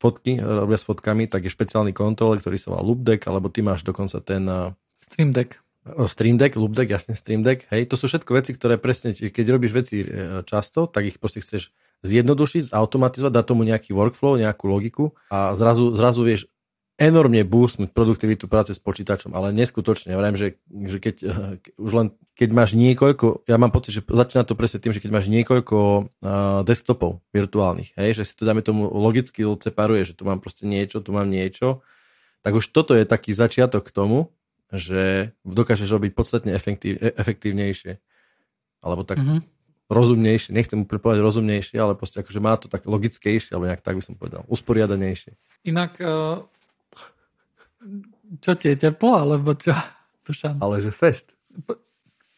fotky, 0.00 0.40
robia 0.40 0.80
s 0.80 0.88
fotkami, 0.88 1.28
tak 1.28 1.44
je 1.44 1.52
špeciálny 1.52 1.92
kontroler, 1.92 2.40
ktorý 2.40 2.56
sa 2.56 2.72
volá 2.72 2.80
loop 2.80 3.04
deck, 3.04 3.28
alebo 3.28 3.52
ty 3.52 3.60
máš 3.60 3.84
dokonca 3.84 4.24
ten... 4.24 4.48
Uh, 4.48 4.72
Stream 5.04 5.36
deck. 5.36 5.60
Stream 6.10 6.34
Deck, 6.34 6.58
Loop 6.58 6.74
Deck, 6.74 6.90
jasne 6.90 7.14
Stream 7.14 7.46
Deck, 7.46 7.62
hej, 7.70 7.86
to 7.86 7.94
sú 7.94 8.10
všetko 8.10 8.34
veci, 8.34 8.50
ktoré 8.58 8.74
presne, 8.74 9.14
keď 9.14 9.46
robíš 9.54 9.70
veci 9.70 10.02
často, 10.42 10.90
tak 10.90 11.06
ich 11.06 11.22
proste 11.22 11.38
chceš 11.38 11.70
zjednodušiť, 12.02 12.74
automatizovať, 12.74 13.32
dať 13.32 13.44
tomu 13.46 13.62
nejaký 13.62 13.94
workflow, 13.94 14.34
nejakú 14.34 14.66
logiku 14.66 15.04
a 15.30 15.54
zrazu, 15.54 15.94
zrazu 15.94 16.26
vieš 16.26 16.50
enormne 16.96 17.44
boostnúť 17.44 17.92
produktivitu 17.92 18.48
práce 18.48 18.72
s 18.72 18.80
počítačom, 18.80 19.36
ale 19.36 19.52
neskutočne. 19.52 20.16
Ja 20.16 20.20
vrajím, 20.20 20.40
že, 20.40 20.48
že 20.88 20.96
keď, 20.96 21.16
už 21.76 21.92
len 21.92 22.06
keď 22.32 22.48
máš 22.56 22.72
niekoľko, 22.72 23.44
ja 23.44 23.60
mám 23.60 23.68
pocit, 23.68 24.00
že 24.00 24.00
začína 24.00 24.48
to 24.48 24.56
presne 24.56 24.80
tým, 24.80 24.96
že 24.96 25.04
keď 25.04 25.12
máš 25.12 25.28
niekoľko 25.28 25.76
uh, 25.76 26.04
desktopov 26.64 27.20
virtuálnych, 27.36 27.92
hej, 28.00 28.16
že 28.16 28.22
si 28.24 28.32
to 28.32 28.48
dáme 28.48 28.64
tomu 28.64 28.88
logicky 28.88 29.44
separuje, 29.60 30.08
že 30.08 30.16
tu 30.16 30.24
mám 30.24 30.40
proste 30.40 30.64
niečo, 30.64 31.04
tu 31.04 31.12
mám 31.12 31.28
niečo, 31.28 31.84
tak 32.40 32.56
už 32.56 32.64
toto 32.72 32.96
je 32.96 33.04
taký 33.04 33.36
začiatok 33.36 33.92
k 33.92 33.94
tomu, 33.94 34.32
že 34.72 35.36
dokážeš 35.44 35.92
robiť 35.92 36.12
podstatne 36.16 36.56
efektív, 36.56 36.96
e, 36.98 37.12
efektívnejšie. 37.12 38.00
Alebo 38.80 39.04
tak 39.04 39.20
mm-hmm. 39.20 39.40
rozumnejšie, 39.92 40.50
nechcem 40.56 40.80
úplne 40.80 41.00
povedať 41.02 41.20
rozumnejšie, 41.22 41.76
ale 41.76 41.92
proste 41.92 42.24
akože 42.24 42.40
má 42.40 42.56
to 42.56 42.72
tak 42.72 42.88
logickejšie, 42.88 43.52
alebo 43.52 43.68
nejak 43.68 43.84
tak 43.84 44.00
by 44.00 44.02
som 44.02 44.14
povedal, 44.16 44.42
usporiadanejšie. 44.48 45.36
Inak 45.68 46.00
uh 46.00 46.55
čo 48.40 48.52
ti 48.58 48.72
je 48.72 48.76
teplo, 48.88 49.16
alebo 49.16 49.54
čo? 49.54 49.72
Dušan? 50.26 50.58
Ale 50.58 50.82
že 50.82 50.90
fest. 50.90 51.32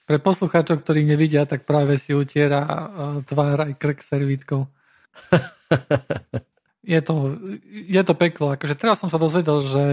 Pre 0.08 0.18
poslucháčov, 0.20 0.84
ktorí 0.84 1.04
nevidia, 1.04 1.44
tak 1.44 1.68
práve 1.68 2.00
si 2.00 2.16
utiera 2.16 2.64
tvár 3.28 3.68
aj 3.68 3.72
krk 3.76 4.00
servítkou. 4.00 4.64
je 6.94 7.00
to, 7.04 7.36
je 7.68 8.02
to 8.04 8.14
peklo. 8.16 8.56
Akože 8.56 8.76
teraz 8.76 9.00
som 9.00 9.12
sa 9.12 9.20
dozvedel, 9.20 9.60
že 9.64 9.84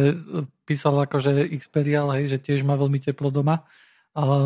písal 0.63 1.03
akože 1.03 1.51
Xperial, 1.59 2.15
hej, 2.15 2.31
že 2.31 2.39
tiež 2.39 2.63
má 2.63 2.79
veľmi 2.79 3.03
teplo 3.03 3.27
doma 3.27 3.67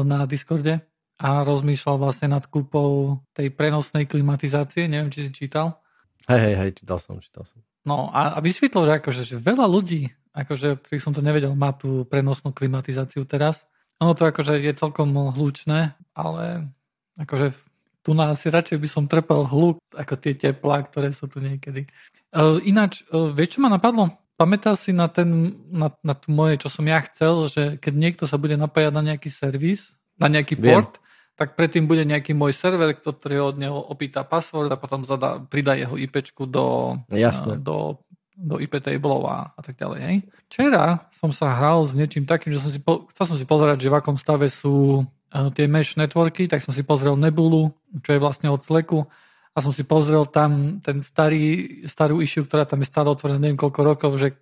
na 0.05 0.25
Discorde 0.25 0.81
a 1.19 1.43
rozmýšľal 1.45 1.97
vlastne 2.01 2.33
nad 2.33 2.47
kúpou 2.49 3.21
tej 3.37 3.53
prenosnej 3.53 4.09
klimatizácie. 4.09 4.89
Neviem, 4.89 5.13
či 5.13 5.29
si 5.29 5.31
čítal. 5.35 5.77
Hej, 6.25 6.41
hej, 6.41 6.55
hej, 6.57 6.71
čítal 6.81 6.97
som, 6.97 7.21
čítal 7.21 7.45
som. 7.45 7.61
No 7.85 8.09
a, 8.09 8.37
a 8.37 8.39
vysvetlil, 8.41 8.85
že, 8.87 8.93
akože, 9.01 9.21
že 9.25 9.35
veľa 9.37 9.65
ľudí 9.69 10.09
akože, 10.45 10.79
ktorých 10.79 11.03
som 11.03 11.13
to 11.15 11.25
nevedel, 11.25 11.53
má 11.53 11.75
tú 11.75 12.07
prenosnú 12.07 12.55
klimatizáciu 12.55 13.27
teraz. 13.27 13.67
Ono 13.99 14.15
to 14.15 14.27
akože 14.27 14.59
je 14.63 14.71
celkom 14.75 15.11
hlučné, 15.35 15.95
ale 16.15 16.71
akože 17.19 17.51
tu 17.99 18.15
na 18.15 18.31
asi 18.31 18.47
radšej 18.47 18.77
by 18.79 18.87
som 18.87 19.11
trpel 19.11 19.43
hluk 19.43 19.77
ako 19.91 20.15
tie 20.15 20.33
teplá, 20.33 20.81
ktoré 20.87 21.11
sú 21.11 21.27
tu 21.27 21.43
niekedy. 21.43 21.85
Uh, 22.31 22.61
ináč, 22.63 23.03
uh, 23.11 23.29
vieš, 23.35 23.57
čo 23.57 23.65
ma 23.65 23.69
napadlo? 23.69 24.15
Pamätáš 24.39 24.87
si 24.87 24.91
na, 24.95 25.11
ten, 25.11 25.59
na, 25.67 25.91
na 25.99 26.15
tú 26.15 26.31
moje, 26.31 26.63
čo 26.63 26.71
som 26.71 26.87
ja 26.87 27.03
chcel, 27.03 27.51
že 27.51 27.63
keď 27.75 27.93
niekto 27.93 28.23
sa 28.23 28.39
bude 28.39 28.55
napájať 28.55 28.95
na 28.95 29.03
nejaký 29.03 29.27
servis, 29.27 29.91
na 30.15 30.31
nejaký 30.31 30.55
Viem. 30.55 30.63
port, 30.63 31.03
tak 31.39 31.55
predtým 31.55 31.87
bude 31.87 32.03
nejaký 32.03 32.35
môj 32.35 32.51
server, 32.51 32.91
ktorý 32.95 33.55
od 33.55 33.55
neho 33.59 33.79
opýta 33.79 34.27
password 34.27 34.71
a 34.71 34.79
potom 34.79 35.07
zadá, 35.07 35.39
pridá 35.39 35.75
jeho 35.75 35.95
IP 35.95 36.19
do, 36.47 36.99
Jasne. 37.07 37.55
do 37.59 37.99
do 38.39 38.55
IP 38.55 38.79
tablov 38.79 39.27
a, 39.27 39.51
a 39.51 39.61
tak 39.61 39.75
ďalej. 39.75 39.99
Hej. 39.99 40.15
Včera 40.47 41.03
som 41.11 41.35
sa 41.35 41.51
hral 41.59 41.83
s 41.83 41.91
niečím 41.91 42.23
takým, 42.23 42.55
že 42.55 42.63
som 42.63 42.71
si, 42.71 42.79
po, 42.79 43.03
chcel 43.11 43.35
som 43.35 43.37
si 43.37 43.43
pozerať, 43.43 43.83
že 43.83 43.91
v 43.91 43.99
akom 43.99 44.15
stave 44.15 44.47
sú 44.47 45.03
uh, 45.03 45.49
tie 45.51 45.67
mesh 45.67 45.99
networky, 45.99 46.47
tak 46.47 46.63
som 46.63 46.71
si 46.71 46.87
pozrel 46.87 47.19
Nebulu, 47.19 47.75
čo 47.99 48.15
je 48.15 48.23
vlastne 48.23 48.47
od 48.47 48.63
Slacku 48.63 49.03
a 49.51 49.57
som 49.59 49.75
si 49.75 49.83
pozrel 49.83 50.23
tam 50.31 50.79
ten 50.79 51.03
starý, 51.03 51.83
starú 51.83 52.23
issue, 52.23 52.47
ktorá 52.47 52.63
tam 52.63 52.79
je 52.79 52.87
stále 52.87 53.11
otvorená 53.11 53.43
neviem 53.43 53.59
koľko 53.59 53.81
rokov, 53.83 54.11
že 54.15 54.39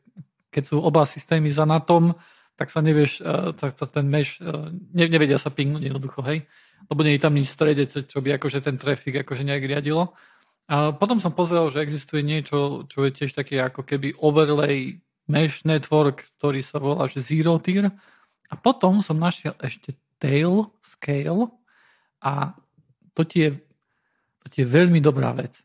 keď 0.53 0.63
sú 0.63 0.75
oba 0.77 1.03
systémy 1.09 1.49
za 1.49 1.65
NATom, 1.65 2.13
tak 2.53 2.69
sa 2.69 2.85
nevieš, 2.85 3.25
uh, 3.25 3.49
tak 3.57 3.73
sa 3.73 3.89
ten 3.89 4.05
mesh, 4.05 4.37
uh, 4.45 4.69
ne, 4.71 5.05
nevedia 5.09 5.41
sa 5.41 5.49
pingnúť 5.49 5.89
jednoducho, 5.89 6.21
hej. 6.29 6.45
Lebo 6.93 7.01
nie 7.01 7.17
je 7.17 7.23
tam 7.25 7.33
nič 7.33 7.49
v 7.49 7.55
strede, 7.57 7.83
čo 7.89 8.21
by 8.21 8.37
akože 8.37 8.61
ten 8.61 8.77
trafik 8.77 9.25
akože 9.25 9.41
nejak 9.41 9.65
riadilo. 9.65 10.13
A 10.67 10.91
potom 10.91 11.23
som 11.23 11.31
pozrel, 11.31 11.71
že 11.71 11.79
existuje 11.79 12.19
niečo, 12.27 12.83
čo 12.91 13.07
je 13.07 13.11
tiež 13.15 13.31
taký 13.31 13.55
ako 13.55 13.87
keby 13.87 14.19
overlay 14.19 14.99
mesh 15.27 15.63
network, 15.63 16.27
ktorý 16.39 16.59
sa 16.59 16.79
volá 16.83 17.07
že 17.07 17.23
Zero 17.23 17.55
Tier. 17.59 17.91
A 18.47 18.53
potom 18.55 18.99
som 18.99 19.15
našiel 19.15 19.55
ešte 19.63 19.95
Tail 20.19 20.67
Scale 20.83 21.51
a 22.23 22.55
to 23.15 23.21
ti 23.23 23.47
je, 23.47 23.49
to 24.43 24.45
ti 24.51 24.57
je 24.63 24.67
veľmi 24.67 24.99
dobrá 24.99 25.31
vec. 25.35 25.63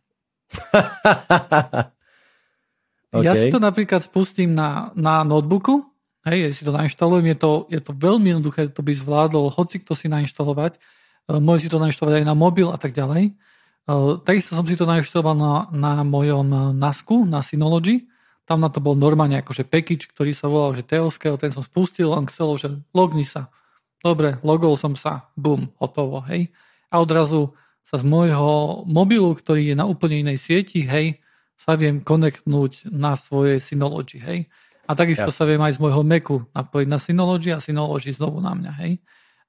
okay. 3.11 3.25
Ja 3.27 3.37
si 3.37 3.53
to 3.53 3.61
napríklad 3.61 4.01
spustím 4.01 4.57
na, 4.57 4.89
na 4.97 5.21
notebooku, 5.21 5.85
hej, 6.25 6.49
ja 6.49 6.51
si 6.55 6.65
to 6.65 6.73
nainštalujem, 6.73 7.29
je 7.35 7.37
to, 7.37 7.53
je 7.69 7.81
to 7.85 7.93
veľmi 7.93 8.33
jednoduché, 8.33 8.73
to 8.73 8.81
by 8.81 8.93
zvládol 8.97 9.53
hoci 9.53 9.85
kto 9.85 9.93
si 9.93 10.09
nainštalovať, 10.09 10.81
môže 11.29 11.69
si 11.69 11.71
to 11.71 11.77
nainštalovať 11.77 12.25
aj 12.25 12.27
na 12.27 12.33
mobil 12.33 12.73
a 12.73 12.81
tak 12.81 12.97
ďalej. 12.97 13.37
Takisto 14.23 14.55
som 14.55 14.63
si 14.63 14.79
to 14.79 14.87
nainštaloval 14.87 15.35
na, 15.35 15.53
na 15.75 15.93
mojom 16.07 16.47
e, 16.47 16.59
NASku, 16.79 17.27
na 17.27 17.43
Synology. 17.43 18.07
Tam 18.47 18.63
na 18.63 18.71
to 18.71 18.79
bol 18.79 18.95
normálne 18.95 19.43
akože 19.43 19.67
package, 19.67 20.07
ktorý 20.15 20.31
sa 20.31 20.47
volal, 20.47 20.79
že 20.79 20.87
Tailscale, 20.87 21.39
ten 21.39 21.51
som 21.51 21.67
spustil, 21.67 22.15
on 22.15 22.31
chcel, 22.31 22.55
že 22.59 22.69
logni 22.95 23.27
sa. 23.27 23.51
Dobre, 24.03 24.39
logol 24.47 24.79
som 24.79 24.95
sa, 24.95 25.31
bum, 25.35 25.71
hotovo, 25.83 26.23
hej. 26.31 26.51
A 26.91 27.03
odrazu 27.03 27.55
sa 27.83 27.99
z 27.99 28.07
môjho 28.07 28.83
mobilu, 28.87 29.35
ktorý 29.35 29.75
je 29.75 29.77
na 29.79 29.87
úplne 29.87 30.23
inej 30.23 30.43
sieti, 30.43 30.87
hej, 30.87 31.23
sa 31.59 31.79
viem 31.79 32.03
konektnúť 32.03 32.91
na 32.91 33.15
svoje 33.15 33.63
Synology, 33.63 34.19
hej. 34.19 34.51
A 34.87 34.99
takisto 34.99 35.31
ja. 35.31 35.35
sa 35.35 35.47
viem 35.47 35.63
aj 35.63 35.79
z 35.79 35.83
môjho 35.83 36.03
Macu 36.03 36.47
napojiť 36.51 36.89
na 36.91 36.99
Synology 36.99 37.51
a 37.55 37.63
Synology 37.63 38.11
znovu 38.11 38.43
na 38.43 38.55
mňa, 38.55 38.73
hej. 38.83 38.99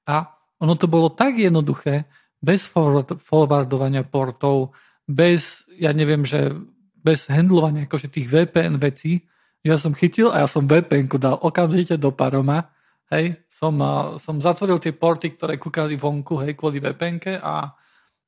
A 0.06 0.30
ono 0.62 0.78
to 0.78 0.86
bolo 0.86 1.10
tak 1.10 1.34
jednoduché, 1.38 2.06
bez 2.44 2.68
forward, 2.68 3.16
forwardovania 3.16 4.04
portov, 4.04 4.76
bez, 5.08 5.64
ja 5.80 5.96
neviem, 5.96 6.28
že 6.28 6.52
bez 7.00 7.28
handlovania 7.28 7.88
akože 7.88 8.12
tých 8.12 8.28
VPN 8.28 8.80
vecí, 8.80 9.24
ja 9.64 9.80
som 9.80 9.96
chytil 9.96 10.28
a 10.28 10.44
ja 10.44 10.48
som 10.48 10.68
vpn 10.68 11.08
dal 11.16 11.40
okamžite 11.40 11.96
do 11.96 12.12
Paroma, 12.12 12.68
hej, 13.08 13.40
som, 13.48 13.72
som 14.20 14.36
zatvoril 14.36 14.76
tie 14.76 14.92
porty, 14.92 15.40
ktoré 15.40 15.56
kúkali 15.56 15.96
vonku, 15.96 16.40
hej, 16.44 16.52
kvôli 16.52 16.84
vpn 16.84 17.40
a 17.40 17.72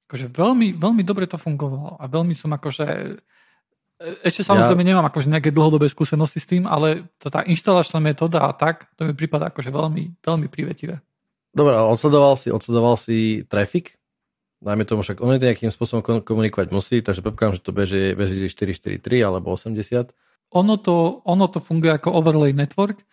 akože 0.08 0.32
veľmi, 0.32 0.80
veľmi 0.80 1.02
dobre 1.04 1.28
to 1.28 1.36
fungovalo 1.36 2.00
a 2.00 2.04
veľmi 2.08 2.32
som 2.32 2.54
akože 2.56 2.86
e, 4.00 4.06
ešte 4.24 4.46
samozrejme 4.46 4.86
ja... 4.86 4.88
nemám 4.94 5.10
akože 5.10 5.28
nejaké 5.28 5.50
dlhodobé 5.52 5.90
skúsenosti 5.90 6.40
s 6.40 6.48
tým, 6.48 6.64
ale 6.64 7.10
to, 7.20 7.28
tá 7.28 7.44
inštalačná 7.44 7.98
metóda 8.00 8.46
a 8.46 8.54
tak, 8.54 8.88
to 8.96 9.04
mi 9.04 9.12
prípada 9.12 9.52
akože 9.52 9.68
veľmi, 9.68 10.22
veľmi 10.22 10.46
privetivé. 10.48 11.02
Dobre, 11.52 11.74
odsledoval 11.74 12.36
si, 12.38 12.48
odsledoval 12.52 12.96
si 12.96 13.42
traffic? 13.48 13.98
Najmä 14.64 14.88
tomu 14.88 15.04
však 15.04 15.20
on 15.20 15.36
nejakým 15.36 15.68
spôsobom 15.68 16.24
komunikovať 16.24 16.72
musí, 16.72 17.04
takže 17.04 17.20
predpokladám, 17.20 17.60
že 17.60 17.64
to 17.64 17.72
beží, 17.76 18.04
beží 18.16 18.48
443 18.48 19.04
alebo 19.20 19.52
80. 19.52 20.16
Ono 20.56 20.74
to, 20.80 21.20
ono 21.28 21.46
to 21.52 21.60
funguje 21.60 21.92
ako 21.92 22.16
overlay 22.16 22.56
network. 22.56 23.04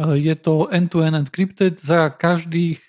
E, 0.00 0.16
je 0.16 0.34
to 0.40 0.72
end-to-end 0.72 1.28
encrypted. 1.28 1.84
Za 1.84 2.08
každých, 2.08 2.80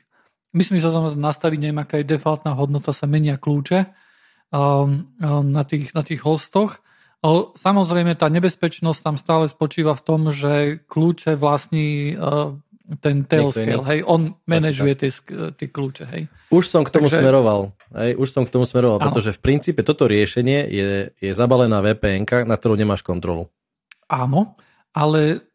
myslím, 0.55 0.79
že 0.79 0.87
sa 0.87 0.95
tam 0.95 1.11
nastaviť, 1.11 1.59
neviem, 1.59 1.83
aká 1.83 1.99
je 1.99 2.07
defaultná 2.15 2.55
hodnota, 2.55 2.95
sa 2.95 3.03
menia 3.03 3.35
kľúče 3.35 3.91
um, 4.55 5.11
um, 5.19 5.43
na 5.51 5.67
tých, 5.67 5.91
na 5.91 5.99
tých 5.99 6.23
hostoch. 6.23 6.79
Samozrejme, 7.59 8.15
tá 8.15 8.31
nebezpečnosť 8.31 8.99
tam 9.03 9.15
stále 9.19 9.51
spočíva 9.51 9.91
v 9.91 10.05
tom, 10.07 10.31
že 10.31 10.79
kľúče 10.87 11.35
vlastní 11.35 12.15
uh, 12.15 12.55
ten 12.97 13.21
Tailscale, 13.21 13.85
hej, 13.85 13.99
on 14.01 14.33
manažuje 14.49 14.97
tie, 14.97 15.11
tie 15.53 15.67
kľúče, 15.69 16.09
hej. 16.09 16.25
Už 16.49 16.65
som 16.65 16.81
k 16.81 16.89
tomu 16.89 17.05
Takže... 17.05 17.21
smeroval, 17.21 17.61
hej, 17.93 18.17
už 18.17 18.29
som 18.33 18.43
k 18.49 18.53
tomu 18.53 18.65
smeroval, 18.65 18.97
ano. 18.97 19.05
pretože 19.13 19.37
v 19.37 19.39
princípe 19.45 19.85
toto 19.85 20.09
riešenie 20.09 20.65
je, 20.65 20.89
je 21.13 21.31
zabalená 21.37 21.85
vpn 21.85 22.49
na 22.49 22.57
ktorú 22.57 22.73
nemáš 22.73 23.05
kontrolu. 23.05 23.53
Áno, 24.09 24.57
ale 24.89 25.45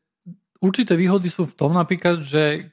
určité 0.63 0.95
výhody 0.95 1.27
sú 1.27 1.51
v 1.51 1.57
tom 1.59 1.75
napríklad, 1.75 2.23
že, 2.23 2.71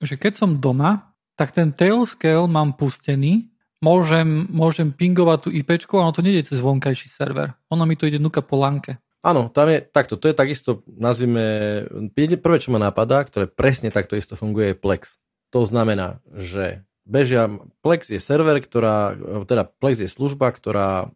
že 0.00 0.16
keď 0.16 0.32
som 0.32 0.56
doma, 0.56 1.12
tak 1.36 1.52
ten 1.52 1.68
Tailscale 1.68 2.48
mám 2.48 2.80
pustený, 2.80 3.52
môžem, 3.84 4.48
môžem 4.48 4.92
pingovať 4.92 5.38
tú 5.44 5.48
IP, 5.52 5.76
ono 5.92 6.12
to 6.12 6.24
nejde 6.24 6.48
cez 6.48 6.60
vonkajší 6.60 7.08
server. 7.08 7.52
Ono 7.72 7.84
mi 7.84 7.96
to 7.96 8.08
ide 8.08 8.20
nuka 8.20 8.40
po 8.40 8.60
lanke. 8.60 9.00
Áno, 9.20 9.52
tam 9.52 9.68
je 9.68 9.84
takto, 9.84 10.16
to 10.16 10.32
je 10.32 10.36
takisto, 10.36 10.80
nazvime, 10.88 11.84
prvé, 12.40 12.56
čo 12.56 12.72
ma 12.72 12.80
napadá, 12.80 13.20
ktoré 13.20 13.44
presne 13.44 13.92
takto 13.92 14.16
isto 14.16 14.32
funguje, 14.32 14.72
je 14.72 14.80
Plex. 14.80 15.20
To 15.52 15.68
znamená, 15.68 16.24
že 16.32 16.88
bežia, 17.04 17.52
Plex 17.84 18.08
je 18.08 18.16
server, 18.16 18.56
ktorá, 18.64 19.12
teda 19.44 19.68
Plex 19.68 20.00
je 20.00 20.08
služba, 20.08 20.48
ktorá 20.48 21.12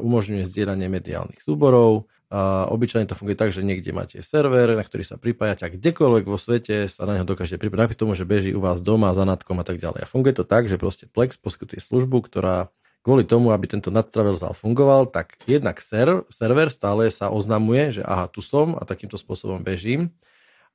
umožňuje 0.00 0.48
zdieľanie 0.48 0.88
mediálnych 0.88 1.44
súborov. 1.44 2.08
A 2.34 2.66
obyčajne 2.66 3.06
to 3.06 3.14
funguje 3.14 3.38
tak, 3.38 3.54
že 3.54 3.62
niekde 3.62 3.94
máte 3.94 4.18
server, 4.24 4.74
na 4.74 4.82
ktorý 4.82 5.06
sa 5.06 5.20
pripájate 5.20 5.68
a 5.68 5.70
kdekoľvek 5.70 6.24
vo 6.26 6.34
svete 6.34 6.90
sa 6.90 7.06
na 7.06 7.14
neho 7.14 7.28
dokážete 7.28 7.62
pripájať, 7.62 7.82
napriek 7.86 8.00
tomu, 8.00 8.18
že 8.18 8.26
beží 8.26 8.50
u 8.50 8.58
vás 8.58 8.82
doma, 8.82 9.14
za 9.14 9.22
nadkom 9.22 9.54
a 9.60 9.64
tak 9.68 9.78
ďalej. 9.78 10.02
A 10.02 10.10
funguje 10.10 10.34
to 10.34 10.42
tak, 10.42 10.66
že 10.66 10.74
proste 10.74 11.06
Plex 11.06 11.38
poskytuje 11.38 11.78
službu, 11.78 12.26
ktorá 12.26 12.74
kvôli 13.04 13.28
tomu, 13.28 13.52
aby 13.52 13.68
tento 13.68 13.92
nadtraversal 13.92 14.56
fungoval, 14.56 15.12
tak 15.12 15.36
jednak 15.44 15.76
ser, 15.84 16.24
server 16.32 16.72
stále 16.72 17.12
sa 17.12 17.28
oznamuje, 17.28 18.00
že 18.00 18.02
aha, 18.02 18.32
tu 18.32 18.40
som 18.40 18.80
a 18.80 18.88
takýmto 18.88 19.20
spôsobom 19.20 19.60
bežím. 19.60 20.08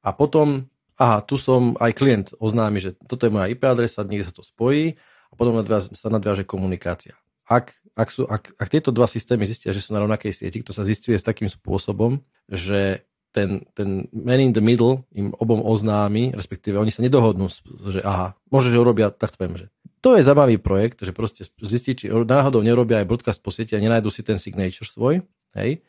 A 0.06 0.14
potom, 0.14 0.70
aha, 1.02 1.26
tu 1.26 1.42
som, 1.42 1.74
aj 1.82 1.92
klient 1.98 2.28
oznámi, 2.38 2.78
že 2.78 2.94
toto 3.10 3.26
je 3.26 3.34
moja 3.34 3.50
IP 3.50 3.66
adresa, 3.66 4.06
niekde 4.06 4.30
sa 4.30 4.34
to 4.38 4.46
spojí 4.46 5.02
a 5.28 5.34
potom 5.34 5.58
nadviaž, 5.58 5.90
sa 5.98 6.14
nadviaže 6.14 6.46
komunikácia. 6.46 7.18
Ak, 7.50 7.74
ak, 7.98 8.14
sú, 8.14 8.30
ak, 8.30 8.54
ak 8.62 8.68
tieto 8.70 8.94
dva 8.94 9.10
systémy 9.10 9.50
zistia, 9.50 9.74
že 9.74 9.82
sú 9.82 9.98
na 9.98 10.06
rovnakej 10.06 10.30
sieti, 10.30 10.62
to 10.62 10.70
sa 10.70 10.86
zistuje 10.86 11.18
s 11.18 11.26
takým 11.26 11.50
spôsobom, 11.50 12.22
že 12.46 13.10
ten, 13.34 13.66
ten 13.74 14.06
man 14.14 14.42
in 14.42 14.54
the 14.54 14.62
middle 14.62 15.06
im 15.14 15.34
obom 15.38 15.62
oznámi, 15.62 16.34
respektíve 16.34 16.78
oni 16.78 16.94
sa 16.94 17.02
nedohodnú, 17.02 17.50
že 17.90 18.06
aha, 18.06 18.38
môže, 18.54 18.70
že 18.70 18.78
urobia, 18.78 19.10
tak 19.10 19.34
to 19.34 19.42
poviem, 19.42 19.66
že 19.66 19.68
to 20.00 20.16
je 20.16 20.24
zaujímavý 20.24 20.58
projekt, 20.60 21.04
že 21.04 21.12
proste 21.12 21.44
zistí, 21.64 21.96
či 21.96 22.06
náhodou 22.08 22.64
nerobia 22.64 23.04
aj 23.04 23.08
broadcast 23.08 23.40
po 23.44 23.52
sieti 23.52 23.76
a 23.76 23.84
nenajdu 23.84 24.08
si 24.12 24.24
ten 24.24 24.40
signature 24.40 24.88
svoj, 24.88 25.22
hej. 25.60 25.84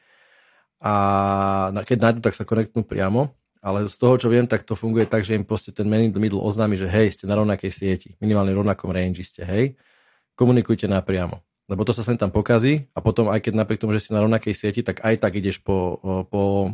A 0.80 0.92
keď 1.84 1.98
nájdu, 2.08 2.20
tak 2.24 2.34
sa 2.34 2.48
konektnú 2.48 2.82
priamo. 2.82 3.36
Ale 3.60 3.84
z 3.84 3.96
toho, 4.00 4.16
čo 4.16 4.32
viem, 4.32 4.48
tak 4.48 4.64
to 4.64 4.72
funguje 4.72 5.04
tak, 5.04 5.20
že 5.20 5.36
im 5.36 5.44
proste 5.44 5.68
ten 5.68 5.84
man 5.84 6.00
in 6.00 6.16
the 6.16 6.22
middle 6.22 6.40
oznámi, 6.40 6.80
že 6.80 6.88
hej, 6.88 7.12
ste 7.12 7.28
na 7.28 7.36
rovnakej 7.36 7.68
sieti, 7.68 8.08
minimálne 8.16 8.56
rovnakom 8.56 8.88
range 8.88 9.20
ste, 9.20 9.44
hej, 9.44 9.76
komunikujte 10.32 10.88
napriamo. 10.88 11.44
Lebo 11.68 11.84
to 11.84 11.92
sa 11.92 12.00
sem 12.00 12.16
tam 12.16 12.32
pokazí 12.32 12.88
a 12.96 13.04
potom 13.04 13.28
aj 13.28 13.44
keď 13.44 13.60
napriek 13.60 13.84
tomu, 13.84 13.92
že 13.92 14.08
si 14.08 14.16
na 14.16 14.24
rovnakej 14.24 14.56
sieti, 14.56 14.80
tak 14.80 15.04
aj 15.04 15.20
tak 15.20 15.36
ideš 15.36 15.60
po, 15.60 16.00
po, 16.32 16.72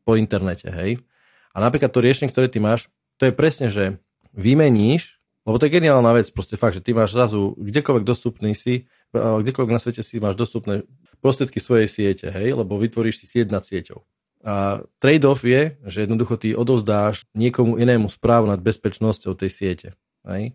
po 0.00 0.12
internete, 0.16 0.72
hej. 0.72 1.04
A 1.52 1.60
napríklad 1.60 1.92
to 1.92 2.00
riešenie, 2.00 2.32
ktoré 2.32 2.48
ty 2.48 2.56
máš, 2.56 2.88
to 3.20 3.28
je 3.28 3.32
presne, 3.36 3.68
že 3.68 4.00
vymeníš 4.32 5.13
lebo 5.44 5.56
to 5.60 5.68
je 5.68 5.76
geniálna 5.76 6.10
vec, 6.16 6.28
proste 6.32 6.56
fakt, 6.56 6.76
že 6.76 6.84
ty 6.84 6.96
máš 6.96 7.12
zrazu 7.12 7.52
kdekoľvek 7.60 8.04
dostupný 8.04 8.56
si, 8.56 8.88
kdekoľvek 9.14 9.72
na 9.72 9.80
svete 9.80 10.00
si 10.00 10.16
máš 10.18 10.34
dostupné 10.40 10.88
prostriedky 11.20 11.60
svojej 11.60 11.88
siete, 11.88 12.26
hej, 12.32 12.56
lebo 12.56 12.80
vytvoríš 12.80 13.22
si 13.22 13.26
sieť 13.28 13.52
nad 13.52 13.64
sieťou. 13.64 14.04
A 14.44 14.84
trade-off 15.00 15.40
je, 15.40 15.80
že 15.88 16.04
jednoducho 16.04 16.36
ty 16.36 16.52
odovzdáš 16.52 17.24
niekomu 17.32 17.80
inému 17.80 18.12
správu 18.12 18.44
nad 18.44 18.60
bezpečnosťou 18.60 19.32
tej 19.32 19.48
siete. 19.48 19.88
Hej? 20.28 20.52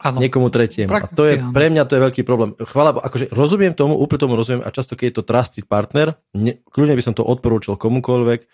Ano. 0.00 0.22
Niekomu 0.22 0.48
tretiemu. 0.48 0.94
A 0.94 1.04
to 1.04 1.28
je, 1.28 1.42
pre 1.52 1.68
mňa 1.68 1.84
to 1.84 1.98
je 1.98 2.04
veľký 2.08 2.22
problém. 2.24 2.56
Chvala, 2.56 2.96
akože 2.96 3.34
rozumiem 3.34 3.76
tomu, 3.76 3.98
úplne 3.98 4.20
tomu 4.24 4.38
rozumiem 4.38 4.64
a 4.64 4.72
často, 4.72 4.96
keď 4.96 5.06
je 5.10 5.16
to 5.20 5.26
trusted 5.26 5.66
partner, 5.68 6.16
ne, 6.32 6.62
kľudne 6.70 6.94
by 6.96 7.02
som 7.04 7.12
to 7.12 7.26
odporúčil 7.26 7.76
komukoľvek, 7.76 8.46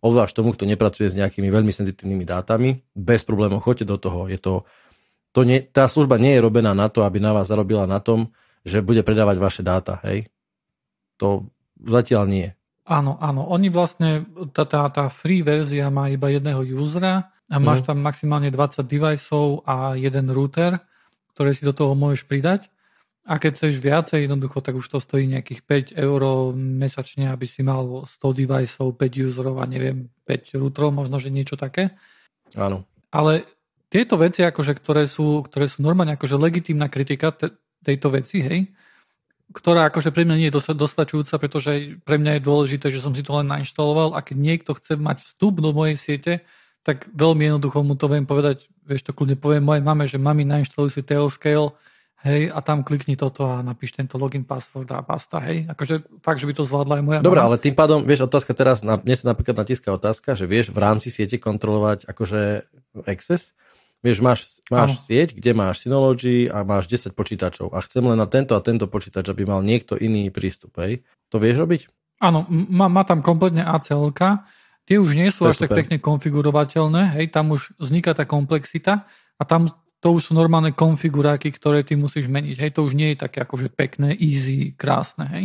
obzvlášť 0.00 0.34
tomu, 0.38 0.54
kto 0.54 0.64
nepracuje 0.64 1.10
s 1.10 1.18
nejakými 1.18 1.50
veľmi 1.50 1.74
senzitívnymi 1.74 2.24
dátami, 2.24 2.86
bez 2.94 3.26
problémov, 3.26 3.66
choďte 3.66 3.84
do 3.90 3.98
toho. 3.98 4.30
Je 4.30 4.38
to, 4.38 4.62
to 5.32 5.48
nie, 5.48 5.64
tá 5.64 5.88
služba 5.88 6.20
nie 6.20 6.36
je 6.36 6.44
robená 6.44 6.76
na 6.76 6.92
to, 6.92 7.04
aby 7.04 7.16
na 7.16 7.32
vás 7.32 7.48
zarobila 7.48 7.88
na 7.88 7.98
tom, 8.04 8.32
že 8.62 8.84
bude 8.84 9.00
predávať 9.02 9.36
vaše 9.40 9.62
dáta, 9.64 9.98
hej? 10.04 10.28
To 11.16 11.48
zatiaľ 11.80 12.24
nie. 12.28 12.48
Áno, 12.84 13.16
áno. 13.18 13.48
Oni 13.48 13.72
vlastne, 13.72 14.28
tá, 14.52 14.68
tá, 14.68 14.86
tá 14.92 15.08
free 15.08 15.40
verzia 15.40 15.88
má 15.88 16.12
iba 16.12 16.28
jedného 16.28 16.62
usera 16.76 17.32
a 17.48 17.56
máš 17.56 17.82
mm. 17.82 17.86
tam 17.88 17.98
maximálne 18.02 18.50
20 18.52 18.84
deviceov 18.84 19.64
a 19.64 19.94
jeden 19.96 20.28
router, 20.30 20.82
ktoré 21.32 21.56
si 21.56 21.64
do 21.64 21.72
toho 21.72 21.96
môžeš 21.96 22.28
pridať. 22.28 22.68
A 23.22 23.38
keď 23.38 23.54
chceš 23.54 23.78
viacej, 23.78 24.26
jednoducho, 24.26 24.58
tak 24.58 24.74
už 24.74 24.82
to 24.82 24.98
stojí 24.98 25.30
nejakých 25.30 25.94
5 25.94 25.94
eur 25.94 26.50
mesačne, 26.58 27.30
aby 27.30 27.46
si 27.46 27.62
mal 27.62 28.02
100 28.02 28.18
deviceov, 28.18 28.98
5 28.98 29.26
userov 29.30 29.62
a 29.62 29.64
neviem, 29.70 30.10
5 30.26 30.58
routerov, 30.58 30.90
možno, 30.90 31.22
že 31.22 31.30
niečo 31.30 31.54
také. 31.54 31.94
Áno. 32.58 32.82
Ale 33.14 33.46
tieto 33.92 34.16
veci, 34.16 34.40
akože, 34.40 34.72
ktoré, 34.80 35.04
sú, 35.04 35.44
ktoré 35.44 35.68
sú 35.68 35.84
normálne 35.84 36.16
akože 36.16 36.40
legitímna 36.40 36.88
kritika 36.88 37.28
te, 37.28 37.52
tejto 37.84 38.08
veci, 38.08 38.40
hej, 38.40 38.72
ktorá 39.52 39.92
akože 39.92 40.16
pre 40.16 40.24
mňa 40.24 40.36
nie 40.40 40.48
je 40.48 40.56
dostačujúca, 40.72 41.36
pretože 41.36 42.00
pre 42.00 42.16
mňa 42.16 42.40
je 42.40 42.46
dôležité, 42.48 42.88
že 42.88 43.04
som 43.04 43.12
si 43.12 43.20
to 43.20 43.36
len 43.36 43.52
nainštaloval 43.52 44.16
a 44.16 44.24
keď 44.24 44.36
niekto 44.40 44.72
chce 44.72 44.96
mať 44.96 45.20
vstup 45.20 45.60
do 45.60 45.76
mojej 45.76 46.00
siete, 46.00 46.32
tak 46.80 47.04
veľmi 47.12 47.52
jednoducho 47.52 47.84
mu 47.84 47.94
to 47.94 48.08
viem 48.08 48.24
povedať, 48.24 48.64
vieš 48.88 49.04
to 49.04 49.12
kľudne 49.12 49.36
poviem 49.36 49.62
mojej 49.62 49.84
mame, 49.84 50.08
že 50.08 50.16
mami 50.16 50.48
nainštaluj 50.48 50.96
si 50.96 51.04
Tailscale, 51.04 51.76
hej, 52.22 52.48
a 52.54 52.58
tam 52.62 52.86
klikni 52.86 53.18
toto 53.18 53.46
a 53.46 53.60
napíš 53.60 53.98
tento 53.98 54.14
login, 54.16 54.46
password 54.46 54.88
a 54.94 55.02
basta, 55.02 55.42
hej. 55.42 55.66
Akože 55.68 56.06
fakt, 56.22 56.38
že 56.38 56.46
by 56.48 56.54
to 56.54 56.64
zvládla 56.66 56.94
aj 56.98 57.04
moja 57.04 57.18
Dobre, 57.20 57.42
ale 57.42 57.58
tým 57.58 57.74
pádom, 57.74 58.06
vieš, 58.06 58.30
otázka 58.30 58.54
teraz, 58.54 58.80
na, 58.86 58.98
mne 58.98 59.14
sa 59.18 59.34
napríklad 59.34 59.58
natíska 59.58 59.90
otázka, 59.90 60.38
že 60.38 60.46
vieš 60.46 60.70
v 60.70 60.78
rámci 60.80 61.10
siete 61.10 61.36
kontrolovať 61.42 62.06
akože 62.06 62.40
access, 63.10 63.52
Vieš, 64.02 64.18
máš, 64.18 64.40
máš 64.66 64.98
sieť, 65.06 65.38
kde 65.38 65.54
máš 65.54 65.86
Synology 65.86 66.50
a 66.50 66.66
máš 66.66 66.90
10 66.90 67.14
počítačov 67.14 67.70
a 67.70 67.78
chcem 67.86 68.02
len 68.02 68.18
na 68.18 68.26
tento 68.26 68.58
a 68.58 68.60
tento 68.60 68.90
počítač, 68.90 69.30
aby 69.30 69.46
mal 69.46 69.62
niekto 69.62 69.94
iný 69.94 70.26
prístup, 70.34 70.74
hej? 70.82 71.06
To 71.30 71.38
vieš 71.38 71.62
robiť? 71.62 71.86
Áno, 72.18 72.42
má, 72.50 72.90
má 72.90 73.06
tam 73.06 73.22
kompletne 73.22 73.62
ACL. 73.62 74.10
Tie 74.82 74.98
už 74.98 75.14
nie 75.14 75.30
sú 75.30 75.46
až 75.46 75.62
super. 75.62 75.70
tak 75.70 75.86
pekne 75.86 75.96
konfigurovateľné, 76.02 77.14
hej, 77.14 77.30
tam 77.30 77.54
už 77.54 77.78
vzniká 77.78 78.10
tá 78.10 78.26
komplexita 78.26 79.06
a 79.38 79.42
tam 79.46 79.70
to 80.02 80.18
už 80.18 80.30
sú 80.30 80.32
normálne 80.34 80.74
konfiguráky, 80.74 81.54
ktoré 81.54 81.86
ty 81.86 81.94
musíš 81.94 82.26
meniť. 82.26 82.58
Hej, 82.58 82.70
to 82.74 82.82
už 82.82 82.98
nie 82.98 83.14
je 83.14 83.22
také 83.22 83.46
akože 83.46 83.70
pekné, 83.70 84.18
easy, 84.18 84.74
krásne, 84.74 85.30
hej. 85.30 85.44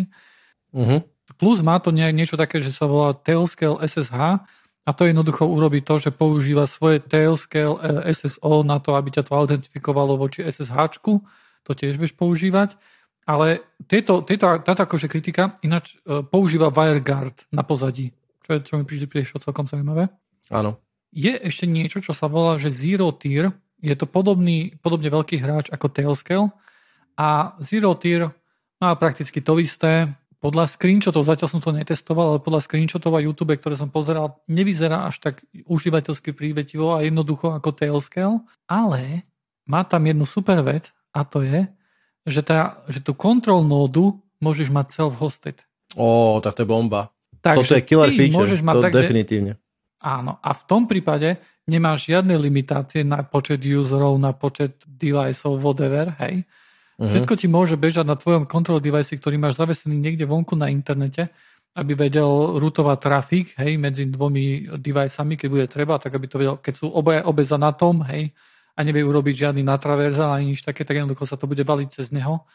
Uh-huh. 0.74 1.06
Plus 1.38 1.62
má 1.62 1.78
to 1.78 1.94
niečo 1.94 2.34
také, 2.34 2.58
že 2.58 2.74
sa 2.74 2.90
volá 2.90 3.14
Tailscale 3.14 3.78
SSH 3.86 4.42
a 4.88 4.96
to 4.96 5.04
jednoducho 5.04 5.44
urobí 5.44 5.84
to, 5.84 6.00
že 6.00 6.16
používa 6.16 6.64
svoje 6.64 7.04
Tailscale 7.04 7.76
eh, 8.08 8.16
SSO 8.16 8.64
na 8.64 8.80
to, 8.80 8.96
aby 8.96 9.12
ťa 9.12 9.28
to 9.28 9.36
autentifikovalo 9.36 10.16
voči 10.16 10.48
SSH. 10.48 11.04
To 11.68 11.72
tiež 11.76 12.00
vieš 12.00 12.16
používať. 12.16 12.80
Ale 13.28 13.68
tieto, 13.92 14.24
tieto, 14.24 14.48
táto 14.64 14.88
akože 14.88 15.12
kritika 15.12 15.60
ináč 15.60 16.00
eh, 16.00 16.24
používa 16.24 16.72
WireGuard 16.72 17.52
na 17.52 17.68
pozadí. 17.68 18.16
Čo, 18.48 18.50
je, 18.56 18.60
čo 18.64 18.74
mi 18.80 18.88
prišlo, 18.88 19.08
prišlo 19.12 19.44
celkom 19.44 19.68
zaujímavé. 19.68 20.08
Áno. 20.48 20.80
Je 21.12 21.36
ešte 21.36 21.68
niečo, 21.68 22.00
čo 22.00 22.16
sa 22.16 22.32
volá, 22.32 22.56
že 22.56 22.72
Zero 22.72 23.12
Tier. 23.12 23.52
Je 23.84 23.92
to 23.92 24.08
podobný, 24.08 24.80
podobne 24.80 25.12
veľký 25.12 25.44
hráč 25.44 25.68
ako 25.68 25.92
Tailscale. 25.92 26.48
A 27.20 27.60
Zero 27.60 27.92
Tier 28.00 28.32
má 28.80 28.96
prakticky 28.96 29.44
to 29.44 29.60
isté 29.60 30.16
podľa 30.38 30.70
screenshotov, 30.70 31.26
zatiaľ 31.26 31.50
som 31.50 31.62
to 31.62 31.74
netestoval, 31.74 32.38
ale 32.38 32.40
podľa 32.46 32.62
screenshotov 32.70 33.18
a 33.18 33.24
YouTube, 33.26 33.58
ktoré 33.58 33.74
som 33.74 33.90
pozeral, 33.90 34.38
nevyzerá 34.46 35.10
až 35.10 35.18
tak 35.18 35.42
užívateľsky 35.66 36.34
prívetivo 36.34 36.94
a 36.94 37.02
jednoducho 37.02 37.58
ako 37.58 37.74
Tailscale, 37.74 38.46
ale 38.70 39.26
má 39.66 39.82
tam 39.82 40.06
jednu 40.06 40.30
super 40.30 40.62
vec 40.62 40.94
a 41.10 41.26
to 41.26 41.42
je, 41.42 41.66
že, 42.30 42.46
tá, 42.46 42.86
že 42.86 43.02
tú 43.02 43.18
control 43.18 43.66
nódu 43.66 44.22
môžeš 44.38 44.70
mať 44.70 44.94
self-hosted. 44.94 45.58
Ó, 45.98 46.38
tak 46.38 46.54
to 46.54 46.62
je 46.64 46.70
bomba. 46.70 47.10
Takže 47.42 47.58
Toto 47.58 47.78
je 47.82 47.84
killer 47.88 48.10
feature, 48.14 48.38
môžeš 48.38 48.62
mať 48.62 48.76
to 48.78 48.84
tak, 48.86 48.94
definitívne. 48.94 49.54
Áno, 49.98 50.38
a 50.38 50.50
v 50.54 50.62
tom 50.70 50.86
prípade 50.86 51.42
nemáš 51.66 52.14
žiadne 52.14 52.38
limitácie 52.38 53.02
na 53.02 53.26
počet 53.26 53.66
userov, 53.66 54.22
na 54.22 54.38
počet 54.38 54.86
deviceov, 54.86 55.58
whatever, 55.58 56.14
hej 56.22 56.46
Uh-huh. 56.98 57.10
Všetko 57.14 57.34
ti 57.38 57.46
môže 57.46 57.78
bežať 57.78 58.10
na 58.10 58.18
tvojom 58.18 58.50
control 58.50 58.82
device, 58.82 59.14
ktorý 59.14 59.38
máš 59.38 59.62
zavesený 59.62 59.94
niekde 59.94 60.26
vonku 60.26 60.58
na 60.58 60.74
internete, 60.74 61.30
aby 61.78 61.94
vedel 61.94 62.58
rutovať 62.58 62.98
trafik, 62.98 63.48
hej, 63.62 63.78
medzi 63.78 64.10
dvomi 64.10 64.66
deviceami, 64.82 65.38
keď 65.38 65.48
bude 65.48 65.66
treba, 65.70 66.02
tak 66.02 66.18
aby 66.18 66.26
to 66.26 66.42
vedel, 66.42 66.56
keď 66.58 66.74
sú 66.74 66.90
obe, 66.90 67.22
obe 67.22 67.46
za 67.46 67.62
na 67.62 67.70
tom, 67.70 68.02
hej, 68.10 68.34
a 68.78 68.80
nevie 68.82 69.06
urobiť 69.06 69.46
žiadny 69.46 69.62
natraverzal 69.62 70.38
ani 70.38 70.54
nič 70.54 70.66
také, 70.66 70.86
tak 70.86 71.02
jednoducho 71.02 71.26
sa 71.26 71.38
to 71.38 71.46
bude 71.46 71.62
baliť 71.62 72.02
cez 72.02 72.10
neho. 72.14 72.46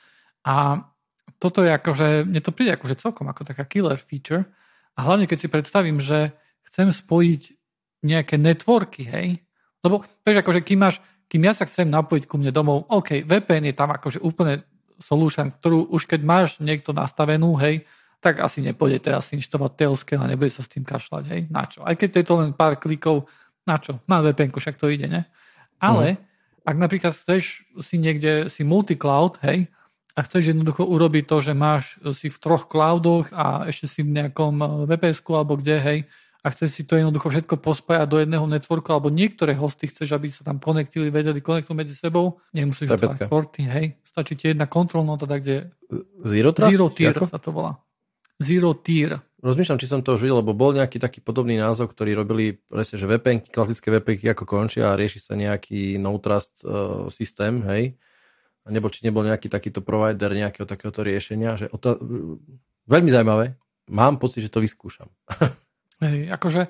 A 0.43 0.87
toto 1.39 1.67
je 1.67 1.71
akože, 1.71 2.27
mne 2.27 2.43
to 2.43 2.55
príde 2.55 2.79
akože 2.79 2.99
celkom 2.99 3.27
ako 3.31 3.43
taká 3.47 3.67
killer 3.67 3.99
feature. 3.99 4.47
A 4.95 5.07
hlavne 5.07 5.27
keď 5.27 5.39
si 5.39 5.49
predstavím, 5.51 5.99
že 5.99 6.35
chcem 6.71 6.95
spojiť 6.95 7.43
nejaké 8.07 8.39
networky, 8.39 9.07
hej, 9.07 9.43
lebo 9.83 10.07
vieš, 10.23 10.47
akože 10.47 10.63
kým 10.63 10.83
máš 10.83 11.03
kým 11.33 11.49
ja 11.49 11.57
sa 11.57 11.65
chcem 11.65 11.89
napojiť 11.89 12.29
ku 12.29 12.37
mne 12.37 12.53
domov, 12.53 12.85
OK, 12.93 13.25
VPN 13.25 13.73
je 13.73 13.77
tam 13.77 13.89
akože 13.89 14.21
úplne 14.21 14.69
solution, 15.01 15.49
ktorú 15.49 15.89
už 15.89 16.05
keď 16.05 16.21
máš 16.21 16.61
niekto 16.61 16.93
nastavenú, 16.93 17.57
hej, 17.57 17.89
tak 18.21 18.45
asi 18.45 18.61
nepôjde 18.61 19.01
teraz 19.01 19.33
inštalovať 19.33 19.73
Tailscale 19.81 20.21
a 20.21 20.29
nebude 20.29 20.53
sa 20.53 20.61
s 20.61 20.69
tým 20.69 20.85
kašľať, 20.85 21.25
hej, 21.33 21.41
na 21.49 21.65
čo? 21.65 21.81
Aj 21.89 21.97
keď 21.97 22.09
to 22.13 22.19
je 22.21 22.27
to 22.29 22.35
len 22.37 22.51
pár 22.53 22.77
klikov, 22.77 23.33
na 23.65 23.81
čo? 23.81 23.97
Má 24.05 24.21
VPN, 24.21 24.53
však 24.53 24.77
to 24.77 24.93
ide, 24.93 25.09
ne? 25.09 25.25
Ale 25.81 26.21
mm. 26.21 26.69
ak 26.69 26.77
napríklad 26.77 27.17
chceš 27.17 27.65
si 27.81 27.97
niekde, 27.97 28.53
si 28.53 28.61
multicloud, 28.61 29.41
hej, 29.41 29.73
a 30.13 30.21
chceš 30.21 30.53
jednoducho 30.53 30.85
urobiť 30.85 31.25
to, 31.25 31.37
že 31.41 31.53
máš 31.57 31.97
si 32.13 32.29
v 32.29 32.37
troch 32.37 32.69
cloudoch 32.69 33.33
a 33.33 33.65
ešte 33.65 33.89
si 33.89 34.05
v 34.05 34.13
nejakom 34.13 34.85
vps 34.85 35.25
alebo 35.33 35.57
kde, 35.57 35.77
hej, 35.81 35.99
a 36.43 36.51
chceš 36.51 36.71
si 36.75 36.83
to 36.83 36.99
jednoducho 36.99 37.31
všetko 37.31 37.55
pospájať 37.63 38.07
do 38.11 38.19
jedného 38.19 38.47
networku, 38.51 38.91
alebo 38.91 39.15
niektoré 39.15 39.55
hosty 39.55 39.87
chceš, 39.87 40.11
aby 40.11 40.27
sa 40.27 40.43
tam 40.43 40.59
konektili, 40.59 41.07
vedeli 41.07 41.39
konektovať 41.39 41.79
medzi 41.79 41.95
sebou, 41.95 42.43
nemusíš 42.51 42.91
stavať 42.91 43.31
porty, 43.31 43.63
hej. 43.71 43.87
Stačí 44.03 44.35
ti 44.35 44.51
jedna 44.51 44.67
kontrolnota, 44.67 45.31
kde... 45.31 45.71
Zero 46.27 46.51
Trust? 46.51 46.75
Zero 46.75 46.91
Tier 46.91 47.15
sa 47.15 47.39
to 47.39 47.55
volá. 47.55 47.79
Zero 48.43 48.75
Tier. 48.75 49.23
Rozmýšľam, 49.39 49.79
či 49.79 49.91
som 49.91 50.03
to 50.03 50.19
už 50.19 50.23
videl, 50.23 50.43
lebo 50.43 50.55
bol 50.55 50.75
nejaký 50.75 50.99
taký 50.99 51.23
podobný 51.23 51.59
názov, 51.59 51.95
ktorý 51.95 52.19
robili 52.19 52.59
presne, 52.59 52.99
že 52.99 53.07
VPN, 53.07 53.47
klasické 53.47 53.95
VPN 53.95 54.35
ako 54.35 54.45
končia 54.47 54.91
a 54.91 54.99
rieši 54.99 55.23
sa 55.23 55.39
nejaký 55.39 55.99
no 56.03 56.19
trust 56.19 56.63
uh, 56.67 57.07
systém, 57.07 57.63
hej. 57.71 57.95
A 58.67 58.71
nebo 58.71 58.91
či 58.91 59.03
nebol 59.07 59.27
nejaký 59.27 59.47
takýto 59.47 59.83
provider 59.83 60.31
nejakého 60.35 60.67
takéhoto 60.67 61.03
riešenia, 61.07 61.59
že 61.59 61.67
otá... 61.71 61.99
veľmi 62.87 63.11
zaujímavé. 63.11 63.59
Mám 63.91 64.23
pocit, 64.23 64.47
že 64.47 64.51
to 64.51 64.63
vyskúšam. 64.63 65.11
Hej, 66.03 66.35
akože 66.35 66.63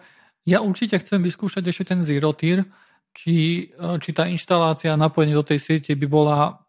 ja 0.45 0.61
určite 0.61 1.01
chcem 1.01 1.25
vyskúšať 1.25 1.65
ešte 1.65 1.97
ten 1.97 2.05
Zero 2.05 2.37
Tier, 2.37 2.69
či, 3.17 3.69
či 3.73 4.11
tá 4.13 4.29
inštalácia 4.29 4.93
a 4.93 5.01
napojenie 5.01 5.37
do 5.37 5.45
tej 5.45 5.61
siete 5.61 5.97
by 5.97 6.07
bola 6.09 6.61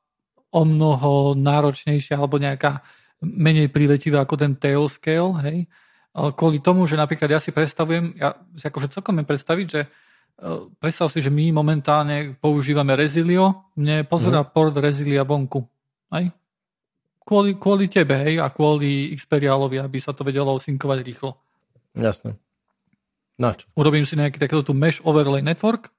o 0.53 0.61
mnoho 0.64 1.34
náročnejšia 1.36 2.20
alebo 2.20 2.39
nejaká 2.39 2.84
menej 3.24 3.72
priletivá 3.72 4.24
ako 4.24 4.36
ten 4.36 4.53
Tailscale, 4.59 5.34
hej. 5.47 5.57
kvôli 6.14 6.59
tomu, 6.59 6.86
že 6.86 6.99
napríklad 6.99 7.32
ja 7.32 7.39
si 7.39 7.55
predstavujem, 7.55 8.16
ja 8.20 8.36
si 8.59 8.68
akože 8.68 8.91
celkom 8.91 9.18
mi 9.18 9.24
predstaviť, 9.24 9.68
že 9.68 9.82
predstav 10.78 11.07
si, 11.09 11.24
že 11.24 11.32
my 11.32 11.55
momentálne 11.55 12.36
používame 12.38 12.93
Resilio, 12.93 13.72
mne 13.80 14.03
pozera 14.03 14.43
mm. 14.43 14.49
port 14.51 14.76
Rezilia 14.76 15.24
vonku. 15.24 15.64
Hej? 16.11 16.36
Kvôli, 17.24 17.55
kvôli 17.55 17.88
tebe, 17.88 18.20
hej, 18.28 18.43
a 18.43 18.51
kvôli 18.51 19.16
Xperialovi, 19.16 19.80
aby 19.80 19.97
sa 20.03 20.11
to 20.11 20.28
vedelo 20.28 20.59
synkovať 20.59 20.99
rýchlo. 21.01 21.39
Jasne. 21.95 22.36
Na 23.38 23.57
čo? 23.57 23.65
Urobím 23.73 24.05
si 24.05 24.13
nejaký 24.13 24.38
takýto 24.38 24.69
tu 24.69 24.73
mesh 24.77 25.01
overlay 25.01 25.41
network 25.41 25.89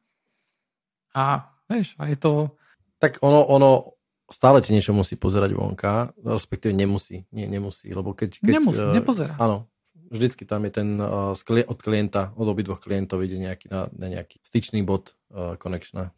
a 1.14 1.51
vieš, 1.66 1.99
a 1.99 2.07
je 2.11 2.18
to... 2.18 2.55
Tak 3.03 3.18
ono, 3.20 3.43
ono 3.43 3.95
stále 4.30 4.62
ti 4.62 4.70
niečo 4.70 4.95
musí 4.95 5.18
pozerať 5.18 5.53
vonka, 5.55 6.14
respektíve 6.22 6.72
nemusí. 6.72 7.26
Nie, 7.35 7.51
nemusí, 7.51 7.91
lebo 7.91 8.14
keď... 8.14 8.39
keď 8.41 8.55
nemusí, 8.55 8.82
uh, 8.82 8.95
nepozerá. 8.95 9.35
Áno, 9.37 9.66
vždycky 10.11 10.47
tam 10.47 10.64
je 10.66 10.72
ten 10.78 10.89
uh, 10.99 11.35
od 11.68 11.78
klienta, 11.82 12.30
od 12.39 12.47
obidvoch 12.47 12.78
klientov 12.78 13.22
ide 13.26 13.39
nejaký, 13.39 13.66
na, 13.68 13.91
na 13.95 14.07
nejaký 14.11 14.39
styčný 14.47 14.87
bod 14.87 15.18
uh, 15.35 15.59
connectiona. 15.59 16.14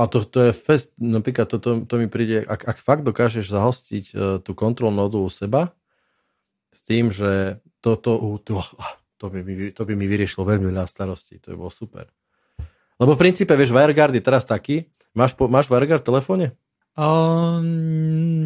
A 0.00 0.08
to, 0.08 0.24
to 0.24 0.48
je 0.48 0.52
fest, 0.56 0.96
napríklad 0.96 1.52
to, 1.52 1.60
to, 1.60 1.84
to 1.84 1.94
mi 2.00 2.08
príde, 2.08 2.48
ak, 2.48 2.64
ak 2.64 2.78
fakt 2.80 3.04
dokážeš 3.04 3.52
zahostiť 3.52 4.04
uh, 4.14 4.40
tú 4.40 4.56
kontrol 4.56 4.88
nodu 4.88 5.20
u 5.20 5.28
seba, 5.28 5.76
s 6.72 6.80
tým, 6.88 7.12
že 7.12 7.60
to, 7.84 8.00
to, 8.00 8.40
to, 8.40 8.64
to, 9.22 9.30
by 9.30 9.40
mi, 9.46 9.70
to 9.70 9.86
by 9.86 9.94
mi 9.94 10.10
vyriešilo 10.10 10.42
veľmi 10.42 10.74
veľa 10.74 10.82
starostí, 10.90 11.38
to 11.38 11.54
by 11.54 11.56
bolo 11.62 11.70
super. 11.70 12.10
Lebo 12.98 13.14
v 13.14 13.22
princípe, 13.22 13.54
vieš, 13.54 13.70
WireGuard 13.70 14.10
je 14.18 14.22
teraz 14.22 14.42
taký, 14.42 14.90
máš, 15.14 15.38
máš 15.46 15.70
WireGuard 15.70 16.02
v 16.02 16.08
telefóne? 16.10 16.46
Uh, 16.98 17.62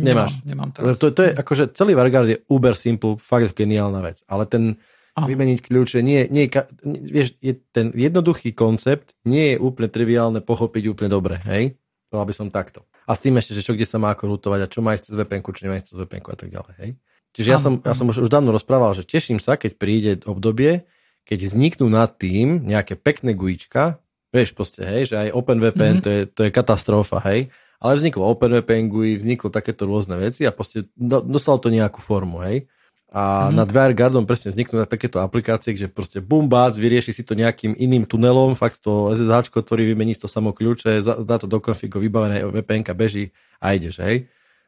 Nemáš. 0.05 0.39
Nemám, 0.45 0.69
nemám 0.69 0.71
teraz. 0.77 1.01
To, 1.01 1.09
to 1.11 1.21
je 1.25 1.33
akože 1.33 1.65
celý 1.73 1.97
WireGuard 1.97 2.29
je 2.29 2.39
uber 2.53 2.77
simple, 2.77 3.17
fakt 3.17 3.57
geniálna 3.57 4.05
vec. 4.05 4.21
Ale 4.29 4.45
ten 4.45 4.77
Aha. 5.17 5.25
vymeniť 5.25 5.65
kľúče, 5.65 6.05
nie, 6.05 6.29
nie, 6.29 6.45
vieš, 6.85 7.41
je 7.41 7.57
ten 7.73 7.89
jednoduchý 7.97 8.53
koncept 8.53 9.17
nie 9.25 9.57
je 9.57 9.61
úplne 9.65 9.89
triviálne 9.89 10.45
pochopiť 10.45 10.93
úplne 10.93 11.09
dobre, 11.09 11.41
hej? 11.49 11.81
To 12.13 12.21
aby 12.21 12.37
som 12.37 12.53
takto. 12.53 12.85
A 13.09 13.17
s 13.17 13.25
tým 13.25 13.41
ešte, 13.41 13.57
že 13.57 13.65
čo 13.65 13.73
kde 13.73 13.89
sa 13.89 13.97
má 13.97 14.13
ako 14.13 14.37
rutovať 14.37 14.61
a 14.63 14.71
čo 14.71 14.85
má 14.85 14.93
ísť 14.93 15.11
cez 15.11 15.15
VPN, 15.17 15.41
čo 15.41 15.63
nemá 15.65 15.81
ísť 15.81 15.89
cez 15.91 15.99
VPN 16.05 16.21
a 16.21 16.37
tak 16.37 16.51
ďalej, 16.53 16.75
hej? 16.85 16.91
Čiže 17.37 17.51
ja, 17.53 17.61
som, 17.61 17.77
ja 17.85 17.93
som 17.93 18.09
už, 18.09 18.25
už 18.25 18.33
dávno 18.33 18.49
rozprával, 18.49 18.97
že 18.97 19.05
teším 19.05 19.45
sa, 19.45 19.61
keď 19.61 19.73
príde 19.77 20.13
obdobie, 20.25 20.89
keď 21.29 21.53
vzniknú 21.53 21.93
nad 21.93 22.17
tým 22.17 22.65
nejaké 22.65 22.97
pekné 22.97 23.37
guička, 23.37 24.01
vieš 24.33 24.57
proste, 24.57 24.81
hej, 24.81 25.13
že 25.13 25.17
aj 25.21 25.37
OpenVPN, 25.37 26.01
mm-hmm. 26.01 26.05
to, 26.05 26.09
je, 26.09 26.21
to 26.33 26.41
je 26.49 26.51
katastrofa, 26.51 27.21
hej, 27.29 27.53
ale 27.77 27.93
vzniklo 28.01 28.25
OpenVPN 28.33 28.89
GUI, 28.89 29.21
vzniklo 29.21 29.53
takéto 29.53 29.85
rôzne 29.85 30.17
veci 30.17 30.49
a 30.49 30.51
proste 30.51 30.89
do, 30.97 31.21
dostalo 31.21 31.61
to 31.61 31.69
nejakú 31.69 32.01
formu, 32.01 32.41
hej. 32.49 32.65
A 33.13 33.49
mm-hmm. 33.49 33.53
nad 33.53 33.69
WireGuardom 33.69 34.25
presne 34.25 34.57
vzniknú 34.57 34.89
takéto 34.89 35.21
aplikácie, 35.21 35.77
že 35.77 35.93
proste 35.93 36.25
bum, 36.25 36.49
bác, 36.49 36.73
vyrieši 36.73 37.13
si 37.13 37.21
to 37.21 37.37
nejakým 37.37 37.77
iným 37.77 38.09
tunelom, 38.09 38.57
fakt 38.57 38.81
to 38.81 39.13
SSH 39.13 39.53
otvorí, 39.53 39.85
vymení 39.93 40.17
to 40.17 40.25
samo 40.25 40.57
kľúče, 40.57 41.05
dá 41.05 41.37
to 41.37 41.45
do 41.45 41.61
konfigu, 41.61 42.01
vybavené 42.01 42.49
vpn 42.49 42.97
beží 42.97 43.29
a 43.61 43.77
ideš, 43.77 44.01
hej. 44.01 44.25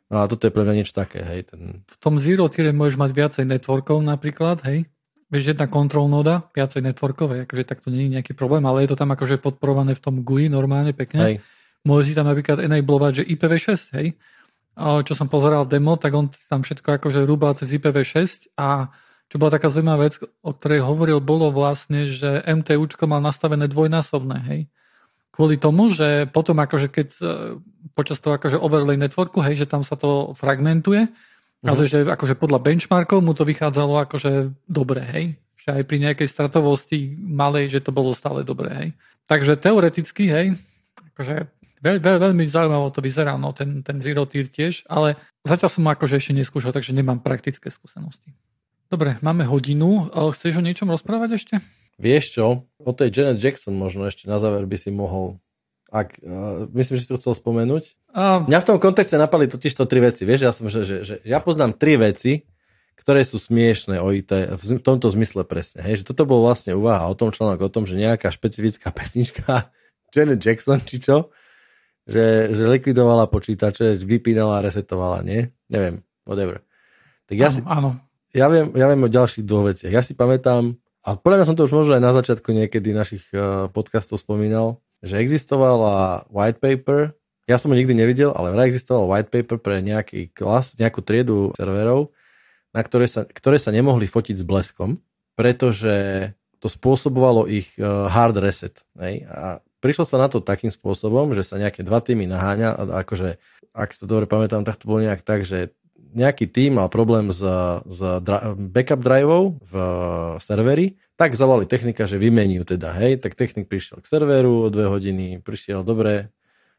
No 0.09 0.25
a 0.25 0.29
toto 0.29 0.49
je 0.49 0.55
pre 0.55 0.65
mňa 0.65 0.75
niečo 0.81 0.97
také, 0.97 1.21
hej. 1.21 1.53
Ten... 1.53 1.85
V 1.85 1.97
tom 2.01 2.17
Zero 2.17 2.49
Tier 2.49 2.73
môžeš 2.73 2.97
mať 2.97 3.11
viacej 3.13 3.45
networkov 3.45 4.01
napríklad, 4.01 4.65
hej. 4.65 4.89
Vieš, 5.29 5.53
jedna 5.53 5.69
control 5.69 6.09
noda, 6.09 6.49
viacej 6.57 6.81
networkové, 6.81 7.45
akože 7.45 7.65
tak 7.69 7.85
to 7.85 7.93
nie 7.93 8.09
je 8.09 8.17
nejaký 8.17 8.33
problém, 8.33 8.65
ale 8.65 8.89
je 8.89 8.97
to 8.97 8.97
tam 8.97 9.13
akože 9.13 9.37
podporované 9.37 9.93
v 9.93 10.01
tom 10.01 10.25
GUI 10.25 10.49
normálne 10.49 10.97
pekne. 10.97 11.21
Hej 11.21 11.37
môže 11.87 12.11
si 12.11 12.15
tam 12.17 12.27
napríklad 12.27 12.61
enablovať, 12.65 13.23
že 13.23 13.29
IPv6, 13.33 13.97
hej. 13.97 14.09
A 14.79 15.03
čo 15.03 15.17
som 15.17 15.27
pozeral 15.27 15.67
demo, 15.67 15.99
tak 15.99 16.15
on 16.15 16.31
tam 16.31 16.63
všetko 16.63 17.03
akože 17.03 17.27
rúbal 17.27 17.57
cez 17.59 17.75
IPv6 17.75 18.55
a 18.55 18.93
čo 19.29 19.37
bola 19.37 19.53
taká 19.53 19.69
zaujímavá 19.69 20.09
vec, 20.09 20.23
o 20.41 20.51
ktorej 20.55 20.87
hovoril, 20.87 21.19
bolo 21.21 21.53
vlastne, 21.53 22.09
že 22.09 22.41
MTUčko 22.47 23.05
mal 23.11 23.21
nastavené 23.21 23.67
dvojnásobné, 23.69 24.39
hej. 24.49 24.61
Kvôli 25.39 25.55
tomu, 25.55 25.95
že 25.95 26.27
potom 26.27 26.59
akože 26.59 26.91
keď 26.91 27.09
e, 27.23 27.23
počas 27.95 28.19
toho 28.19 28.35
akože 28.35 28.59
overlay 28.59 28.99
networku, 28.99 29.39
hej, 29.39 29.63
že 29.63 29.71
tam 29.71 29.87
sa 29.87 29.95
to 29.95 30.35
fragmentuje, 30.35 31.07
mm-hmm. 31.07 31.69
ale 31.71 31.87
že 31.87 32.03
akože 32.03 32.35
podľa 32.35 32.59
benchmarkov 32.59 33.23
mu 33.23 33.39
to 33.39 33.47
vychádzalo 33.47 34.03
akože 34.03 34.51
dobre, 34.67 35.07
hej. 35.07 35.25
Že 35.63 35.79
aj 35.79 35.83
pri 35.87 35.97
nejakej 36.03 36.27
stratovosti 36.27 37.15
malej, 37.15 37.71
že 37.71 37.87
to 37.87 37.95
bolo 37.95 38.11
stále 38.11 38.43
dobré, 38.43 38.71
hej. 38.75 38.89
Takže 39.31 39.55
teoreticky, 39.55 40.27
hej, 40.27 40.47
akože 41.15 41.47
Veľ, 41.79 42.03
veľ, 42.03 42.17
veľmi 42.19 42.43
zaujímavo 42.43 42.91
to 42.91 42.99
vyzerá, 42.99 43.39
no 43.39 43.55
ten, 43.55 43.87
ten 43.87 44.03
Zero 44.03 44.27
Tier 44.27 44.51
tiež, 44.51 44.83
ale 44.91 45.15
zatiaľ 45.47 45.71
som 45.71 45.87
akože 45.87 46.19
ešte 46.19 46.35
neskúšal, 46.35 46.75
takže 46.75 46.91
nemám 46.91 47.23
praktické 47.23 47.71
skúsenosti. 47.71 48.35
Dobre, 48.91 49.15
máme 49.23 49.47
hodinu. 49.47 50.11
Chceš 50.11 50.59
o 50.59 50.65
niečom 50.65 50.91
rozprávať 50.91 51.39
ešte? 51.39 51.55
Vieš 51.99 52.25
čo, 52.39 52.47
o 52.65 52.91
tej 52.95 53.11
Janet 53.11 53.43
Jackson 53.43 53.75
možno 53.75 54.07
ešte 54.07 54.31
na 54.31 54.39
záver 54.39 54.65
by 54.65 54.79
si 54.79 54.95
mohol 54.95 55.43
ak, 55.89 56.21
uh, 56.21 56.69
myslím, 56.77 57.01
že 57.01 57.09
si 57.09 57.11
to 57.11 57.21
chcel 57.21 57.33
spomenúť. 57.33 57.97
Uh, 58.13 58.45
Mňa 58.45 58.61
v 58.61 58.69
tom 58.69 58.79
kontexte 58.79 59.17
napali 59.17 59.49
totiž 59.49 59.73
to 59.73 59.89
tri 59.89 60.05
veci. 60.05 60.29
Vieš, 60.29 60.41
ja, 60.45 60.53
som, 60.53 60.69
že, 60.69 60.85
že, 60.85 60.97
že 61.01 61.15
ja 61.25 61.41
poznám 61.41 61.81
tri 61.81 61.97
veci, 61.97 62.45
ktoré 63.01 63.25
sú 63.25 63.41
smiešné 63.41 63.97
o 64.03 64.13
IT, 64.13 64.29
v 64.59 64.85
tomto 64.85 65.09
zmysle 65.09 65.49
presne. 65.49 65.81
Hej, 65.81 66.05
že 66.05 66.13
toto 66.13 66.29
bol 66.29 66.45
vlastne 66.45 66.77
úvaha 66.77 67.09
o 67.09 67.17
tom 67.17 67.33
článok, 67.33 67.65
o 67.65 67.73
tom, 67.73 67.89
že 67.89 67.97
nejaká 67.97 68.29
špecifická 68.29 68.93
pesnička 68.99 69.73
Janet 70.13 70.45
Jackson, 70.45 70.85
či 70.85 71.01
čo, 71.01 71.33
že, 72.05 72.53
že 72.53 72.65
likvidovala 72.69 73.29
počítače, 73.29 74.01
vypínala 74.01 74.61
a 74.61 74.65
resetovala, 74.65 75.25
nie? 75.25 75.49
Neviem, 75.73 76.05
whatever. 76.29 76.65
Tak 77.29 77.37
ja, 77.37 77.49
áno, 77.49 77.57
si, 77.57 77.61
áno. 77.65 77.91
Ja, 78.33 78.47
viem, 78.53 78.73
ja 78.77 78.89
viem 78.93 79.05
o 79.05 79.09
ďalších 79.09 79.45
dvoch 79.45 79.73
veciach. 79.73 79.93
Ja 79.93 80.01
si 80.05 80.13
pamätám, 80.13 80.77
a 81.07 81.15
podľa 81.15 81.37
mňa 81.43 81.49
som 81.49 81.57
to 81.57 81.67
už 81.67 81.75
možno 81.75 81.95
aj 81.95 82.03
na 82.03 82.13
začiatku 82.13 82.51
niekedy 82.51 82.91
našich 82.91 83.25
uh, 83.31 83.71
podcastov 83.71 84.19
spomínal, 84.19 84.83
že 85.05 85.23
existovala 85.23 86.27
white 86.29 86.59
paper, 86.59 87.15
ja 87.49 87.57
som 87.57 87.73
ho 87.73 87.81
nikdy 87.81 87.97
nevidel, 87.97 88.35
ale 88.37 88.53
vraj 88.53 88.69
existoval 88.69 89.09
white 89.09 89.33
paper 89.33 89.57
pre 89.57 89.81
nejaký 89.81 90.29
klas, 90.37 90.77
nejakú 90.77 91.01
triedu 91.01 91.57
serverov, 91.57 92.13
na 92.77 92.85
ktoré 92.85 93.09
sa, 93.09 93.25
ktoré 93.25 93.57
sa 93.57 93.73
nemohli 93.73 94.05
fotiť 94.05 94.37
s 94.37 94.45
bleskom, 94.45 95.01
pretože 95.33 96.29
to 96.61 96.69
spôsobovalo 96.69 97.49
ich 97.49 97.73
uh, 97.81 98.11
hard 98.11 98.37
reset. 98.43 98.85
Nej? 98.93 99.25
A 99.31 99.65
prišlo 99.81 100.05
sa 100.05 100.21
na 100.21 100.29
to 100.29 100.45
takým 100.45 100.69
spôsobom, 100.69 101.33
že 101.33 101.47
sa 101.47 101.57
nejaké 101.57 101.87
dva 101.87 102.03
týmy 102.05 102.29
naháňa, 102.29 102.77
akože, 103.07 103.39
ak 103.73 103.97
sa 103.97 104.05
dobre 104.05 104.29
pamätám, 104.29 104.67
tak 104.67 104.77
to 104.77 104.91
bolo 104.91 105.07
nejak 105.07 105.23
tak, 105.25 105.47
že 105.49 105.73
nejaký 106.15 106.49
tým 106.49 106.81
mal 106.81 106.89
problém 106.89 107.29
s, 107.33 107.43
s 107.85 108.01
dra- 108.25 108.55
backup 108.57 109.01
driveov 109.01 109.61
v 109.61 109.75
serveri, 110.41 110.97
tak 111.19 111.35
zavolali 111.35 111.67
technika, 111.67 112.07
že 112.07 112.17
vymeniu 112.21 112.63
teda, 112.63 112.95
hej, 112.95 113.19
tak 113.19 113.35
technik 113.35 113.67
prišiel 113.67 113.99
k 114.01 114.07
serveru 114.07 114.67
o 114.67 114.73
dve 114.73 114.87
hodiny, 114.87 115.43
prišiel, 115.43 115.83
dobre, 115.83 116.31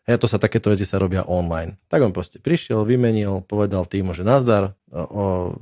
hej, 0.07 0.15
to 0.15 0.31
sa 0.31 0.39
takéto 0.39 0.71
veci 0.71 0.87
sa 0.87 0.95
robia 0.95 1.27
online. 1.27 1.75
Tak 1.91 1.99
on 1.99 2.15
proste 2.15 2.39
prišiel, 2.39 2.87
vymenil, 2.87 3.43
povedal 3.43 3.83
týmu, 3.83 4.15
že 4.15 4.23
nazdar, 4.23 4.79
o 4.89 5.59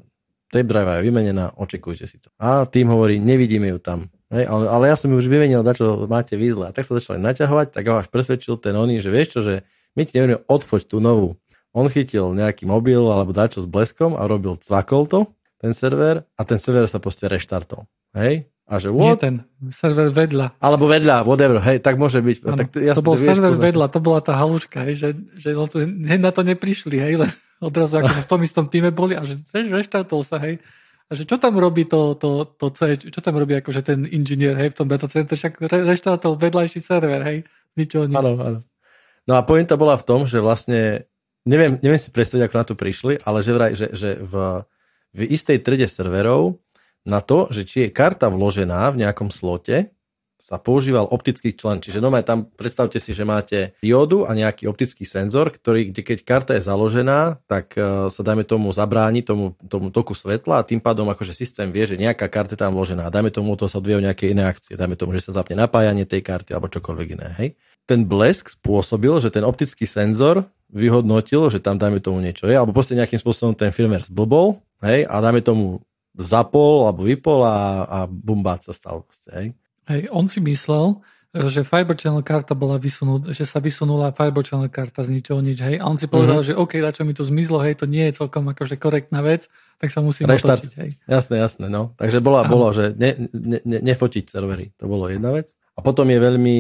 tape 0.53 0.69
drive 0.69 1.01
je 1.01 1.05
vymenená, 1.09 1.57
očekujte 1.57 2.05
si 2.05 2.21
to. 2.21 2.29
A 2.37 2.69
tým 2.69 2.87
hovorí, 2.93 3.17
nevidíme 3.17 3.67
ju 3.73 3.79
tam. 3.81 4.07
Hej, 4.27 4.43
ale, 4.45 4.65
ale 4.67 4.83
ja 4.91 4.95
som 4.99 5.07
ju 5.07 5.17
už 5.19 5.27
vymenil, 5.31 5.63
na 5.63 5.71
čo 5.71 6.03
máte 6.07 6.35
výzle. 6.35 6.67
A 6.67 6.75
tak 6.75 6.83
sa 6.83 6.99
začali 6.99 7.19
naťahovať, 7.19 7.71
tak 7.71 7.83
ho 7.87 7.95
až 7.99 8.07
presvedčil 8.11 8.59
ten 8.59 8.75
oný, 8.75 8.99
že 8.99 9.07
vieš 9.07 9.39
čo, 9.39 9.41
že 9.43 9.63
my 9.95 10.03
ti 10.03 10.19
nevieme 10.19 10.43
odfoť 10.45 10.85
tú 10.85 10.99
novú. 10.99 11.39
On 11.77 11.85
chytil 11.85 12.33
nejaký 12.33 12.65
mobil 12.65 12.97
alebo 12.97 13.29
dačo 13.29 13.61
s 13.61 13.67
bleskom 13.69 14.17
a 14.17 14.25
robil, 14.25 14.57
cvakol 14.57 15.05
to, 15.05 15.29
ten 15.61 15.77
server, 15.77 16.25
a 16.33 16.41
ten 16.41 16.57
server 16.57 16.89
sa 16.89 16.97
proste 16.97 17.29
reštartol. 17.29 17.85
Hej? 18.17 18.49
A 18.67 18.81
že 18.81 18.91
what? 18.91 19.15
Nie 19.15 19.15
ten 19.15 19.35
server 19.71 20.11
vedľa. 20.11 20.59
Alebo 20.59 20.91
vedľa, 20.91 21.23
whatever, 21.23 21.63
hej, 21.63 21.79
tak 21.79 21.95
môže 21.95 22.19
byť. 22.19 22.37
Ano, 22.43 22.57
tak 22.59 22.75
ja 22.75 22.97
to 22.97 23.05
bol 23.05 23.15
server 23.15 23.55
vieš, 23.55 23.63
vedľa, 23.63 23.85
to 23.87 23.99
bola 24.03 24.19
tá 24.19 24.35
haluška, 24.35 24.83
hej, 24.89 24.95
že, 24.97 25.09
že 25.39 25.55
no 25.55 25.71
to, 25.71 25.85
na 26.17 26.31
to 26.35 26.43
neprišli, 26.43 26.99
hej, 26.99 27.13
len 27.23 27.31
odrazu 27.63 28.03
ako 28.03 28.25
v 28.25 28.27
tom 28.27 28.41
istom 28.43 28.65
týme 28.67 28.91
boli 28.91 29.15
a 29.15 29.23
že 29.23 29.39
reštartol 29.53 30.25
sa, 30.27 30.41
hej. 30.43 30.59
A 31.07 31.15
že 31.15 31.23
čo 31.23 31.39
tam 31.39 31.55
robí 31.55 31.87
to, 31.87 32.19
to, 32.19 32.43
to 32.59 32.67
C, 32.75 32.99
čo 32.99 33.23
tam 33.23 33.39
robí 33.39 33.55
akože 33.55 33.79
ten 33.87 34.03
inžinier, 34.03 34.59
hej, 34.59 34.75
v 34.75 34.83
tom 34.83 34.91
center, 34.91 35.39
však 35.39 35.63
re, 35.63 35.77
reštartol 35.87 36.35
vedľajší 36.35 36.79
server, 36.83 37.23
hej, 37.23 37.47
ničoho 37.79 38.11
Áno, 38.11 38.35
áno. 38.35 38.59
No 39.23 39.33
a 39.39 39.41
pointa 39.47 39.79
bola 39.79 39.95
v 39.95 40.03
tom, 40.03 40.27
že 40.27 40.43
vlastne, 40.43 41.07
neviem, 41.47 41.79
neviem 41.79 42.01
si 42.01 42.11
predstaviť, 42.11 42.43
ako 42.45 42.55
na 42.59 42.65
to 42.67 42.75
prišli, 42.75 43.13
ale 43.23 43.39
že 43.39 43.51
vraj, 43.55 43.71
že, 43.73 43.87
že 43.95 44.09
v, 44.19 44.33
v 45.15 45.19
istej 45.31 45.63
trede 45.63 45.87
serverov 45.87 46.59
na 47.07 47.23
to, 47.23 47.47
že 47.49 47.63
či 47.63 47.77
je 47.87 47.95
karta 47.95 48.27
vložená 48.27 48.91
v 48.91 49.07
nejakom 49.07 49.31
slote, 49.31 49.95
sa 50.37 50.61
používal 50.61 51.09
optický 51.09 51.51
člen. 51.51 51.81
Čiže 51.81 51.99
no 51.99 52.13
tam 52.21 52.47
predstavte 52.47 53.01
si, 53.01 53.11
že 53.11 53.27
máte 53.27 53.73
diódu 53.81 54.23
a 54.23 54.31
nejaký 54.31 54.69
optický 54.69 55.03
senzor, 55.03 55.49
ktorý, 55.49 55.91
kde 55.91 56.01
keď 56.05 56.17
karta 56.23 56.51
je 56.55 56.63
založená, 56.63 57.41
tak 57.49 57.73
uh, 57.75 58.07
sa 58.07 58.21
dajme 58.21 58.45
tomu 58.45 58.69
zabráni 58.71 59.25
tomu, 59.25 59.57
tomu 59.67 59.89
toku 59.89 60.13
svetla 60.13 60.61
a 60.61 60.67
tým 60.67 60.79
pádom 60.79 61.09
akože 61.09 61.33
systém 61.33 61.67
vie, 61.73 61.83
že 61.89 61.99
nejaká 61.99 62.29
karta 62.29 62.55
je 62.55 62.63
tam 62.63 62.77
vložená. 62.77 63.09
Dajme 63.09 63.33
tomu, 63.33 63.57
to 63.59 63.67
sa 63.67 63.81
odviejú 63.81 63.99
nejaké 63.99 64.31
iné 64.31 64.47
akcie. 64.47 64.79
Dajme 64.79 64.95
tomu, 64.95 65.17
že 65.17 65.27
sa 65.27 65.41
zapne 65.41 65.57
napájanie 65.57 66.05
tej 66.07 66.21
karty 66.21 66.55
alebo 66.55 66.71
čokoľvek 66.71 67.07
iné. 67.17 67.27
Hej? 67.41 67.49
Ten 67.83 68.05
blesk 68.07 68.55
spôsobil, 68.55 69.11
že 69.19 69.33
ten 69.33 69.43
optický 69.43 69.83
senzor 69.83 70.47
vyhodnotil, 70.67 71.47
že 71.47 71.63
tam 71.63 71.79
dajme 71.79 72.03
tomu 72.03 72.19
niečo 72.19 72.47
je, 72.47 72.55
alebo 72.55 72.75
proste 72.75 72.95
nejakým 72.95 73.19
spôsobom 73.19 73.55
ten 73.55 73.71
firmware 73.71 74.07
zblbol, 74.07 74.59
hej, 74.83 75.07
a 75.07 75.15
dajme 75.23 75.41
tomu 75.41 75.81
zapol 76.17 76.89
alebo 76.89 77.05
vypol 77.05 77.45
a, 77.45 77.85
a 77.85 77.99
bumbát 78.09 78.65
sa 78.65 78.73
stal. 78.73 79.05
Proste, 79.05 79.29
hej. 79.31 79.47
hej, 79.87 80.01
on 80.11 80.25
si 80.27 80.43
myslel, 80.43 80.99
že 81.45 81.61
Fiber 81.61 81.93
Channel 81.93 82.25
karta 82.25 82.57
bola 82.57 82.81
vysunutá, 82.81 83.29
že 83.29 83.45
sa 83.45 83.61
vysunula 83.61 84.15
Fiber 84.15 84.41
Channel 84.41 84.71
karta 84.73 85.05
z 85.05 85.13
ničoho 85.13 85.39
nič, 85.43 85.61
hej. 85.61 85.77
A 85.77 85.85
on 85.85 85.99
si 85.99 86.09
povedal, 86.09 86.41
uh-huh. 86.41 86.55
že 86.55 86.57
OK, 86.57 86.81
čo 86.81 87.03
mi 87.05 87.13
to 87.13 87.27
zmizlo, 87.27 87.61
hej, 87.61 87.77
to 87.77 87.85
nie 87.85 88.09
je 88.09 88.17
celkom 88.17 88.49
akože 88.49 88.79
korektná 88.81 89.21
vec, 89.21 89.45
tak 89.77 89.93
sa 89.93 90.01
musím 90.01 90.25
Reštart. 90.25 90.65
otočiť, 90.65 90.73
hej. 90.81 90.89
Jasné, 91.05 91.37
jasné, 91.37 91.65
no. 91.69 91.93
Takže 91.99 92.17
bola, 92.23 92.47
bolo, 92.49 92.73
že 92.73 92.97
ne, 92.97 93.29
ne, 93.29 93.59
ne, 93.61 93.79
nefotiť 93.85 94.25
servery, 94.25 94.73
to 94.81 94.89
bolo 94.89 95.05
jedna 95.11 95.35
vec. 95.35 95.53
A 95.77 95.79
potom 95.85 96.09
je 96.09 96.17
veľmi 96.17 96.57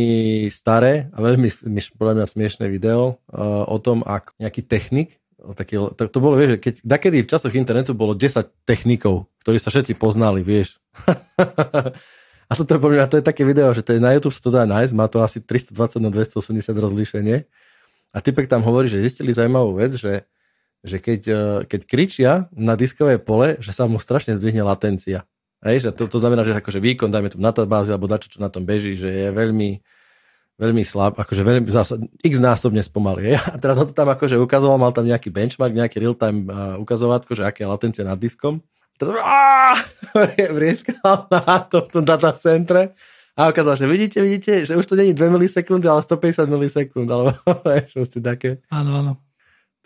staré 0.53 1.09
a 1.09 1.17
veľmi, 1.17 1.49
podľa 1.97 2.13
mňa 2.21 2.25
smiešné 2.29 2.65
video 2.69 3.17
uh, 3.33 3.65
o 3.65 3.81
tom, 3.81 4.05
ak 4.05 4.37
nejaký 4.37 4.61
technik, 4.61 5.17
taký, 5.57 5.81
to, 5.97 6.05
to 6.05 6.17
bolo, 6.21 6.37
vieš, 6.37 6.61
keď, 6.61 6.85
dakedy 6.85 7.25
v 7.25 7.29
časoch 7.29 7.53
internetu 7.57 7.97
bolo 7.97 8.13
10 8.13 8.45
technikov, 8.61 9.25
ktorí 9.41 9.57
sa 9.57 9.73
všetci 9.73 9.97
poznali, 9.97 10.45
vieš. 10.45 10.77
A 12.47 12.55
toto 12.55 12.77
je, 12.77 12.79
mňa, 12.79 13.11
to 13.11 13.19
je 13.19 13.27
také 13.27 13.43
video, 13.43 13.75
že 13.75 13.83
to 13.83 13.91
je 13.91 13.99
na 13.99 14.15
YouTube 14.15 14.31
sa 14.31 14.39
to 14.39 14.51
dá 14.55 14.63
nájsť, 14.63 14.93
má 14.95 15.11
to 15.11 15.19
asi 15.19 15.43
320 15.43 15.99
na 15.99 16.09
280 16.15 16.63
rozlíšenie. 16.71 17.43
A 18.15 18.17
typek 18.23 18.47
tam 18.47 18.63
hovorí, 18.63 18.87
že 18.87 19.03
zistili 19.03 19.35
zaujímavú 19.35 19.75
vec, 19.75 19.99
že, 19.99 20.23
že 20.79 20.97
keď, 21.03 21.21
e, 21.27 21.43
keď 21.67 21.81
kričia 21.83 22.31
na 22.55 22.79
diskové 22.79 23.19
pole, 23.19 23.59
že 23.59 23.75
sa 23.75 23.83
mu 23.83 23.99
strašne 23.99 24.39
zdvihne 24.39 24.63
latencia. 24.63 25.27
Hej, 25.65 25.87
že 25.87 25.89
to, 25.93 26.05
to 26.05 26.17
znamená, 26.21 26.45
že 26.45 26.53
akože 26.53 26.77
výkon, 26.77 27.09
dajme 27.09 27.33
tu 27.33 27.37
na 27.41 27.49
databáze 27.49 27.89
alebo 27.89 28.05
dačo, 28.05 28.29
čo 28.29 28.37
na 28.37 28.49
tom 28.51 28.61
beží, 28.61 28.93
že 28.93 29.09
je 29.09 29.27
veľmi, 29.33 29.81
veľmi 30.61 30.83
slab, 30.85 31.17
akože 31.17 31.41
veľmi, 31.41 31.65
zásad, 31.73 32.01
x 32.21 32.37
násobne 32.37 32.85
spomalý. 32.85 33.33
Hej. 33.33 33.41
A 33.41 33.57
teraz 33.57 33.81
on 33.81 33.89
to 33.89 33.93
tam 33.97 34.09
akože 34.13 34.37
ukazoval, 34.37 34.77
mal 34.77 34.93
tam 34.93 35.09
nejaký 35.09 35.33
benchmark, 35.33 35.73
nejaký 35.73 35.97
real-time 35.97 36.45
uh, 36.45 36.77
ukazovatko, 36.77 37.33
že 37.33 37.43
aké 37.45 37.65
je 37.65 37.71
latencia 37.73 38.05
nad 38.05 38.21
diskom 38.21 38.61
vrieskal 40.57 41.29
na 41.29 41.61
to 41.69 41.85
v 41.85 41.89
tom 41.93 42.03
datacentre 42.05 42.97
a 43.37 43.53
ukázal, 43.53 43.77
že 43.77 43.85
vidíte, 43.85 44.17
vidíte, 44.21 44.65
že 44.65 44.73
už 44.73 44.85
to 44.89 44.97
není 44.97 45.13
2 45.13 45.29
milisekundy, 45.29 45.85
ale 45.85 46.01
150 46.01 46.49
milisekúnd, 46.49 47.05
alebo 47.05 47.37
proste 47.93 48.17
také. 48.17 48.65
Áno, 48.73 48.97
áno. 48.97 49.13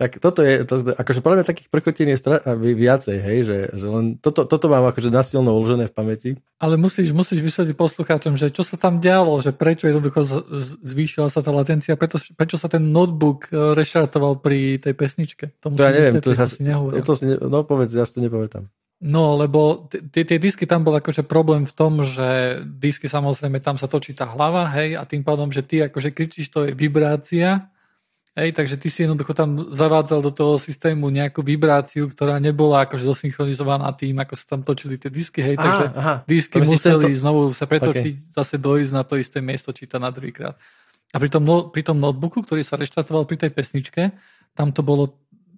Tak 0.02 0.18
toto 0.18 0.42
je, 0.42 0.66
to, 0.66 0.98
akože 0.98 1.22
podľa 1.22 1.38
mňa 1.38 1.46
takých 1.46 1.70
prkotení 1.70 2.18
je 2.18 2.22
stra- 2.26 2.42
viacej, 2.58 3.22
hej, 3.22 3.40
že, 3.46 3.58
že 3.70 3.86
len 3.86 4.18
toto, 4.18 4.50
toto 4.50 4.66
mám 4.66 4.90
akože 4.90 5.14
nasilno 5.14 5.54
uložené 5.54 5.86
v 5.86 5.94
pamäti. 5.94 6.30
Ale 6.58 6.74
musíš, 6.74 7.14
musíš 7.14 7.46
vysvetliť 7.46 7.78
poslucháčom, 7.78 8.34
že 8.34 8.50
čo 8.50 8.66
sa 8.66 8.82
tam 8.82 8.98
dialo, 8.98 9.38
že 9.46 9.54
prečo 9.54 9.86
jednoducho 9.86 10.26
z, 10.26 10.34
zvýšila 10.82 11.30
sa 11.30 11.46
tá 11.46 11.54
latencia, 11.54 11.94
prečo, 11.94 12.18
prečo 12.34 12.58
sa 12.58 12.66
ten 12.66 12.90
notebook 12.90 13.54
e, 13.54 13.78
reštartoval 13.78 14.42
pri 14.42 14.82
tej 14.82 14.98
pesničke. 14.98 15.54
To, 15.62 15.70
to 15.70 15.86
ja 15.86 15.94
neviem, 15.94 16.18
to, 16.18 16.34
ja, 16.34 16.50
to, 16.50 17.02
to, 17.06 17.14
to, 17.22 17.46
no 17.46 17.62
povedz, 17.62 17.94
ja 17.94 18.02
si 18.02 18.18
to 18.18 18.26
nepamätám. 18.26 18.74
No, 19.06 19.38
lebo 19.38 19.86
tie 20.10 20.38
disky 20.42 20.66
tam 20.66 20.82
bol 20.82 20.98
akože 20.98 21.26
problém 21.30 21.70
v 21.70 21.74
tom, 21.78 22.02
že 22.02 22.62
disky 22.66 23.06
samozrejme 23.06 23.62
tam 23.62 23.78
sa 23.78 23.86
točí 23.86 24.18
tá 24.18 24.26
hlava, 24.26 24.66
hej, 24.78 24.98
a 24.98 25.06
tým 25.06 25.22
pádom, 25.22 25.54
že 25.54 25.62
ty 25.62 25.86
akože 25.86 26.10
kričíš, 26.10 26.50
to 26.50 26.66
je 26.66 26.74
vibrácia, 26.74 27.70
hej, 28.36 28.50
takže 28.56 28.76
ty 28.80 28.88
si 28.88 29.04
jednoducho 29.04 29.36
tam 29.36 29.72
zavádzal 29.72 30.20
do 30.24 30.32
toho 30.32 30.54
systému 30.56 31.12
nejakú 31.12 31.44
vibráciu, 31.44 32.08
ktorá 32.08 32.40
nebola 32.40 32.88
akože 32.88 33.04
zosynchronizovaná 33.04 33.92
tým, 33.98 34.16
ako 34.24 34.34
sa 34.40 34.46
tam 34.56 34.62
točili 34.64 34.96
tie 34.96 35.12
disky, 35.12 35.44
hej, 35.44 35.56
aha, 35.60 35.64
takže 35.64 35.86
aha, 35.92 36.14
disky 36.24 36.58
museli 36.64 37.12
to... 37.12 37.20
znovu 37.20 37.42
sa 37.52 37.68
pretočiť, 37.68 38.14
okay. 38.18 38.32
zase 38.32 38.56
dojsť 38.56 38.92
na 38.96 39.04
to 39.04 39.20
isté 39.20 39.44
miesto, 39.44 39.76
čítať 39.76 40.00
na 40.00 40.12
druhýkrát. 40.12 40.56
A 41.12 41.20
pri 41.20 41.28
tom, 41.28 41.44
no, 41.44 41.68
pri 41.68 41.84
tom 41.84 42.00
notebooku, 42.00 42.48
ktorý 42.48 42.64
sa 42.64 42.80
reštartoval 42.80 43.28
pri 43.28 43.48
tej 43.48 43.52
pesničke, 43.52 44.16
tam 44.56 44.72
to 44.72 44.80
bolo 44.80 45.12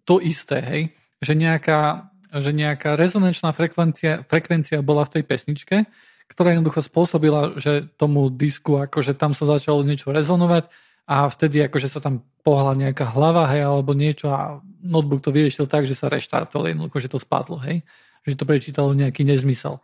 to 0.03 0.17
isté, 0.17 0.57
hej, 0.61 0.81
že 1.21 1.37
nejaká 1.37 2.09
že 2.33 2.49
nejaká 2.49 2.97
rezonančná 2.97 3.53
frekvencia, 3.53 4.25
frekvencia 4.25 4.81
bola 4.81 5.05
v 5.05 5.21
tej 5.21 5.23
pesničke, 5.29 5.85
ktorá 6.25 6.57
jednoducho 6.57 6.81
spôsobila, 6.81 7.61
že 7.61 7.85
tomu 7.93 8.33
disku 8.33 8.81
akože 8.81 9.13
tam 9.13 9.37
sa 9.37 9.45
začalo 9.45 9.85
niečo 9.85 10.09
rezonovať 10.09 10.65
a 11.03 11.27
vtedy 11.27 11.59
akože 11.67 11.91
sa 11.91 11.99
tam 11.99 12.23
pohla 12.43 12.75
nejaká 12.75 13.11
hlava, 13.11 13.47
hej, 13.51 13.63
alebo 13.67 13.91
niečo 13.95 14.31
a 14.31 14.59
notebook 14.83 15.23
to 15.23 15.35
vyriešil 15.35 15.67
tak, 15.67 15.87
že 15.87 15.95
sa 15.95 16.11
reštartoval 16.11 16.71
jednoducho, 16.71 16.99
že 16.99 17.11
to 17.11 17.19
spadlo, 17.19 17.59
hej, 17.63 17.83
že 18.23 18.35
to 18.39 18.47
prečítalo 18.47 18.95
nejaký 18.95 19.27
nezmysel. 19.27 19.79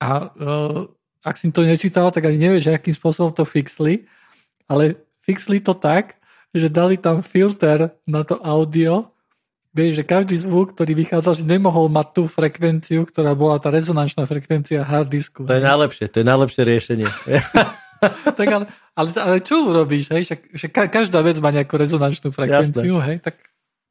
A 0.00 0.28
uh, 0.32 0.88
ak 1.24 1.36
si 1.40 1.48
to 1.52 1.64
nečítal, 1.64 2.12
tak 2.12 2.28
ani 2.28 2.48
nevieš, 2.48 2.72
akým 2.72 2.96
spôsobom 2.96 3.32
to 3.32 3.44
fixli, 3.48 4.08
ale 4.68 5.00
fixli 5.24 5.60
to 5.60 5.72
tak, 5.72 6.20
že 6.52 6.68
dali 6.68 7.00
tam 7.00 7.24
filter 7.24 7.96
na 8.04 8.24
to 8.24 8.36
audio, 8.40 9.12
Vieš, 9.72 9.92
že 9.96 10.04
každý 10.04 10.36
zvuk, 10.36 10.76
ktorý 10.76 10.92
vychádzal, 10.92 11.32
že 11.32 11.48
nemohol 11.48 11.88
mať 11.88 12.12
tú 12.12 12.22
frekvenciu, 12.28 13.08
ktorá 13.08 13.32
bola 13.32 13.56
tá 13.56 13.72
rezonančná 13.72 14.28
frekvencia 14.28 14.84
hard 14.84 15.08
disku. 15.08 15.48
To 15.48 15.56
je 15.56 15.64
najlepšie, 15.64 16.12
to 16.12 16.20
je 16.20 16.26
najlepšie 16.28 16.62
riešenie. 16.68 17.08
tak 18.38 18.46
ale, 18.50 18.64
ale, 18.98 19.08
ale 19.14 19.36
čo 19.40 19.66
urobíš, 19.70 20.10
hej? 20.12 20.22
Že, 20.26 20.36
že 20.54 20.66
každá 20.70 21.22
vec 21.22 21.38
má 21.38 21.54
nejakú 21.54 21.78
rezonančnú 21.78 22.34
frekvenciu, 22.34 22.98
Jasné. 22.98 23.06
hej? 23.08 23.16
Tak... 23.22 23.34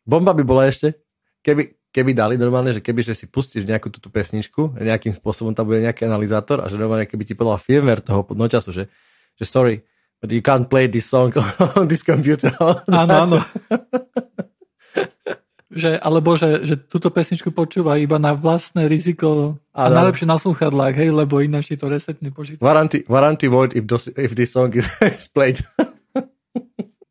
Bomba 0.03 0.36
by 0.36 0.43
bola 0.43 0.68
ešte, 0.68 0.97
keby, 1.45 1.91
keby 1.91 2.12
dali 2.16 2.36
normálne, 2.36 2.72
že 2.72 2.82
keby 2.82 3.01
že 3.03 3.14
si 3.14 3.26
pustíš 3.28 3.68
nejakú 3.68 3.91
túto 3.91 4.07
pesničku, 4.07 4.80
nejakým 4.80 5.16
spôsobom 5.16 5.51
tam 5.51 5.70
bude 5.70 5.84
nejaký 5.84 6.07
analyzátor 6.07 6.64
a 6.64 6.70
že 6.72 6.80
normálne 6.80 7.05
keby 7.05 7.24
ti 7.28 7.34
povedal 7.34 7.62
firmware 7.62 8.01
toho 8.01 8.24
noťasu, 8.32 8.70
že, 8.72 8.84
že 9.36 9.45
sorry, 9.45 9.84
but 10.24 10.32
you 10.32 10.41
can't 10.41 10.72
play 10.72 10.88
this 10.88 11.07
song 11.09 11.34
on 11.78 11.86
this 11.88 12.01
computer. 12.05 12.53
Áno, 12.89 13.14
áno. 13.28 13.38
Že, 15.72 16.04
alebo 16.04 16.36
že, 16.36 16.68
že 16.68 16.76
túto 16.76 17.08
pesničku 17.08 17.56
počúva 17.56 17.96
iba 17.96 18.20
na 18.20 18.36
vlastné 18.36 18.92
riziko 18.92 19.56
a, 19.72 19.88
a 19.88 20.04
najlepšie 20.04 20.28
na 20.28 20.36
sluchadlách, 20.36 21.00
hej, 21.00 21.16
lebo 21.16 21.40
ináč 21.40 21.72
to 21.80 21.88
resetne 21.88 22.28
počítač. 22.28 22.60
Warranty, 22.60 23.08
warranty 23.08 23.48
void 23.48 23.72
if, 23.72 23.88
dos, 23.88 24.12
if 24.20 24.36
this 24.36 24.52
song 24.52 24.76
is, 24.76 24.84
is 25.20 25.32
played. 25.32 25.64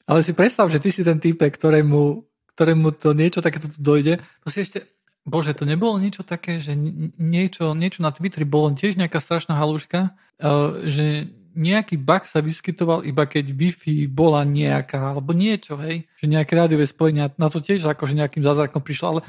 Ale 0.05 0.21
si 0.21 0.37
predstav, 0.37 0.69
že 0.69 0.83
ty 0.83 0.93
si 0.93 1.01
ten 1.01 1.17
type, 1.17 1.41
ktorému, 1.41 2.27
ktorému 2.53 2.93
to 3.01 3.17
niečo 3.17 3.41
takéto 3.41 3.71
dojde, 3.81 4.21
to 4.45 4.49
si 4.53 4.67
ešte, 4.67 4.85
bože, 5.25 5.57
to 5.57 5.65
nebolo 5.65 5.97
niečo 5.97 6.27
také, 6.27 6.61
že 6.61 6.77
niečo, 7.17 7.73
niečo 7.73 8.05
na 8.05 8.13
Twitteri 8.13 8.45
bolo 8.45 8.75
tiež 8.77 8.99
nejaká 9.01 9.23
strašná 9.23 9.57
halúška, 9.57 10.13
uh, 10.43 10.83
že 10.85 11.31
nejaký 11.55 11.99
bug 11.99 12.23
sa 12.27 12.39
vyskytoval 12.39 13.03
iba 13.03 13.27
keď 13.27 13.51
Wi-Fi 13.51 14.07
bola 14.07 14.47
nejaká, 14.47 15.15
alebo 15.17 15.35
niečo, 15.35 15.75
hej, 15.83 16.07
že 16.19 16.27
nejaké 16.31 16.53
rádiové 16.55 16.87
spojenia, 16.87 17.35
na 17.35 17.51
to 17.51 17.59
tiež 17.59 17.83
akože 17.91 18.15
nejakým 18.15 18.43
zázrakom 18.43 18.83
prišlo, 18.83 19.07
ale 19.19 19.21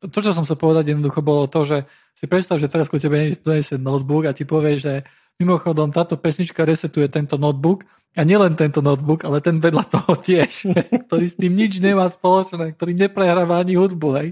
to, 0.00 0.18
čo 0.24 0.32
som 0.32 0.48
sa 0.48 0.56
povedať 0.56 0.96
jednoducho 0.96 1.20
bolo 1.20 1.44
to, 1.48 1.64
že 1.68 1.78
si 2.16 2.24
predstav, 2.24 2.56
že 2.56 2.72
teraz 2.72 2.88
ku 2.88 2.96
tebe 2.96 3.36
donesie 3.40 3.76
notebook 3.76 4.28
a 4.28 4.36
ti 4.36 4.48
povie, 4.48 4.80
že 4.80 5.04
mimochodom 5.40 5.92
táto 5.92 6.16
pesnička 6.20 6.64
resetuje 6.64 7.08
tento 7.08 7.36
notebook 7.36 7.84
a 8.16 8.24
nielen 8.24 8.56
tento 8.56 8.80
notebook, 8.84 9.24
ale 9.24 9.44
ten 9.44 9.60
vedľa 9.60 9.84
toho 9.88 10.12
tiež, 10.16 10.68
ktorý 11.08 11.26
s 11.28 11.36
tým 11.36 11.52
nič 11.52 11.80
nemá 11.80 12.08
spoločné, 12.08 12.76
ktorý 12.76 12.92
neprehráva 12.96 13.60
ani 13.60 13.76
hudbu, 13.76 14.08
hej. 14.20 14.28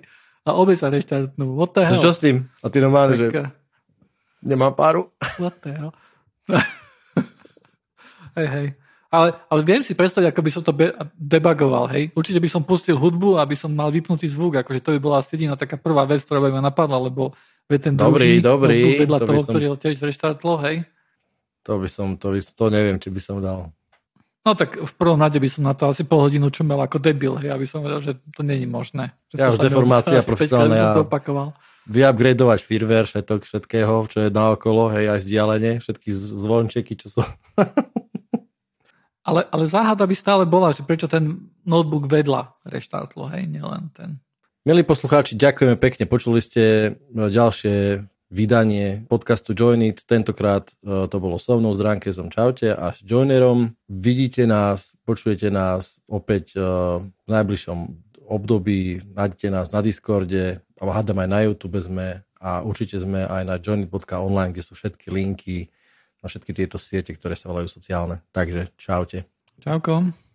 A 0.48 0.56
obe 0.56 0.72
sa 0.72 0.88
reštartnú. 0.88 1.60
What 1.60 1.76
the 1.76 1.84
hell? 1.84 2.00
Čo 2.00 2.12
s 2.16 2.24
tým? 2.24 2.48
A 2.64 2.72
ty 2.72 2.80
normálne, 2.80 3.20
tak, 3.20 3.28
že 3.28 3.42
nemám 4.40 4.72
páru. 4.72 5.12
What 5.36 5.60
the 5.60 5.70
hell? 5.76 5.92
Hej, 8.38 8.48
hej. 8.54 8.68
Ale, 9.08 9.32
ale 9.48 9.60
viem 9.64 9.80
si 9.80 9.96
predstaviť, 9.96 10.30
ako 10.30 10.40
by 10.44 10.50
som 10.52 10.62
to 10.62 10.72
be- 10.76 10.92
debagoval, 11.16 11.88
hej. 11.88 12.12
Určite 12.12 12.44
by 12.44 12.48
som 12.52 12.60
pustil 12.60 12.94
hudbu, 12.94 13.40
aby 13.40 13.56
som 13.56 13.72
mal 13.72 13.88
vypnutý 13.88 14.28
zvuk, 14.28 14.60
akože 14.60 14.84
to 14.84 14.90
by 14.94 15.00
bola 15.00 15.16
asi 15.24 15.32
jediná 15.32 15.56
taká 15.56 15.80
prvá 15.80 16.04
vec, 16.04 16.20
ktorá 16.22 16.44
by 16.44 16.52
ma 16.52 16.62
napadla, 16.68 17.00
lebo 17.00 17.32
ve 17.64 17.80
ten 17.80 17.96
dobrý, 17.96 18.38
druhý, 18.38 18.44
dobrý, 18.44 18.78
vedľa 19.00 19.18
to 19.24 19.26
toho, 19.32 19.40
som... 19.40 19.52
ktorý 19.56 19.64
ho 19.72 19.76
tiež 19.80 19.96
reštartlo, 20.04 20.60
hej. 20.60 20.84
To 21.64 21.80
by 21.80 21.88
som, 21.88 22.20
to, 22.20 22.36
by, 22.36 22.40
to 22.40 22.64
neviem, 22.68 22.96
či 23.00 23.08
by 23.08 23.20
som 23.20 23.40
dal. 23.40 23.72
No 24.44 24.56
tak 24.56 24.80
v 24.80 24.92
prvom 24.96 25.20
rade 25.20 25.36
by 25.36 25.48
som 25.48 25.68
na 25.68 25.76
to 25.76 25.88
asi 25.88 26.04
pol 26.04 26.24
hodinu 26.24 26.48
čumel 26.52 26.80
ako 26.80 27.00
debil, 27.00 27.36
hej, 27.40 27.52
aby 27.52 27.64
som 27.64 27.80
vedel, 27.80 28.00
že 28.00 28.12
to 28.32 28.44
není 28.44 28.68
možné. 28.68 29.16
Že 29.32 29.36
ja 29.40 29.48
už 29.52 29.60
deformácia 29.60 30.20
profesionálna. 30.20 30.76
Ja 30.76 30.96
to 30.96 31.04
opakoval. 31.08 31.56
Vyupgradovať 31.88 32.60
firmware, 32.60 33.08
všetok, 33.08 33.48
všetkého, 33.48 34.04
čo 34.12 34.18
je 34.24 34.28
naokolo, 34.28 34.92
hej, 34.92 35.16
aj 35.16 35.18
vzdialenie, 35.24 35.72
všetky 35.80 36.12
zvončeky, 36.12 36.92
čo 36.96 37.08
sú 37.08 37.20
Ale, 39.28 39.44
ale 39.52 39.64
záhada 39.68 40.08
by 40.08 40.16
stále 40.16 40.44
bola, 40.48 40.72
že 40.72 40.80
prečo 40.80 41.04
ten 41.04 41.52
notebook 41.68 42.08
vedla 42.08 42.56
reštartlo, 42.64 43.28
hej, 43.28 43.44
nielen 43.44 43.92
ten. 43.92 44.16
Milí 44.64 44.80
poslucháči, 44.80 45.36
ďakujeme 45.36 45.76
pekne. 45.76 46.08
Počuli 46.08 46.40
ste 46.40 46.96
ďalšie 47.12 48.08
vydanie 48.32 49.04
podcastu 49.04 49.52
Join 49.52 49.84
It. 49.84 50.08
Tentokrát 50.08 50.72
e, 50.80 51.04
to 51.12 51.16
bolo 51.20 51.36
so 51.36 51.60
mnou, 51.60 51.76
s 51.76 51.84
Rankezom 51.84 52.32
Čaute 52.32 52.72
a 52.72 52.92
s 52.92 53.04
Joinerom. 53.04 53.76
Vidíte 53.88 54.48
nás, 54.48 54.96
počujete 55.04 55.52
nás 55.52 56.00
opäť 56.08 56.56
e, 56.56 56.60
v 57.04 57.28
najbližšom 57.28 57.78
období. 58.32 59.12
Nájdete 59.12 59.48
nás 59.52 59.68
na 59.72 59.80
Discorde, 59.84 60.64
a 60.78 60.82
hádam 60.88 61.18
aj 61.18 61.28
na 61.28 61.40
YouTube 61.44 61.78
sme 61.82 62.22
a 62.38 62.62
určite 62.62 63.02
sme 63.02 63.26
aj 63.26 63.42
na 63.42 63.58
joinit.online, 63.58 64.54
kde 64.54 64.62
sú 64.62 64.78
všetky 64.78 65.10
linky 65.10 65.66
na 66.22 66.26
všetky 66.26 66.52
tieto 66.54 66.76
siete, 66.76 67.14
ktoré 67.14 67.38
sa 67.38 67.50
volajú 67.50 67.70
sociálne. 67.70 68.22
Takže 68.34 68.74
čaute. 68.74 69.26
Čauko. 69.58 70.27